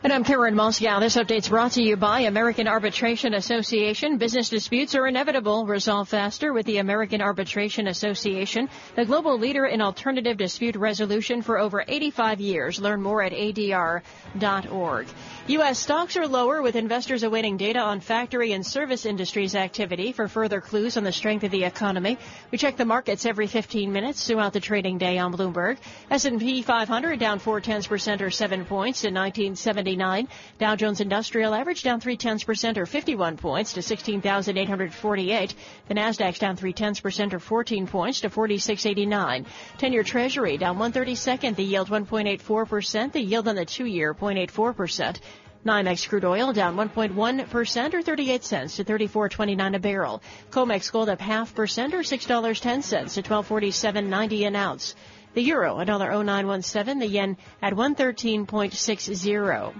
And 0.00 0.12
I'm 0.12 0.22
Karen 0.22 0.54
Moskow. 0.54 1.00
This 1.00 1.16
update's 1.16 1.48
brought 1.48 1.72
to 1.72 1.82
you 1.82 1.96
by 1.96 2.20
American 2.20 2.68
Arbitration 2.68 3.34
Association. 3.34 4.16
Business 4.16 4.48
disputes 4.48 4.94
are 4.94 5.08
inevitable. 5.08 5.66
Resolve 5.66 6.08
faster 6.08 6.52
with 6.52 6.66
the 6.66 6.78
American 6.78 7.20
Arbitration 7.20 7.88
Association, 7.88 8.70
the 8.94 9.04
global 9.04 9.36
leader 9.40 9.66
in 9.66 9.82
alternative 9.82 10.36
dispute 10.36 10.76
resolution 10.76 11.42
for 11.42 11.58
over 11.58 11.84
85 11.86 12.40
years. 12.40 12.78
Learn 12.78 13.02
more 13.02 13.24
at 13.24 13.32
adr.org. 13.32 15.08
U.S. 15.48 15.78
stocks 15.80 16.16
are 16.16 16.28
lower 16.28 16.62
with 16.62 16.76
investors 16.76 17.24
awaiting 17.24 17.56
data 17.56 17.80
on 17.80 17.98
factory 17.98 18.52
and 18.52 18.64
service 18.64 19.04
industries 19.04 19.56
activity 19.56 20.12
for 20.12 20.28
further 20.28 20.60
clues 20.60 20.96
on 20.96 21.02
the 21.02 21.12
strength 21.12 21.42
of 21.42 21.50
the 21.50 21.64
economy. 21.64 22.18
We 22.52 22.58
check 22.58 22.76
the 22.76 22.84
markets 22.84 23.26
every 23.26 23.48
15 23.48 23.92
minutes 23.92 24.24
throughout 24.28 24.52
the 24.52 24.60
trading 24.60 24.98
day 24.98 25.18
on 25.18 25.32
Bloomberg. 25.32 25.78
S&P 26.08 26.62
500 26.62 27.18
down 27.18 27.40
four 27.40 27.60
tenths 27.60 27.88
percent 27.88 28.22
or 28.22 28.30
seven 28.30 28.64
points 28.64 29.02
in 29.02 29.12
1970. 29.12 29.87
79. 29.88 30.28
Dow 30.58 30.76
Jones 30.76 31.00
Industrial 31.00 31.54
Average 31.54 31.82
down 31.82 32.00
three 32.00 32.16
tenths 32.16 32.44
percent 32.44 32.76
or 32.76 32.84
51 32.84 33.38
points 33.38 33.72
to 33.72 33.80
16,848. 33.82 35.54
The 35.88 35.94
Nasdaq's 35.94 36.38
down 36.38 36.56
three 36.56 36.74
tenths 36.74 37.00
percent 37.00 37.32
or 37.32 37.38
14 37.38 37.86
points 37.86 38.20
to 38.20 38.28
46.89. 38.28 39.46
Ten-year 39.78 40.02
Treasury 40.02 40.58
down 40.58 40.76
132nd. 40.78 41.56
The 41.56 41.64
yield 41.64 41.88
1.84 41.88 42.68
percent. 42.68 43.12
The 43.14 43.20
yield 43.20 43.48
on 43.48 43.54
the 43.54 43.64
two-year 43.64 44.12
0.84 44.12 44.76
percent. 44.76 45.20
NYMEX 45.64 46.08
crude 46.08 46.24
oil 46.24 46.52
down 46.52 46.76
1.1% 46.76 47.94
or 47.94 48.02
38 48.02 48.44
cents 48.44 48.76
to 48.76 48.84
34.29 48.84 49.74
a 49.74 49.78
barrel. 49.78 50.22
COMEX 50.50 50.92
gold 50.92 51.08
up 51.08 51.20
half 51.20 51.54
percent 51.54 51.94
or 51.94 52.00
$6.10 52.00 53.14
to 53.14 53.22
1247.90 53.22 54.46
an 54.46 54.56
ounce. 54.56 54.94
The 55.38 55.44
euro, 55.44 55.76
$1.0917. 55.76 56.98
The 56.98 57.06
yen 57.06 57.36
at 57.62 57.72
113.60. 57.72 59.72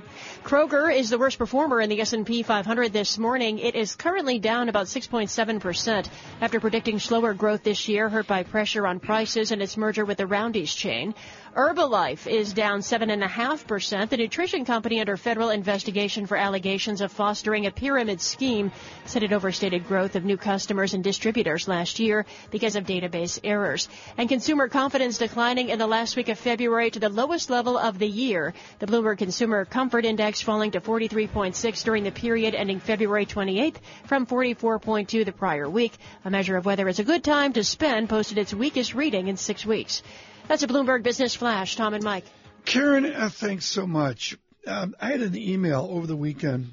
Kroger 0.44 0.96
is 0.96 1.10
the 1.10 1.18
worst 1.18 1.36
performer 1.36 1.80
in 1.80 1.90
the 1.90 2.00
S&P 2.00 2.44
500 2.44 2.92
this 2.92 3.18
morning. 3.18 3.58
It 3.58 3.74
is 3.74 3.96
currently 3.96 4.38
down 4.38 4.68
about 4.68 4.86
6.7% 4.86 6.08
after 6.40 6.60
predicting 6.60 7.00
slower 7.00 7.34
growth 7.34 7.64
this 7.64 7.88
year, 7.88 8.08
hurt 8.08 8.28
by 8.28 8.44
pressure 8.44 8.86
on 8.86 9.00
prices 9.00 9.50
and 9.50 9.60
its 9.60 9.76
merger 9.76 10.04
with 10.04 10.18
the 10.18 10.28
Roundy's 10.28 10.72
chain. 10.72 11.16
Herbalife 11.58 12.28
is 12.28 12.52
down 12.52 12.82
7.5%. 12.82 14.10
The 14.10 14.16
nutrition 14.16 14.64
company 14.64 15.00
under 15.00 15.16
federal 15.16 15.50
investigation 15.50 16.24
for 16.24 16.36
allegations 16.36 17.00
of 17.00 17.10
fostering 17.10 17.66
a 17.66 17.72
pyramid 17.72 18.20
scheme 18.20 18.70
said 19.06 19.24
it 19.24 19.32
overstated 19.32 19.88
growth 19.88 20.14
of 20.14 20.24
new 20.24 20.36
customers 20.36 20.94
and 20.94 21.02
distributors 21.02 21.66
last 21.66 21.98
year 21.98 22.26
because 22.52 22.76
of 22.76 22.86
database 22.86 23.40
errors. 23.42 23.88
And 24.16 24.28
consumer 24.28 24.68
confidence 24.68 25.18
declining 25.18 25.70
in 25.70 25.80
the 25.80 25.88
last 25.88 26.14
week 26.14 26.28
of 26.28 26.38
February 26.38 26.92
to 26.92 27.00
the 27.00 27.08
lowest 27.08 27.50
level 27.50 27.76
of 27.76 27.98
the 27.98 28.06
year. 28.06 28.54
The 28.78 28.86
Bloomberg 28.86 29.18
Consumer 29.18 29.64
Comfort 29.64 30.04
Index 30.04 30.40
falling 30.40 30.70
to 30.70 30.80
43.6 30.80 31.82
during 31.82 32.04
the 32.04 32.12
period 32.12 32.54
ending 32.54 32.78
February 32.78 33.26
28th 33.26 33.78
from 34.04 34.26
44.2 34.26 35.24
the 35.24 35.32
prior 35.32 35.68
week. 35.68 35.94
A 36.24 36.30
measure 36.30 36.56
of 36.56 36.66
whether 36.66 36.88
it's 36.88 37.00
a 37.00 37.04
good 37.04 37.24
time 37.24 37.52
to 37.54 37.64
spend 37.64 38.08
posted 38.08 38.38
its 38.38 38.54
weakest 38.54 38.94
reading 38.94 39.26
in 39.26 39.36
six 39.36 39.66
weeks. 39.66 40.04
That's 40.48 40.62
a 40.62 40.66
Bloomberg 40.66 41.02
Business 41.02 41.34
Flash. 41.34 41.76
Tom 41.76 41.92
and 41.92 42.02
Mike. 42.02 42.24
Karen, 42.64 43.04
uh, 43.04 43.28
thanks 43.28 43.66
so 43.66 43.86
much. 43.86 44.38
Um, 44.66 44.96
I 44.98 45.08
had 45.08 45.20
an 45.20 45.36
email 45.36 45.86
over 45.90 46.06
the 46.06 46.16
weekend 46.16 46.72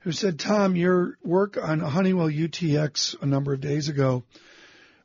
who 0.00 0.10
said, 0.10 0.40
Tom, 0.40 0.74
your 0.74 1.16
work 1.22 1.56
on 1.56 1.78
Honeywell 1.78 2.28
UTX 2.28 3.22
a 3.22 3.26
number 3.26 3.52
of 3.52 3.60
days 3.60 3.88
ago 3.88 4.24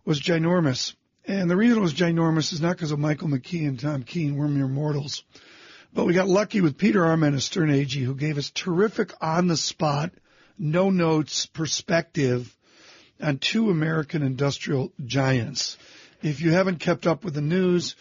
was 0.03 0.19
ginormous. 0.19 0.95
And 1.27 1.47
the 1.47 1.55
reason 1.55 1.77
it 1.77 1.81
was 1.81 1.93
ginormous 1.93 2.51
is 2.51 2.59
not 2.59 2.75
because 2.75 2.91
of 2.91 2.97
Michael 2.97 3.27
McKee 3.27 3.67
and 3.67 3.79
Tom 3.79 4.01
Keene. 4.01 4.35
We're 4.35 4.47
mere 4.47 4.67
mortals. 4.67 5.23
But 5.93 6.05
we 6.05 6.13
got 6.13 6.27
lucky 6.27 6.61
with 6.61 6.79
Peter 6.79 7.05
Arment 7.05 7.35
of 7.35 7.43
Sterne 7.43 7.69
Agee, 7.69 8.03
who 8.03 8.15
gave 8.15 8.39
us 8.39 8.49
terrific 8.49 9.11
on 9.21 9.47
the 9.47 9.57
spot, 9.57 10.11
no 10.57 10.89
notes 10.89 11.45
perspective 11.45 12.57
on 13.21 13.37
two 13.37 13.69
American 13.69 14.23
industrial 14.23 14.91
giants. 15.05 15.77
If 16.21 16.41
you 16.41 16.51
haven't 16.51 16.79
kept 16.79 17.07
up 17.07 17.23
with 17.23 17.33
the 17.33 17.41
news, 17.41 17.95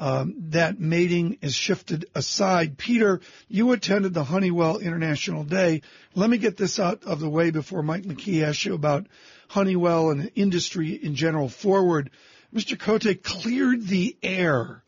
um, 0.00 0.34
that 0.50 0.80
mating 0.80 1.38
is 1.42 1.54
shifted 1.54 2.06
aside. 2.14 2.78
Peter, 2.78 3.20
you 3.48 3.72
attended 3.72 4.14
the 4.14 4.24
Honeywell 4.24 4.78
International 4.78 5.44
Day. 5.44 5.82
Let 6.14 6.30
me 6.30 6.38
get 6.38 6.56
this 6.56 6.78
out 6.78 7.04
of 7.04 7.20
the 7.20 7.28
way 7.28 7.50
before 7.50 7.82
Mike 7.82 8.04
McKee 8.04 8.42
asks 8.42 8.64
you 8.64 8.74
about 8.74 9.06
Honeywell 9.48 10.10
and 10.10 10.30
industry 10.34 10.92
in 10.92 11.14
general 11.14 11.48
forward. 11.48 12.10
Mr. 12.54 12.78
Cote 12.78 13.22
cleared 13.22 13.86
the 13.86 14.16
air 14.22 14.82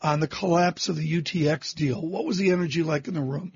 on 0.00 0.20
the 0.20 0.28
collapse 0.28 0.88
of 0.88 0.96
the 0.96 1.22
UTX 1.22 1.74
deal. 1.74 2.00
What 2.00 2.24
was 2.24 2.38
the 2.38 2.50
energy 2.50 2.82
like 2.82 3.08
in 3.08 3.14
the 3.14 3.20
room? 3.20 3.52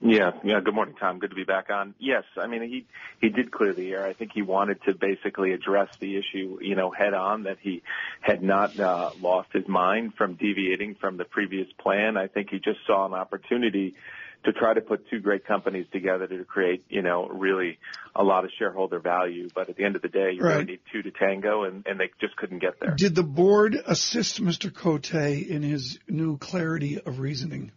Yeah, 0.00 0.30
yeah. 0.44 0.60
Good 0.60 0.74
morning, 0.74 0.94
Tom. 0.98 1.18
Good 1.18 1.30
to 1.30 1.36
be 1.36 1.44
back 1.44 1.70
on. 1.70 1.94
Yes, 1.98 2.22
I 2.36 2.46
mean 2.46 2.62
he 2.62 2.86
he 3.20 3.30
did 3.30 3.50
clear 3.50 3.74
the 3.74 3.90
air. 3.90 4.06
I 4.06 4.12
think 4.12 4.30
he 4.32 4.42
wanted 4.42 4.80
to 4.84 4.94
basically 4.94 5.52
address 5.52 5.88
the 6.00 6.16
issue, 6.16 6.58
you 6.62 6.76
know, 6.76 6.90
head 6.92 7.14
on. 7.14 7.44
That 7.44 7.56
he 7.60 7.82
had 8.20 8.42
not 8.42 8.78
uh, 8.78 9.10
lost 9.20 9.48
his 9.52 9.66
mind 9.66 10.14
from 10.16 10.34
deviating 10.34 10.94
from 11.00 11.16
the 11.16 11.24
previous 11.24 11.66
plan. 11.80 12.16
I 12.16 12.28
think 12.28 12.50
he 12.50 12.58
just 12.58 12.78
saw 12.86 13.06
an 13.06 13.14
opportunity 13.14 13.96
to 14.44 14.52
try 14.52 14.72
to 14.72 14.80
put 14.80 15.08
two 15.10 15.18
great 15.18 15.44
companies 15.46 15.86
together 15.92 16.28
to 16.28 16.44
create, 16.44 16.84
you 16.88 17.02
know, 17.02 17.26
really 17.26 17.78
a 18.14 18.22
lot 18.22 18.44
of 18.44 18.50
shareholder 18.56 19.00
value. 19.00 19.48
But 19.52 19.68
at 19.68 19.76
the 19.76 19.84
end 19.84 19.96
of 19.96 20.02
the 20.02 20.08
day, 20.08 20.30
you 20.34 20.42
Right. 20.42 20.52
really 20.54 20.64
need 20.64 20.80
two 20.92 21.02
to 21.02 21.10
tango, 21.10 21.64
and, 21.64 21.84
and 21.86 21.98
they 21.98 22.10
just 22.20 22.36
couldn't 22.36 22.60
get 22.60 22.78
there. 22.80 22.94
Did 22.94 23.16
the 23.16 23.24
board 23.24 23.76
assist 23.84 24.40
Mr. 24.40 24.72
Cote 24.72 25.12
in 25.12 25.62
his 25.62 25.98
new 26.08 26.38
clarity 26.38 27.00
of 27.00 27.18
reasoning? 27.18 27.72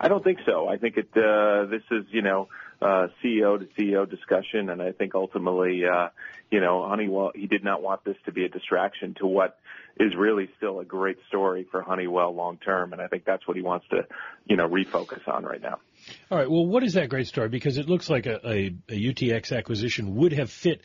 I 0.00 0.08
don't 0.08 0.24
think 0.24 0.38
so. 0.46 0.68
I 0.68 0.76
think 0.76 0.96
it. 0.96 1.08
Uh, 1.16 1.66
this 1.66 1.82
is 1.90 2.04
you 2.10 2.22
know 2.22 2.48
uh, 2.82 3.08
CEO 3.22 3.58
to 3.58 3.66
CEO 3.78 4.08
discussion, 4.08 4.68
and 4.68 4.82
I 4.82 4.92
think 4.92 5.14
ultimately, 5.14 5.82
uh, 5.84 6.08
you 6.50 6.60
know, 6.60 6.86
Honeywell. 6.86 7.32
He 7.34 7.46
did 7.46 7.64
not 7.64 7.82
want 7.82 8.04
this 8.04 8.16
to 8.26 8.32
be 8.32 8.44
a 8.44 8.48
distraction 8.48 9.14
to 9.20 9.26
what 9.26 9.58
is 9.98 10.12
really 10.16 10.50
still 10.56 10.80
a 10.80 10.84
great 10.84 11.16
story 11.28 11.66
for 11.70 11.82
Honeywell 11.82 12.34
long 12.34 12.58
term, 12.58 12.92
and 12.92 13.00
I 13.00 13.06
think 13.06 13.24
that's 13.24 13.46
what 13.46 13.56
he 13.56 13.62
wants 13.62 13.86
to, 13.90 14.02
you 14.44 14.56
know, 14.56 14.68
refocus 14.68 15.26
on 15.28 15.44
right 15.44 15.62
now. 15.62 15.78
All 16.30 16.38
right. 16.38 16.50
Well, 16.50 16.66
what 16.66 16.82
is 16.82 16.94
that 16.94 17.08
great 17.08 17.28
story? 17.28 17.48
Because 17.48 17.78
it 17.78 17.88
looks 17.88 18.10
like 18.10 18.26
a, 18.26 18.40
a, 18.44 18.74
a 18.88 19.12
UTX 19.12 19.56
acquisition 19.56 20.16
would 20.16 20.32
have 20.32 20.50
fit 20.50 20.82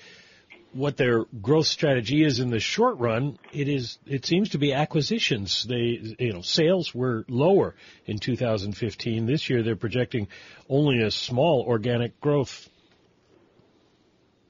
what 0.74 0.98
their 0.98 1.26
growth 1.42 1.68
strategy 1.68 2.24
is 2.24 2.40
in 2.40 2.50
the 2.50 2.60
short 2.60 2.98
run. 2.98 3.38
It 3.52 3.68
is. 3.68 3.98
It 4.06 4.26
seems 4.26 4.50
to 4.50 4.58
be 4.58 4.74
acquisitions. 4.74 5.64
They, 5.64 6.16
you 6.20 6.34
know, 6.34 6.42
sales 6.42 6.94
were 6.94 7.26
lower 7.28 7.76
in 8.06 8.20
2015. 8.20 9.26
This 9.26 9.50
year, 9.50 9.64
they're 9.64 9.76
projecting 9.76 10.28
only 10.70 11.02
a 11.02 11.12
small 11.12 11.64
organic 11.68 12.20
growth. 12.22 12.70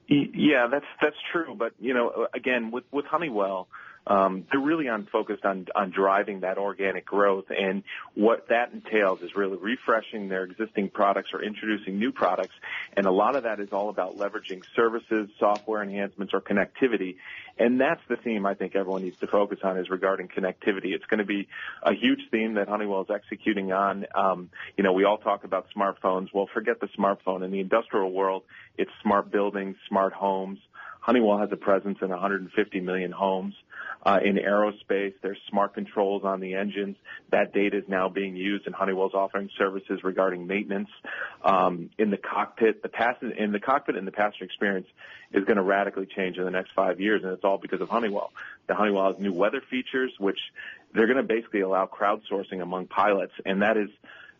Yeah, 0.08 0.68
that's 0.72 0.86
that's 1.02 1.16
true. 1.32 1.56
But 1.58 1.74
you 1.80 1.94
know, 1.94 2.28
again, 2.34 2.72
with 2.72 2.84
with 2.92 3.06
Honeywell, 3.06 3.68
um, 4.08 4.46
they're 4.52 4.60
really 4.60 4.88
on 4.88 5.08
focused 5.12 5.46
on 5.46 5.68
on 5.76 5.92
driving 5.92 6.42
that 6.42 6.58
organic 6.58 7.06
growth, 7.06 7.46
and 7.50 7.84
what 8.16 8.48
that 8.50 8.72
entails 8.74 9.22
is 9.22 9.36
really 9.36 9.58
refreshing 9.58 10.30
their 10.30 10.44
existing 10.44 10.90
products 10.90 11.30
or 11.34 11.44
introducing 11.44 12.00
new 12.00 12.12
products, 12.12 12.56
and 12.96 13.06
a 13.06 13.12
lot 13.12 13.36
of 13.36 13.44
that 13.44 13.60
is 13.60 13.70
all 13.72 13.90
about 13.90 14.18
leveraging 14.18 14.62
services, 14.76 15.30
software 15.40 15.84
enhancements, 15.84 16.34
or 16.34 16.42
connectivity. 16.42 17.16
And 17.58 17.80
that's 17.80 18.02
the 18.08 18.16
theme 18.16 18.46
I 18.46 18.54
think 18.54 18.76
everyone 18.76 19.04
needs 19.04 19.20
to 19.20 19.28
focus 19.28 19.60
on 19.64 19.78
is 19.78 19.90
regarding 19.90 20.30
connectivity. 20.30 20.94
It's 20.94 21.06
going 21.06 21.18
to 21.18 21.26
be 21.26 21.50
a 21.84 21.94
huge 21.94 22.22
theme 22.32 22.54
that 22.54 22.70
Honeywell 22.70 23.02
is 23.02 23.10
executing 23.14 23.74
on. 23.74 24.06
Um, 24.16 24.50
you 24.78 24.84
know, 24.84 24.94
we 24.94 25.04
all 25.04 25.18
talk 25.18 25.44
about 25.44 25.68
smartphones. 25.76 26.30
Well, 26.34 26.48
forget 26.54 26.80
the 26.80 26.88
smartphone. 26.98 27.44
In 27.44 27.52
the 27.52 27.60
industrial 27.60 28.14
world, 28.14 28.44
it's 28.78 28.92
smart 29.04 29.30
buildings, 29.30 29.76
smart 29.90 30.14
homes. 30.14 30.60
Honeywell 31.02 31.40
has 31.40 31.50
a 31.52 31.58
presence 31.58 31.98
in 32.02 32.10
150 32.10 32.80
million 32.80 33.12
homes. 33.12 33.56
Uh, 34.02 34.20
in 34.24 34.38
aerospace, 34.38 35.14
there's 35.22 35.38
smart 35.50 35.74
controls 35.74 36.24
on 36.24 36.40
the 36.40 36.56
engines. 36.56 36.96
That 37.32 37.54
data 37.54 37.78
is 37.78 37.84
now 37.88 38.08
being 38.08 38.36
used, 38.36 38.66
and 38.66 38.74
Honeywell's 38.74 39.14
offering 39.14 39.50
services 39.58 40.00
regarding 40.04 40.48
maintenance. 40.48 40.90
Um, 41.44 41.90
in 41.98 42.10
the 42.10 42.18
cockpit, 42.18 42.82
the 42.82 42.90
passenger 42.90 43.36
in 43.36 43.52
the 43.52 43.60
cockpit 43.60 43.98
and 43.98 44.08
the 44.08 44.12
passenger 44.12 44.46
experience 44.46 44.88
is 45.34 45.44
going 45.44 45.58
to 45.58 45.64
radically 45.64 46.06
change 46.06 46.38
in 46.38 46.46
the 46.46 46.52
next 46.52 46.72
five 46.72 47.02
years, 47.02 47.24
and 47.24 47.34
it's 47.34 47.44
all 47.44 47.58
because 47.58 47.82
of 47.82 47.90
Honeywell. 47.90 48.32
The 48.68 48.76
Honeywell 48.76 49.14
has 49.14 49.22
new 49.22 49.34
weather 49.34 49.62
features, 49.70 50.14
which 50.18 50.40
they're 50.94 51.08
going 51.08 51.18
to 51.18 51.24
basically 51.24 51.62
allow 51.62 51.86
crowdsourcing 51.86 52.62
among 52.62 52.88
pilots, 52.88 53.34
and 53.46 53.62
that 53.62 53.76
is 53.76 53.90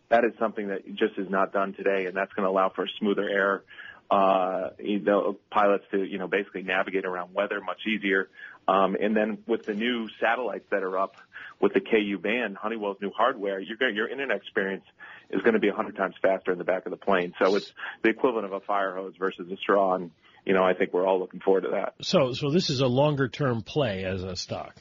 that 0.10 0.24
is 0.24 0.32
something 0.40 0.70
that 0.70 0.88
just 0.96 1.18
is 1.18 1.30
not 1.30 1.52
done 1.52 1.74
today, 1.74 2.06
and 2.06 2.16
that's 2.16 2.34
going 2.34 2.46
to 2.46 2.50
allow 2.50 2.70
for 2.70 2.88
smoother 2.98 3.30
air 3.30 3.64
uh, 4.12 4.70
you 4.80 5.00
know, 5.00 5.38
pilots 5.52 5.86
to, 5.92 6.04
you 6.04 6.18
know, 6.18 6.28
basically 6.28 6.64
navigate 6.64 7.06
around 7.06 7.34
weather 7.34 7.62
much 7.62 7.82
easier. 7.88 8.28
Um, 8.70 8.96
and 9.02 9.16
then 9.16 9.40
with 9.48 9.66
the 9.66 9.74
new 9.74 10.08
satellites 10.22 10.66
that 10.70 10.84
are 10.84 10.98
up 10.98 11.16
with 11.60 11.74
the 11.74 11.82
KU 11.82 12.20
band, 12.20 12.56
Honeywell's 12.56 12.98
new 13.02 13.12
hardware, 13.16 13.62
going, 13.80 13.96
your 13.96 14.08
internet 14.08 14.38
experience 14.38 14.86
is 15.32 15.42
going 15.42 15.56
to 15.56 15.60
be 15.60 15.70
a 15.70 15.74
hundred 15.74 15.96
times 15.96 16.16
faster 16.22 16.52
in 16.52 16.58
the 16.58 16.64
back 16.64 16.86
of 16.86 16.92
the 16.92 16.98
plane. 16.98 17.34
So 17.42 17.56
it's 17.56 17.72
the 18.04 18.10
equivalent 18.10 18.46
of 18.46 18.54
a 18.54 18.60
fire 18.60 18.96
hose 18.96 19.16
versus 19.18 19.52
a 19.52 19.58
straw. 19.58 19.96
And, 19.96 20.12
you 20.46 20.54
know, 20.54 20.64
I 20.64 20.74
think 20.74 20.94
we're 20.94 21.06
all 21.06 21.20
looking 21.20 21.40
forward 21.40 21.62
to 21.62 21.70
that. 21.72 21.96
So, 22.02 22.34
so 22.34 22.52
this 22.52 22.70
is 22.70 22.82
a 22.82 22.88
longer 22.88 23.28
term 23.28 23.62
play 23.64 24.04
as 24.06 24.24
a 24.24 24.36
stock. 24.36 24.76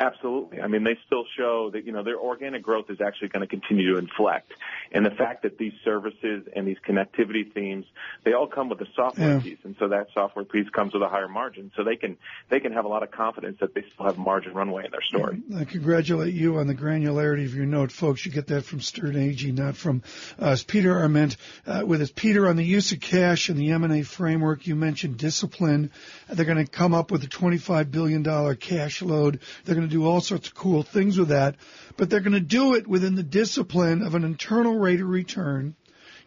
Absolutely. 0.00 0.60
I 0.60 0.68
mean, 0.68 0.84
they 0.84 0.96
still 1.06 1.24
show 1.36 1.70
that, 1.72 1.84
you 1.84 1.90
know, 1.90 2.04
their 2.04 2.18
organic 2.18 2.62
growth 2.62 2.88
is 2.88 3.00
actually 3.00 3.28
going 3.28 3.40
to 3.40 3.48
continue 3.48 3.94
to 3.94 3.98
inflect. 3.98 4.52
And 4.92 5.04
the 5.04 5.10
fact 5.10 5.42
that 5.42 5.58
these 5.58 5.72
services 5.84 6.46
and 6.54 6.68
these 6.68 6.76
connectivity 6.88 7.52
themes, 7.52 7.84
they 8.24 8.32
all 8.32 8.46
come 8.46 8.68
with 8.68 8.80
a 8.80 8.86
software 8.94 9.34
Yeah. 9.34 9.40
piece. 9.40 9.58
And 9.64 9.74
so 9.80 9.88
that 9.88 10.06
software 10.14 10.44
piece 10.44 10.68
comes 10.68 10.94
with 10.94 11.02
a 11.02 11.08
higher 11.08 11.26
margin. 11.26 11.72
So 11.76 11.82
they 11.82 11.96
can, 11.96 12.16
they 12.48 12.60
can 12.60 12.72
have 12.74 12.84
a 12.84 12.88
lot 12.88 13.02
of 13.02 13.10
confidence 13.10 13.58
that 13.60 13.74
they 13.74 13.82
still 13.92 14.06
have 14.06 14.18
margin 14.18 14.54
runway 14.54 14.84
in 14.84 14.92
their 14.92 15.02
story. 15.02 15.42
I 15.56 15.64
congratulate 15.64 16.32
you 16.32 16.58
on 16.58 16.68
the 16.68 16.76
granularity 16.76 17.44
of 17.44 17.56
your 17.56 17.66
note, 17.66 17.90
folks. 17.90 18.24
You 18.24 18.30
get 18.30 18.46
that 18.46 18.64
from 18.64 18.80
Sterne 18.80 19.14
Agee, 19.14 19.52
not 19.52 19.76
from 19.76 20.02
us. 20.38 20.62
Peter 20.62 20.96
Arment 20.96 21.36
uh, 21.66 21.82
with 21.84 22.02
us. 22.02 22.12
Peter, 22.14 22.46
on 22.48 22.54
the 22.54 22.64
use 22.64 22.92
of 22.92 23.00
cash 23.00 23.48
and 23.48 23.58
the 23.58 23.72
M&A 23.72 24.02
framework, 24.02 24.68
you 24.68 24.76
mentioned 24.76 25.16
discipline. 25.16 25.90
They're 26.28 26.44
going 26.46 26.64
to 26.64 26.70
come 26.70 26.94
up 26.94 27.10
with 27.10 27.24
a 27.24 27.28
$25 27.28 27.90
billion 27.90 28.56
cash 28.56 29.02
load. 29.02 29.40
They're 29.64 29.74
going 29.74 29.87
to 29.87 29.87
do 29.88 30.06
all 30.06 30.20
sorts 30.20 30.48
of 30.48 30.54
cool 30.54 30.82
things 30.82 31.18
with 31.18 31.28
that, 31.28 31.56
but 31.96 32.10
they're 32.10 32.20
going 32.20 32.32
to 32.32 32.40
do 32.40 32.74
it 32.74 32.86
within 32.86 33.14
the 33.14 33.22
discipline 33.22 34.02
of 34.02 34.14
an 34.14 34.24
internal 34.24 34.78
rate 34.78 35.00
of 35.00 35.08
return 35.08 35.74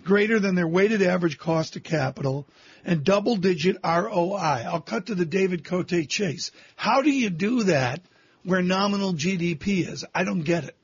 greater 0.04 0.40
than 0.40 0.56
their 0.56 0.68
weighted 0.68 1.02
average 1.02 1.38
cost 1.38 1.76
of 1.76 1.84
capital 1.84 2.48
and 2.84 3.04
double 3.04 3.36
digit 3.36 3.78
ROI. 3.84 4.64
I'll 4.66 4.82
cut 4.82 5.08
to 5.08 5.16
the 5.16 5.26
David 5.26 5.64
Cote 5.64 6.08
chase. 6.08 6.52
How 6.76 7.02
do 7.02 7.12
you 7.12 7.30
do 7.30 7.64
that 7.64 8.02
where 8.44 8.62
nominal 8.62 9.14
GDP 9.14 9.88
is? 9.88 10.06
I 10.14 10.24
don't 10.24 10.42
get 10.42 10.64
it. 10.64 10.76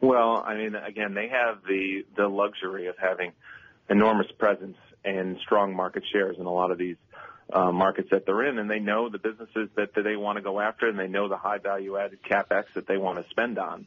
Well, 0.00 0.42
I 0.46 0.56
mean, 0.56 0.76
again, 0.76 1.14
they 1.14 1.28
have 1.28 1.62
the, 1.66 2.04
the 2.16 2.28
luxury 2.28 2.86
of 2.86 2.94
having 2.98 3.32
enormous 3.90 4.28
presence 4.38 4.76
and 5.04 5.38
strong 5.44 5.74
market 5.74 6.04
shares 6.12 6.36
in 6.38 6.46
a 6.46 6.52
lot 6.52 6.70
of 6.70 6.78
these 6.78 6.96
uh, 7.52 7.72
markets 7.72 8.08
that 8.10 8.26
they're 8.26 8.46
in, 8.46 8.58
and 8.58 8.70
they 8.70 8.78
know 8.78 9.08
the 9.08 9.18
businesses 9.18 9.68
that, 9.76 9.94
that 9.94 10.02
they 10.02 10.16
want 10.16 10.36
to 10.36 10.42
go 10.42 10.60
after, 10.60 10.88
and 10.88 10.98
they 10.98 11.08
know 11.08 11.28
the 11.28 11.36
high 11.36 11.58
value 11.58 11.96
added 11.96 12.18
capex 12.22 12.64
that 12.74 12.86
they 12.86 12.96
want 12.96 13.22
to 13.22 13.28
spend 13.30 13.58
on. 13.58 13.86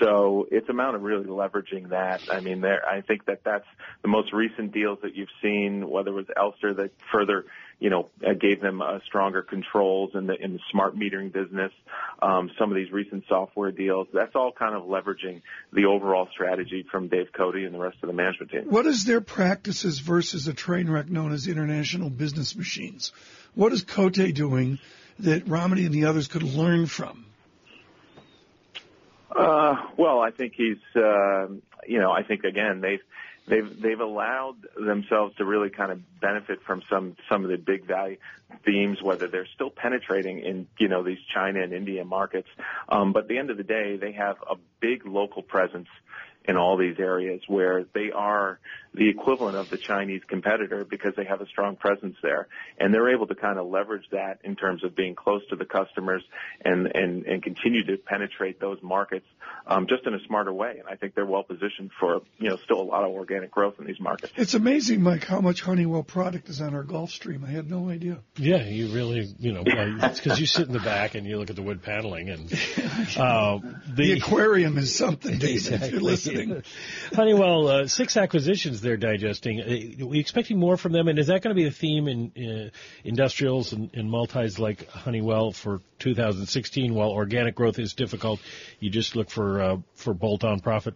So 0.00 0.48
it's 0.50 0.68
a 0.68 0.72
matter 0.72 0.96
of 0.96 1.02
really 1.02 1.26
leveraging 1.26 1.90
that. 1.90 2.22
I 2.30 2.40
mean, 2.40 2.60
there, 2.60 2.86
I 2.86 3.02
think 3.02 3.26
that 3.26 3.40
that's 3.44 3.66
the 4.00 4.08
most 4.08 4.32
recent 4.32 4.72
deals 4.72 4.98
that 5.02 5.14
you've 5.14 5.28
seen, 5.42 5.88
whether 5.88 6.10
it 6.10 6.14
was 6.14 6.26
Elster 6.36 6.74
that 6.74 6.92
further, 7.12 7.44
you 7.82 7.90
know, 7.90 8.08
uh, 8.24 8.32
gave 8.34 8.60
them 8.60 8.80
uh, 8.80 9.00
stronger 9.06 9.42
controls 9.42 10.12
in 10.14 10.28
the 10.28 10.34
in 10.34 10.52
the 10.52 10.60
smart 10.70 10.96
metering 10.96 11.32
business. 11.32 11.72
Um, 12.22 12.48
some 12.56 12.70
of 12.70 12.76
these 12.76 12.92
recent 12.92 13.24
software 13.28 13.72
deals, 13.72 14.06
that's 14.14 14.36
all 14.36 14.52
kind 14.52 14.76
of 14.76 14.84
leveraging 14.84 15.42
the 15.72 15.86
overall 15.86 16.28
strategy 16.30 16.86
from 16.88 17.08
Dave 17.08 17.32
Cote 17.36 17.56
and 17.56 17.74
the 17.74 17.80
rest 17.80 17.96
of 18.00 18.06
the 18.06 18.12
management 18.12 18.52
team. 18.52 18.64
What 18.66 18.86
is 18.86 19.04
their 19.04 19.20
practices 19.20 19.98
versus 19.98 20.46
a 20.46 20.54
train 20.54 20.88
wreck 20.88 21.10
known 21.10 21.32
as 21.32 21.48
international 21.48 22.08
business 22.08 22.54
machines? 22.54 23.10
What 23.56 23.72
is 23.72 23.82
Cote 23.82 24.12
doing 24.12 24.78
that 25.18 25.48
Romney 25.48 25.84
and 25.84 25.92
the 25.92 26.04
others 26.04 26.28
could 26.28 26.44
learn 26.44 26.86
from? 26.86 27.26
Uh, 29.34 29.74
well, 29.96 30.20
I 30.20 30.30
think 30.30 30.52
he's, 30.56 30.76
uh, 30.94 31.48
you 31.84 31.98
know, 31.98 32.12
I 32.12 32.22
think 32.22 32.44
again 32.44 32.80
they've 32.80 33.02
they've 33.52 33.82
they've 33.82 34.00
allowed 34.00 34.56
themselves 34.74 35.36
to 35.36 35.44
really 35.44 35.68
kind 35.68 35.92
of 35.92 36.20
benefit 36.20 36.62
from 36.66 36.82
some 36.88 37.16
some 37.28 37.44
of 37.44 37.50
the 37.50 37.58
big 37.58 37.86
value 37.86 38.16
themes, 38.64 39.02
whether 39.02 39.28
they're 39.28 39.48
still 39.54 39.70
penetrating 39.70 40.40
in 40.40 40.66
you 40.78 40.88
know 40.88 41.02
these 41.02 41.18
China 41.32 41.62
and 41.62 41.72
India 41.72 42.04
markets. 42.04 42.48
Um, 42.88 43.12
but 43.12 43.24
at 43.24 43.28
the 43.28 43.38
end 43.38 43.50
of 43.50 43.58
the 43.58 43.64
day, 43.64 43.96
they 43.96 44.12
have 44.12 44.36
a 44.50 44.56
big 44.80 45.04
local 45.04 45.42
presence 45.42 45.88
in 46.44 46.56
all 46.56 46.76
these 46.76 46.98
areas 46.98 47.42
where 47.46 47.84
they 47.94 48.10
are 48.10 48.58
the 48.94 49.08
equivalent 49.08 49.56
of 49.56 49.70
the 49.70 49.78
Chinese 49.78 50.20
competitor 50.28 50.84
because 50.84 51.12
they 51.16 51.24
have 51.24 51.40
a 51.40 51.46
strong 51.46 51.76
presence 51.76 52.16
there. 52.22 52.48
And 52.78 52.92
they're 52.92 53.14
able 53.14 53.26
to 53.26 53.34
kind 53.34 53.58
of 53.58 53.66
leverage 53.66 54.04
that 54.12 54.40
in 54.44 54.54
terms 54.56 54.84
of 54.84 54.94
being 54.94 55.14
close 55.14 55.42
to 55.50 55.56
the 55.56 55.64
customers 55.64 56.22
and, 56.64 56.86
and, 56.94 57.24
and 57.24 57.42
continue 57.42 57.84
to 57.86 57.96
penetrate 57.96 58.60
those 58.60 58.78
markets 58.82 59.26
um, 59.66 59.86
just 59.88 60.06
in 60.06 60.14
a 60.14 60.18
smarter 60.26 60.52
way. 60.52 60.76
And 60.78 60.88
I 60.88 60.96
think 60.96 61.14
they're 61.14 61.26
well 61.26 61.42
positioned 61.42 61.90
for, 61.98 62.20
you 62.38 62.50
know, 62.50 62.56
still 62.56 62.80
a 62.80 62.82
lot 62.82 63.04
of 63.04 63.10
organic 63.10 63.50
growth 63.50 63.74
in 63.78 63.86
these 63.86 64.00
markets. 64.00 64.32
It's 64.36 64.54
amazing, 64.54 65.02
Mike, 65.02 65.24
how 65.24 65.40
much 65.40 65.62
Honeywell 65.62 66.02
product 66.02 66.48
is 66.48 66.60
on 66.60 66.74
our 66.74 66.84
Gulfstream. 66.84 67.46
I 67.46 67.50
had 67.50 67.70
no 67.70 67.88
idea. 67.88 68.18
Yeah, 68.36 68.64
you 68.64 68.92
really, 68.92 69.34
you 69.38 69.52
know, 69.52 69.62
well, 69.64 70.04
it's 70.04 70.20
because 70.20 70.38
you 70.38 70.46
sit 70.46 70.66
in 70.66 70.72
the 70.72 70.80
back 70.80 71.14
and 71.14 71.26
you 71.26 71.38
look 71.38 71.48
at 71.48 71.56
the 71.56 71.62
wood 71.62 71.82
paneling 71.82 72.28
and 72.28 72.52
uh, 73.16 73.58
The 73.94 74.12
aquarium 74.12 74.76
is 74.76 74.94
something, 74.94 75.38
David, 75.38 75.72
if 75.72 75.92
you're 75.92 76.00
listening. 76.00 76.62
Honeywell, 77.14 77.68
uh, 77.68 77.86
six 77.86 78.16
acquisitions 78.16 78.81
they're 78.82 78.96
digesting. 78.96 79.60
Uh, 79.60 80.04
Are 80.04 80.08
we 80.08 80.18
expecting 80.18 80.58
more 80.58 80.76
from 80.76 80.92
them? 80.92 81.08
And 81.08 81.18
is 81.18 81.28
that 81.28 81.42
going 81.42 81.54
to 81.54 81.60
be 81.60 81.66
a 81.66 81.70
theme 81.70 82.08
in 82.08 82.32
uh, 82.36 82.70
industrials 83.04 83.72
and, 83.72 83.90
and 83.94 84.10
multis 84.10 84.58
like 84.58 84.88
Honeywell 84.88 85.52
for 85.52 85.80
2016? 86.00 86.94
While 86.94 87.10
organic 87.10 87.54
growth 87.54 87.78
is 87.78 87.94
difficult, 87.94 88.40
you 88.80 88.90
just 88.90 89.16
look 89.16 89.30
for 89.30 89.62
uh, 89.62 89.76
for 89.94 90.12
bolt-on 90.14 90.60
profit. 90.60 90.94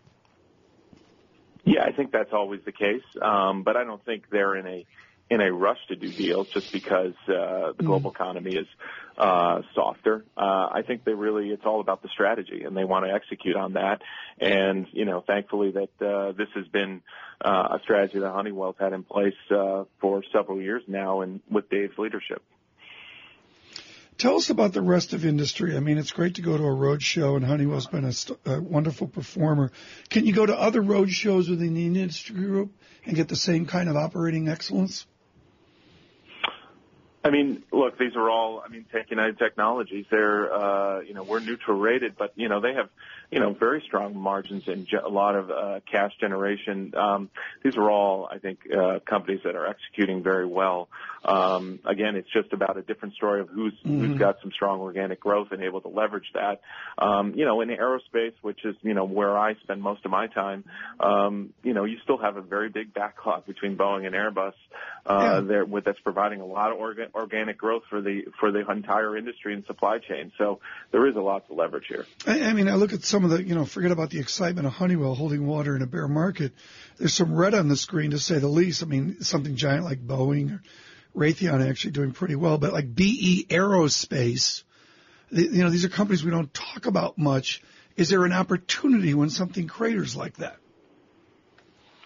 Yeah, 1.65 1.83
I 1.85 1.91
think 1.91 2.13
that's 2.13 2.33
always 2.33 2.61
the 2.65 2.73
case, 2.73 3.03
um, 3.21 3.65
but 3.65 3.77
I 3.77 3.83
don't 3.83 4.05
think 4.05 4.31
they're 4.31 4.55
in 4.55 4.67
a 4.67 4.87
in 5.29 5.41
a 5.41 5.53
rush 5.53 5.79
to 5.89 5.97
do 5.97 6.11
deals 6.13 6.49
just 6.49 6.73
because 6.73 7.15
uh, 7.29 7.73
the 7.77 7.85
global 7.85 8.13
economy 8.13 8.55
is 8.55 8.67
uh, 9.19 9.63
softer. 9.75 10.25
Uh, 10.37 10.69
I 10.73 10.83
think 10.87 11.05
they 11.05 11.15
really 11.15 11.51
it's 11.51 11.65
all 11.65 11.81
about 11.81 12.03
the 12.03 12.09
strategy, 12.09 12.63
and 12.65 12.77
they 12.77 12.85
want 12.85 13.07
to 13.07 13.13
execute 13.13 13.57
on 13.57 13.73
that. 13.73 14.03
And 14.39 14.87
you 14.93 15.05
know, 15.05 15.25
thankfully 15.27 15.73
that 15.73 16.07
uh, 16.07 16.33
this 16.33 16.49
has 16.55 16.67
been 16.69 17.03
uh, 17.45 17.77
a 17.77 17.81
strategy 17.83 18.21
that 18.21 18.31
Honeywell's 18.31 18.77
had 18.79 18.93
in 18.93 19.03
place 19.03 19.35
uh, 19.51 19.85
for 20.01 20.23
several 20.33 20.61
years 20.61 20.83
now, 20.87 21.23
and 21.23 21.41
with 21.51 21.69
Dave's 21.71 21.99
leadership. 21.99 22.43
Tell 24.19 24.37
us 24.37 24.49
about 24.49 24.73
the 24.73 24.81
rest 24.81 25.13
of 25.13 25.27
industry. 25.27 25.77
I 25.77 25.81
mean, 25.81 25.99
it's 25.99 26.13
great 26.13 26.37
to 26.37 26.43
go 26.43 26.57
to 26.57 26.63
a 26.63 26.73
road 26.73 27.03
show, 27.03 27.37
and 27.37 27.45
Honeywell's 27.45 27.87
been 27.87 28.05
a, 28.07 28.13
st- 28.13 28.39
a 28.47 28.63
wonderful 28.63 29.09
performer. 29.09 29.73
Can 30.09 30.25
you 30.25 30.33
go 30.33 30.47
to 30.47 30.59
other 30.59 30.81
road 30.81 31.11
shows 31.11 31.51
within 31.51 31.75
the 31.75 31.85
industry 31.85 32.35
group 32.35 32.73
and 33.05 33.15
get 33.15 33.29
the 33.29 33.37
same 33.37 33.67
kind 33.67 33.91
of 33.91 33.97
operating 33.97 34.49
excellence? 34.49 35.05
I 37.27 37.31
mean, 37.31 37.65
look, 37.73 37.99
these 37.99 38.15
are 38.15 38.31
all. 38.31 38.63
I 38.65 38.69
mean, 38.69 38.85
take 38.93 39.11
United 39.11 39.37
Technologies. 39.37 40.07
They're, 40.09 40.55
uh, 40.55 41.01
you 41.01 41.13
know, 41.13 41.25
we're 41.25 41.41
neutral 41.41 41.77
rated, 41.77 42.17
but 42.17 42.33
you 42.37 42.49
know, 42.49 42.61
they 42.61 42.75
have, 42.75 42.89
you 43.33 43.41
know, 43.41 43.53
very 43.53 43.83
strong 43.85 44.17
margins 44.17 44.69
and 44.69 44.87
a 44.93 45.09
lot 45.09 45.35
of 45.35 45.51
uh, 45.51 45.81
cash 45.91 46.13
generation. 46.21 46.95
Um, 46.97 47.29
these 47.65 47.77
are 47.77 47.91
all, 47.91 48.29
I 48.31 48.39
think, 48.39 48.61
uh, 48.73 49.01
companies 49.05 49.41
that 49.45 49.57
are 49.57 49.67
executing 49.67 50.23
very 50.23 50.47
well. 50.47 50.89
Um, 51.25 51.81
again, 51.85 52.15
it's 52.15 52.31
just 52.33 52.53
about 52.53 52.77
a 52.77 52.83
different 52.83 53.15
story 53.15 53.41
of 53.41 53.49
who's 53.49 53.75
mm-hmm. 53.85 54.05
who's 54.05 54.19
got 54.21 54.37
some 54.41 54.53
strong 54.53 54.79
organic 54.79 55.19
growth 55.19 55.49
and 55.51 55.61
able 55.65 55.81
to 55.81 55.89
leverage 55.89 56.31
that. 56.35 56.61
Um, 56.97 57.35
you 57.35 57.45
know, 57.45 57.61
in 57.61 57.71
aerospace, 57.71 58.35
which 58.43 58.65
is 58.65 58.77
you 58.83 58.95
know 58.95 59.05
where 59.05 59.37
I 59.37 59.55
spend 59.65 59.83
most 59.83 60.05
of 60.05 60.13
my 60.13 60.29
time, 60.29 60.63
um, 61.01 61.53
you 61.65 61.75
know, 61.75 61.83
you 61.85 61.99
still 62.05 62.19
have 62.19 62.37
a 62.37 62.43
very 62.43 62.69
big 62.69 62.95
backlog 62.95 63.47
between 63.47 63.77
Boeing 63.77 64.07
and 64.07 64.15
Airbus. 64.15 64.53
Uh, 65.05 65.41
yeah. 65.41 65.41
there 65.41 65.65
with 65.65 65.85
that's 65.85 66.01
providing 66.01 66.41
a 66.41 66.47
lot 66.47 66.73
of 66.73 66.79
orga- 66.79 67.11
organic 67.17 67.57
growth 67.57 67.83
for 67.89 68.01
the 68.01 68.25
for 68.39 68.53
the 68.53 68.71
entire 68.71 69.17
industry 69.17 69.55
and 69.55 69.65
supply 69.65 69.99
chain. 69.99 70.33
So 70.39 70.61
there 70.93 71.07
is 71.07 71.17
a 71.17 71.21
lot 71.21 71.47
to 71.49 71.55
leverage 71.55 71.87
here. 71.89 72.07
I, 72.27 72.43
I 72.43 72.53
mean, 72.53 72.69
I 72.69 72.75
look 72.75 72.93
at 72.93 73.03
some 73.03 73.25
of 73.25 73.31
the 73.31 73.43
you 73.43 73.55
know 73.55 73.65
forget 73.65 73.91
about 73.91 74.11
the 74.11 74.21
excitement 74.21 74.67
of 74.67 74.75
Honeywell 74.75 75.15
holding 75.15 75.47
water 75.47 75.75
in 75.75 75.83
a 75.83 75.87
bear 75.87 76.07
market. 76.07 76.53
There's 76.99 77.15
some 77.15 77.35
red 77.35 77.55
on 77.55 77.69
the 77.69 77.77
screen 77.77 78.11
to 78.13 78.19
say 78.19 78.39
the 78.39 78.49
least. 78.49 78.83
I 78.83 78.87
mean, 78.87 79.23
something 79.23 79.57
giant 79.57 79.85
like 79.85 80.07
Boeing 80.07 80.53
or 80.53 80.63
Raytheon 81.17 81.67
actually 81.69 81.93
doing 81.93 82.13
pretty 82.13 82.37
well, 82.37 82.59
but 82.59 82.73
like 82.73 82.95
BE 82.95 83.47
Aerospace, 83.49 84.63
you 85.31 85.63
know, 85.65 85.71
these 85.71 85.85
are 85.85 85.89
companies 85.89 86.23
we 86.23 86.31
don't 86.31 86.53
talk 86.53 86.87
about 86.87 87.17
much. 87.17 87.63
Is 87.97 88.11
there 88.11 88.25
an 88.27 88.33
opportunity 88.33 89.15
when 89.15 89.31
something 89.31 89.67
craters 89.67 90.15
like 90.15 90.37
that? 90.37 90.59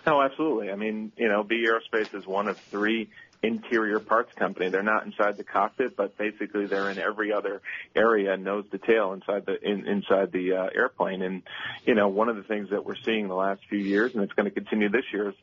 Oh, 0.07 0.23
absolutely. 0.23 0.71
I 0.71 0.77
mean, 0.77 1.13
you 1.17 1.29
know, 1.29 1.43
BE 1.43 1.67
Aerospace 1.67 2.15
is 2.15 2.27
one 2.27 2.49
of 2.49 2.57
three 2.71 3.11
interior 3.43 4.01
parts 4.01 4.33
company. 4.35 4.69
They're 4.69 4.83
not 4.83 5.07
inside 5.07 5.37
the 5.37 5.45
cockpit, 5.45 5.97
but 5.97 6.17
basically 6.19 6.67
they're 6.67 6.91
in 6.91 6.99
every 6.99 7.33
other 7.33 7.63
area, 7.97 8.37
nose 8.37 8.65
to 8.71 8.79
tail, 8.79 9.13
inside 9.13 9.47
the 9.47 9.59
in, 9.63 9.87
inside 9.87 10.33
the 10.33 10.53
uh, 10.55 10.69
airplane. 10.75 11.23
And 11.23 11.43
you 11.87 11.95
know, 11.95 12.09
one 12.09 12.29
of 12.29 12.37
the 12.37 12.43
things 12.43 12.71
that 12.71 12.85
we're 12.85 12.97
seeing 13.05 13.29
the 13.29 13.35
last 13.35 13.63
few 13.69 13.79
years, 13.79 14.15
and 14.15 14.23
it's 14.23 14.33
going 14.35 14.49
to 14.49 14.55
continue 14.55 14.89
this 14.89 15.05
year, 15.13 15.31
is 15.31 15.35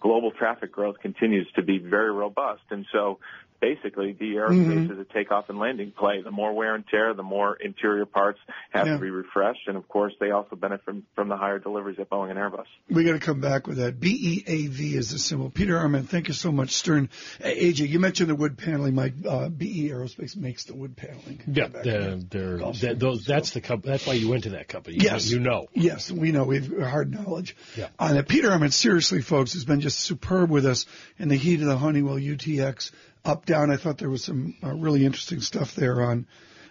global 0.00 0.30
traffic 0.30 0.70
growth 0.70 1.00
continues 1.00 1.50
to 1.56 1.62
be 1.62 1.78
very 1.78 2.12
robust. 2.12 2.62
And 2.70 2.86
so 2.92 3.18
basically 3.60 4.12
the 4.18 4.34
aerospace 4.36 4.86
mm-hmm. 4.86 4.92
is 4.92 4.98
a 4.98 5.12
takeoff 5.12 5.48
and 5.48 5.58
landing 5.58 5.92
play. 5.96 6.22
The 6.22 6.30
more 6.30 6.52
wear 6.52 6.74
and 6.74 6.84
tear, 6.86 7.14
the 7.14 7.22
more 7.22 7.56
interior 7.56 8.06
parts 8.06 8.38
have 8.70 8.86
yeah. 8.86 8.94
to 8.94 8.98
be 8.98 9.10
refreshed. 9.10 9.68
And 9.68 9.76
of 9.76 9.88
course, 9.88 10.12
they 10.20 10.30
also 10.30 10.56
benefit 10.56 10.84
from, 10.84 11.04
from 11.14 11.28
the 11.28 11.36
higher 11.36 11.58
deliveries 11.58 11.98
at 11.98 12.10
Boeing 12.10 12.30
and 12.30 12.38
Airbus. 12.38 12.66
We 12.88 13.04
got 13.04 13.12
to 13.12 13.18
come 13.18 13.40
back 13.40 13.66
with 13.66 13.78
that. 13.78 13.98
BEAV 13.98 14.94
is 14.94 15.10
the 15.10 15.18
symbol. 15.18 15.50
Peter 15.50 15.76
Arment, 15.78 16.08
thank 16.08 16.28
you 16.28 16.34
so 16.34 16.52
much. 16.52 16.70
Sterne. 16.70 17.08
Agee, 17.40 17.88
you 17.88 17.98
mentioned 17.98 18.30
the 18.30 18.34
wood 18.34 18.58
paneling. 18.58 18.94
My 18.94 19.12
uh, 19.28 19.48
BE 19.48 19.90
Aerospace 19.90 20.36
makes 20.36 20.64
the 20.64 20.74
wood 20.74 20.96
paneling. 20.96 21.42
Yeah, 21.46 21.68
they're, 21.68 22.16
they're, 22.16 22.72
they're, 22.72 22.94
those, 22.94 23.24
that's 23.24 23.50
the 23.50 23.60
company. 23.60 23.92
That's 23.92 24.06
why 24.06 24.14
you 24.14 24.28
went 24.28 24.44
to 24.44 24.50
that 24.50 24.68
company. 24.68 24.98
Yes. 25.00 25.30
You 25.30 25.40
know. 25.40 25.66
Yes, 25.72 26.10
we 26.10 26.32
know. 26.32 26.44
We 26.44 26.60
have 26.60 26.78
hard 26.78 27.12
knowledge 27.12 27.56
yeah. 27.76 27.88
on 27.98 28.16
it. 28.16 28.28
Peter 28.28 28.50
Arment, 28.50 28.72
seriously, 28.72 29.22
folks, 29.22 29.54
has 29.54 29.64
been 29.64 29.80
just 29.80 29.98
superb 29.98 30.50
with 30.50 30.66
us 30.66 30.86
in 31.18 31.28
the 31.28 31.36
heat 31.36 31.60
of 31.60 31.66
the 31.66 31.76
Honeywell 31.76 32.16
UTX 32.16 32.90
up 33.26 33.44
down. 33.44 33.70
I 33.70 33.76
thought 33.76 33.98
there 33.98 34.10
was 34.10 34.24
some 34.24 34.54
uh, 34.62 34.74
really 34.74 35.04
interesting 35.04 35.40
stuff 35.40 35.74
there 35.74 36.02
on, 36.02 36.26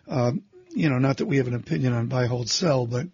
um, 0.08 0.43
you 0.72 0.89
know, 0.89 0.97
not 0.97 1.18
that 1.18 1.26
we 1.26 1.38
have 1.38 1.47
an 1.47 1.56
opinion 1.56 1.93
on 1.93 2.08
buy, 2.08 2.26
hold, 2.26 2.49
sell, 2.49 2.86
but 2.88 3.08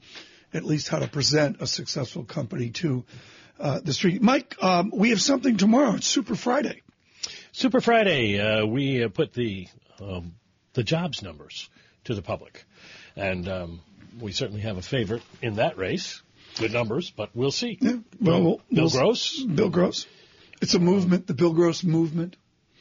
at 0.53 0.63
least 0.63 0.89
how 0.89 0.99
to 0.99 1.07
present 1.07 1.61
a 1.61 1.67
successful 1.67 2.23
company 2.23 2.69
to 2.69 3.03
uh, 3.59 3.79
the 3.79 3.93
street. 3.93 4.21
Mike, 4.21 4.55
um, 4.61 4.91
we 4.93 5.09
have 5.09 5.21
something 5.21 5.57
tomorrow. 5.57 5.95
It's 5.95 6.07
Super 6.07 6.35
Friday. 6.35 6.81
Super 7.51 7.81
Friday. 7.81 8.39
Uh, 8.39 8.65
we 8.65 9.03
uh, 9.03 9.09
put 9.09 9.33
the 9.33 9.67
um, 9.99 10.33
the 10.73 10.83
jobs 10.83 11.21
numbers 11.21 11.69
to 12.05 12.15
the 12.15 12.21
public, 12.21 12.63
and 13.15 13.47
um, 13.47 13.81
we 14.19 14.31
certainly 14.31 14.61
have 14.61 14.77
a 14.77 14.81
favorite 14.81 15.21
in 15.41 15.55
that 15.55 15.77
race. 15.77 16.21
Good 16.57 16.73
numbers, 16.73 17.11
but 17.11 17.29
we'll 17.33 17.51
see. 17.51 17.77
Yeah. 17.79 17.97
Well, 18.19 18.41
Bill, 18.41 18.61
Bill 18.71 18.89
Gross. 18.89 19.43
Bill 19.43 19.69
Gross. 19.69 20.05
It's 20.61 20.73
a 20.73 20.79
movement, 20.79 21.27
the 21.27 21.33
Bill 21.33 21.53
Gross 21.53 21.83
movement. 21.83 22.35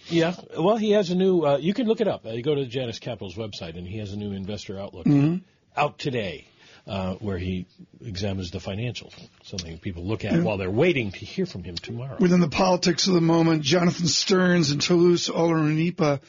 Yeah, 0.08 0.34
well, 0.58 0.76
he 0.76 0.92
has 0.92 1.10
a 1.10 1.14
new. 1.14 1.42
Uh, 1.42 1.58
you 1.58 1.74
can 1.74 1.86
look 1.86 2.00
it 2.00 2.08
up. 2.08 2.26
Uh, 2.26 2.30
you 2.30 2.42
go 2.42 2.54
to 2.54 2.66
Janus 2.66 2.98
Capital's 2.98 3.34
website, 3.34 3.76
and 3.76 3.86
he 3.86 3.98
has 3.98 4.12
a 4.12 4.16
new 4.16 4.32
investor 4.32 4.78
outlook 4.78 5.06
mm-hmm. 5.06 5.36
out 5.76 5.98
today, 5.98 6.46
uh, 6.86 7.14
where 7.14 7.38
he 7.38 7.66
examines 8.04 8.50
the 8.50 8.58
financials, 8.58 9.12
something 9.44 9.78
people 9.78 10.04
look 10.04 10.24
at 10.24 10.32
yeah. 10.32 10.42
while 10.42 10.56
they're 10.56 10.70
waiting 10.70 11.12
to 11.12 11.18
hear 11.18 11.46
from 11.46 11.62
him 11.62 11.76
tomorrow. 11.76 12.16
Within 12.18 12.40
the 12.40 12.48
politics 12.48 13.06
of 13.06 13.14
the 13.14 13.20
moment, 13.20 13.62
Jonathan 13.62 14.06
Stearns 14.06 14.70
and 14.70 14.80
Toluse 14.80 15.28
Olorunnipa 15.28 16.20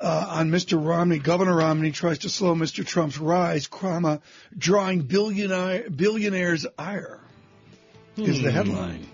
uh, 0.00 0.26
on 0.30 0.50
Mr. 0.50 0.84
Romney. 0.84 1.18
Governor 1.18 1.56
Romney 1.56 1.92
tries 1.92 2.20
to 2.20 2.28
slow 2.28 2.54
Mr. 2.54 2.86
Trump's 2.86 3.18
rise, 3.18 3.66
comma, 3.66 4.20
drawing 4.56 5.02
billionaire, 5.02 5.88
billionaires' 5.90 6.66
ire, 6.78 7.20
hmm. 8.16 8.22
is 8.22 8.42
the 8.42 8.50
hmm. 8.50 8.56
headline. 8.56 9.08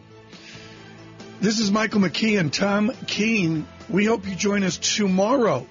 This 1.45 1.61
is 1.61 1.71
Michael 1.71 2.01
McKee 2.01 2.41
and 2.41 2.51
Tom 2.51 2.91
Keene. 3.07 3.67
We 3.91 4.07
hope 4.07 4.27
you 4.27 4.35
join 4.35 4.63
us 4.63 4.79
tomorrow. 4.79 5.67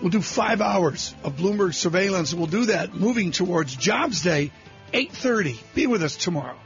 We'll 0.00 0.10
do 0.10 0.20
five 0.20 0.60
hours 0.60 1.14
of 1.22 1.36
Bloomberg 1.36 1.74
surveillance. 1.74 2.34
We'll 2.34 2.48
do 2.48 2.64
that 2.64 2.92
moving 2.92 3.30
towards 3.30 3.76
Jobs 3.76 4.20
Day, 4.20 4.50
8.30. 4.92 5.60
Be 5.76 5.86
with 5.86 6.02
us 6.02 6.16
tomorrow. 6.16 6.58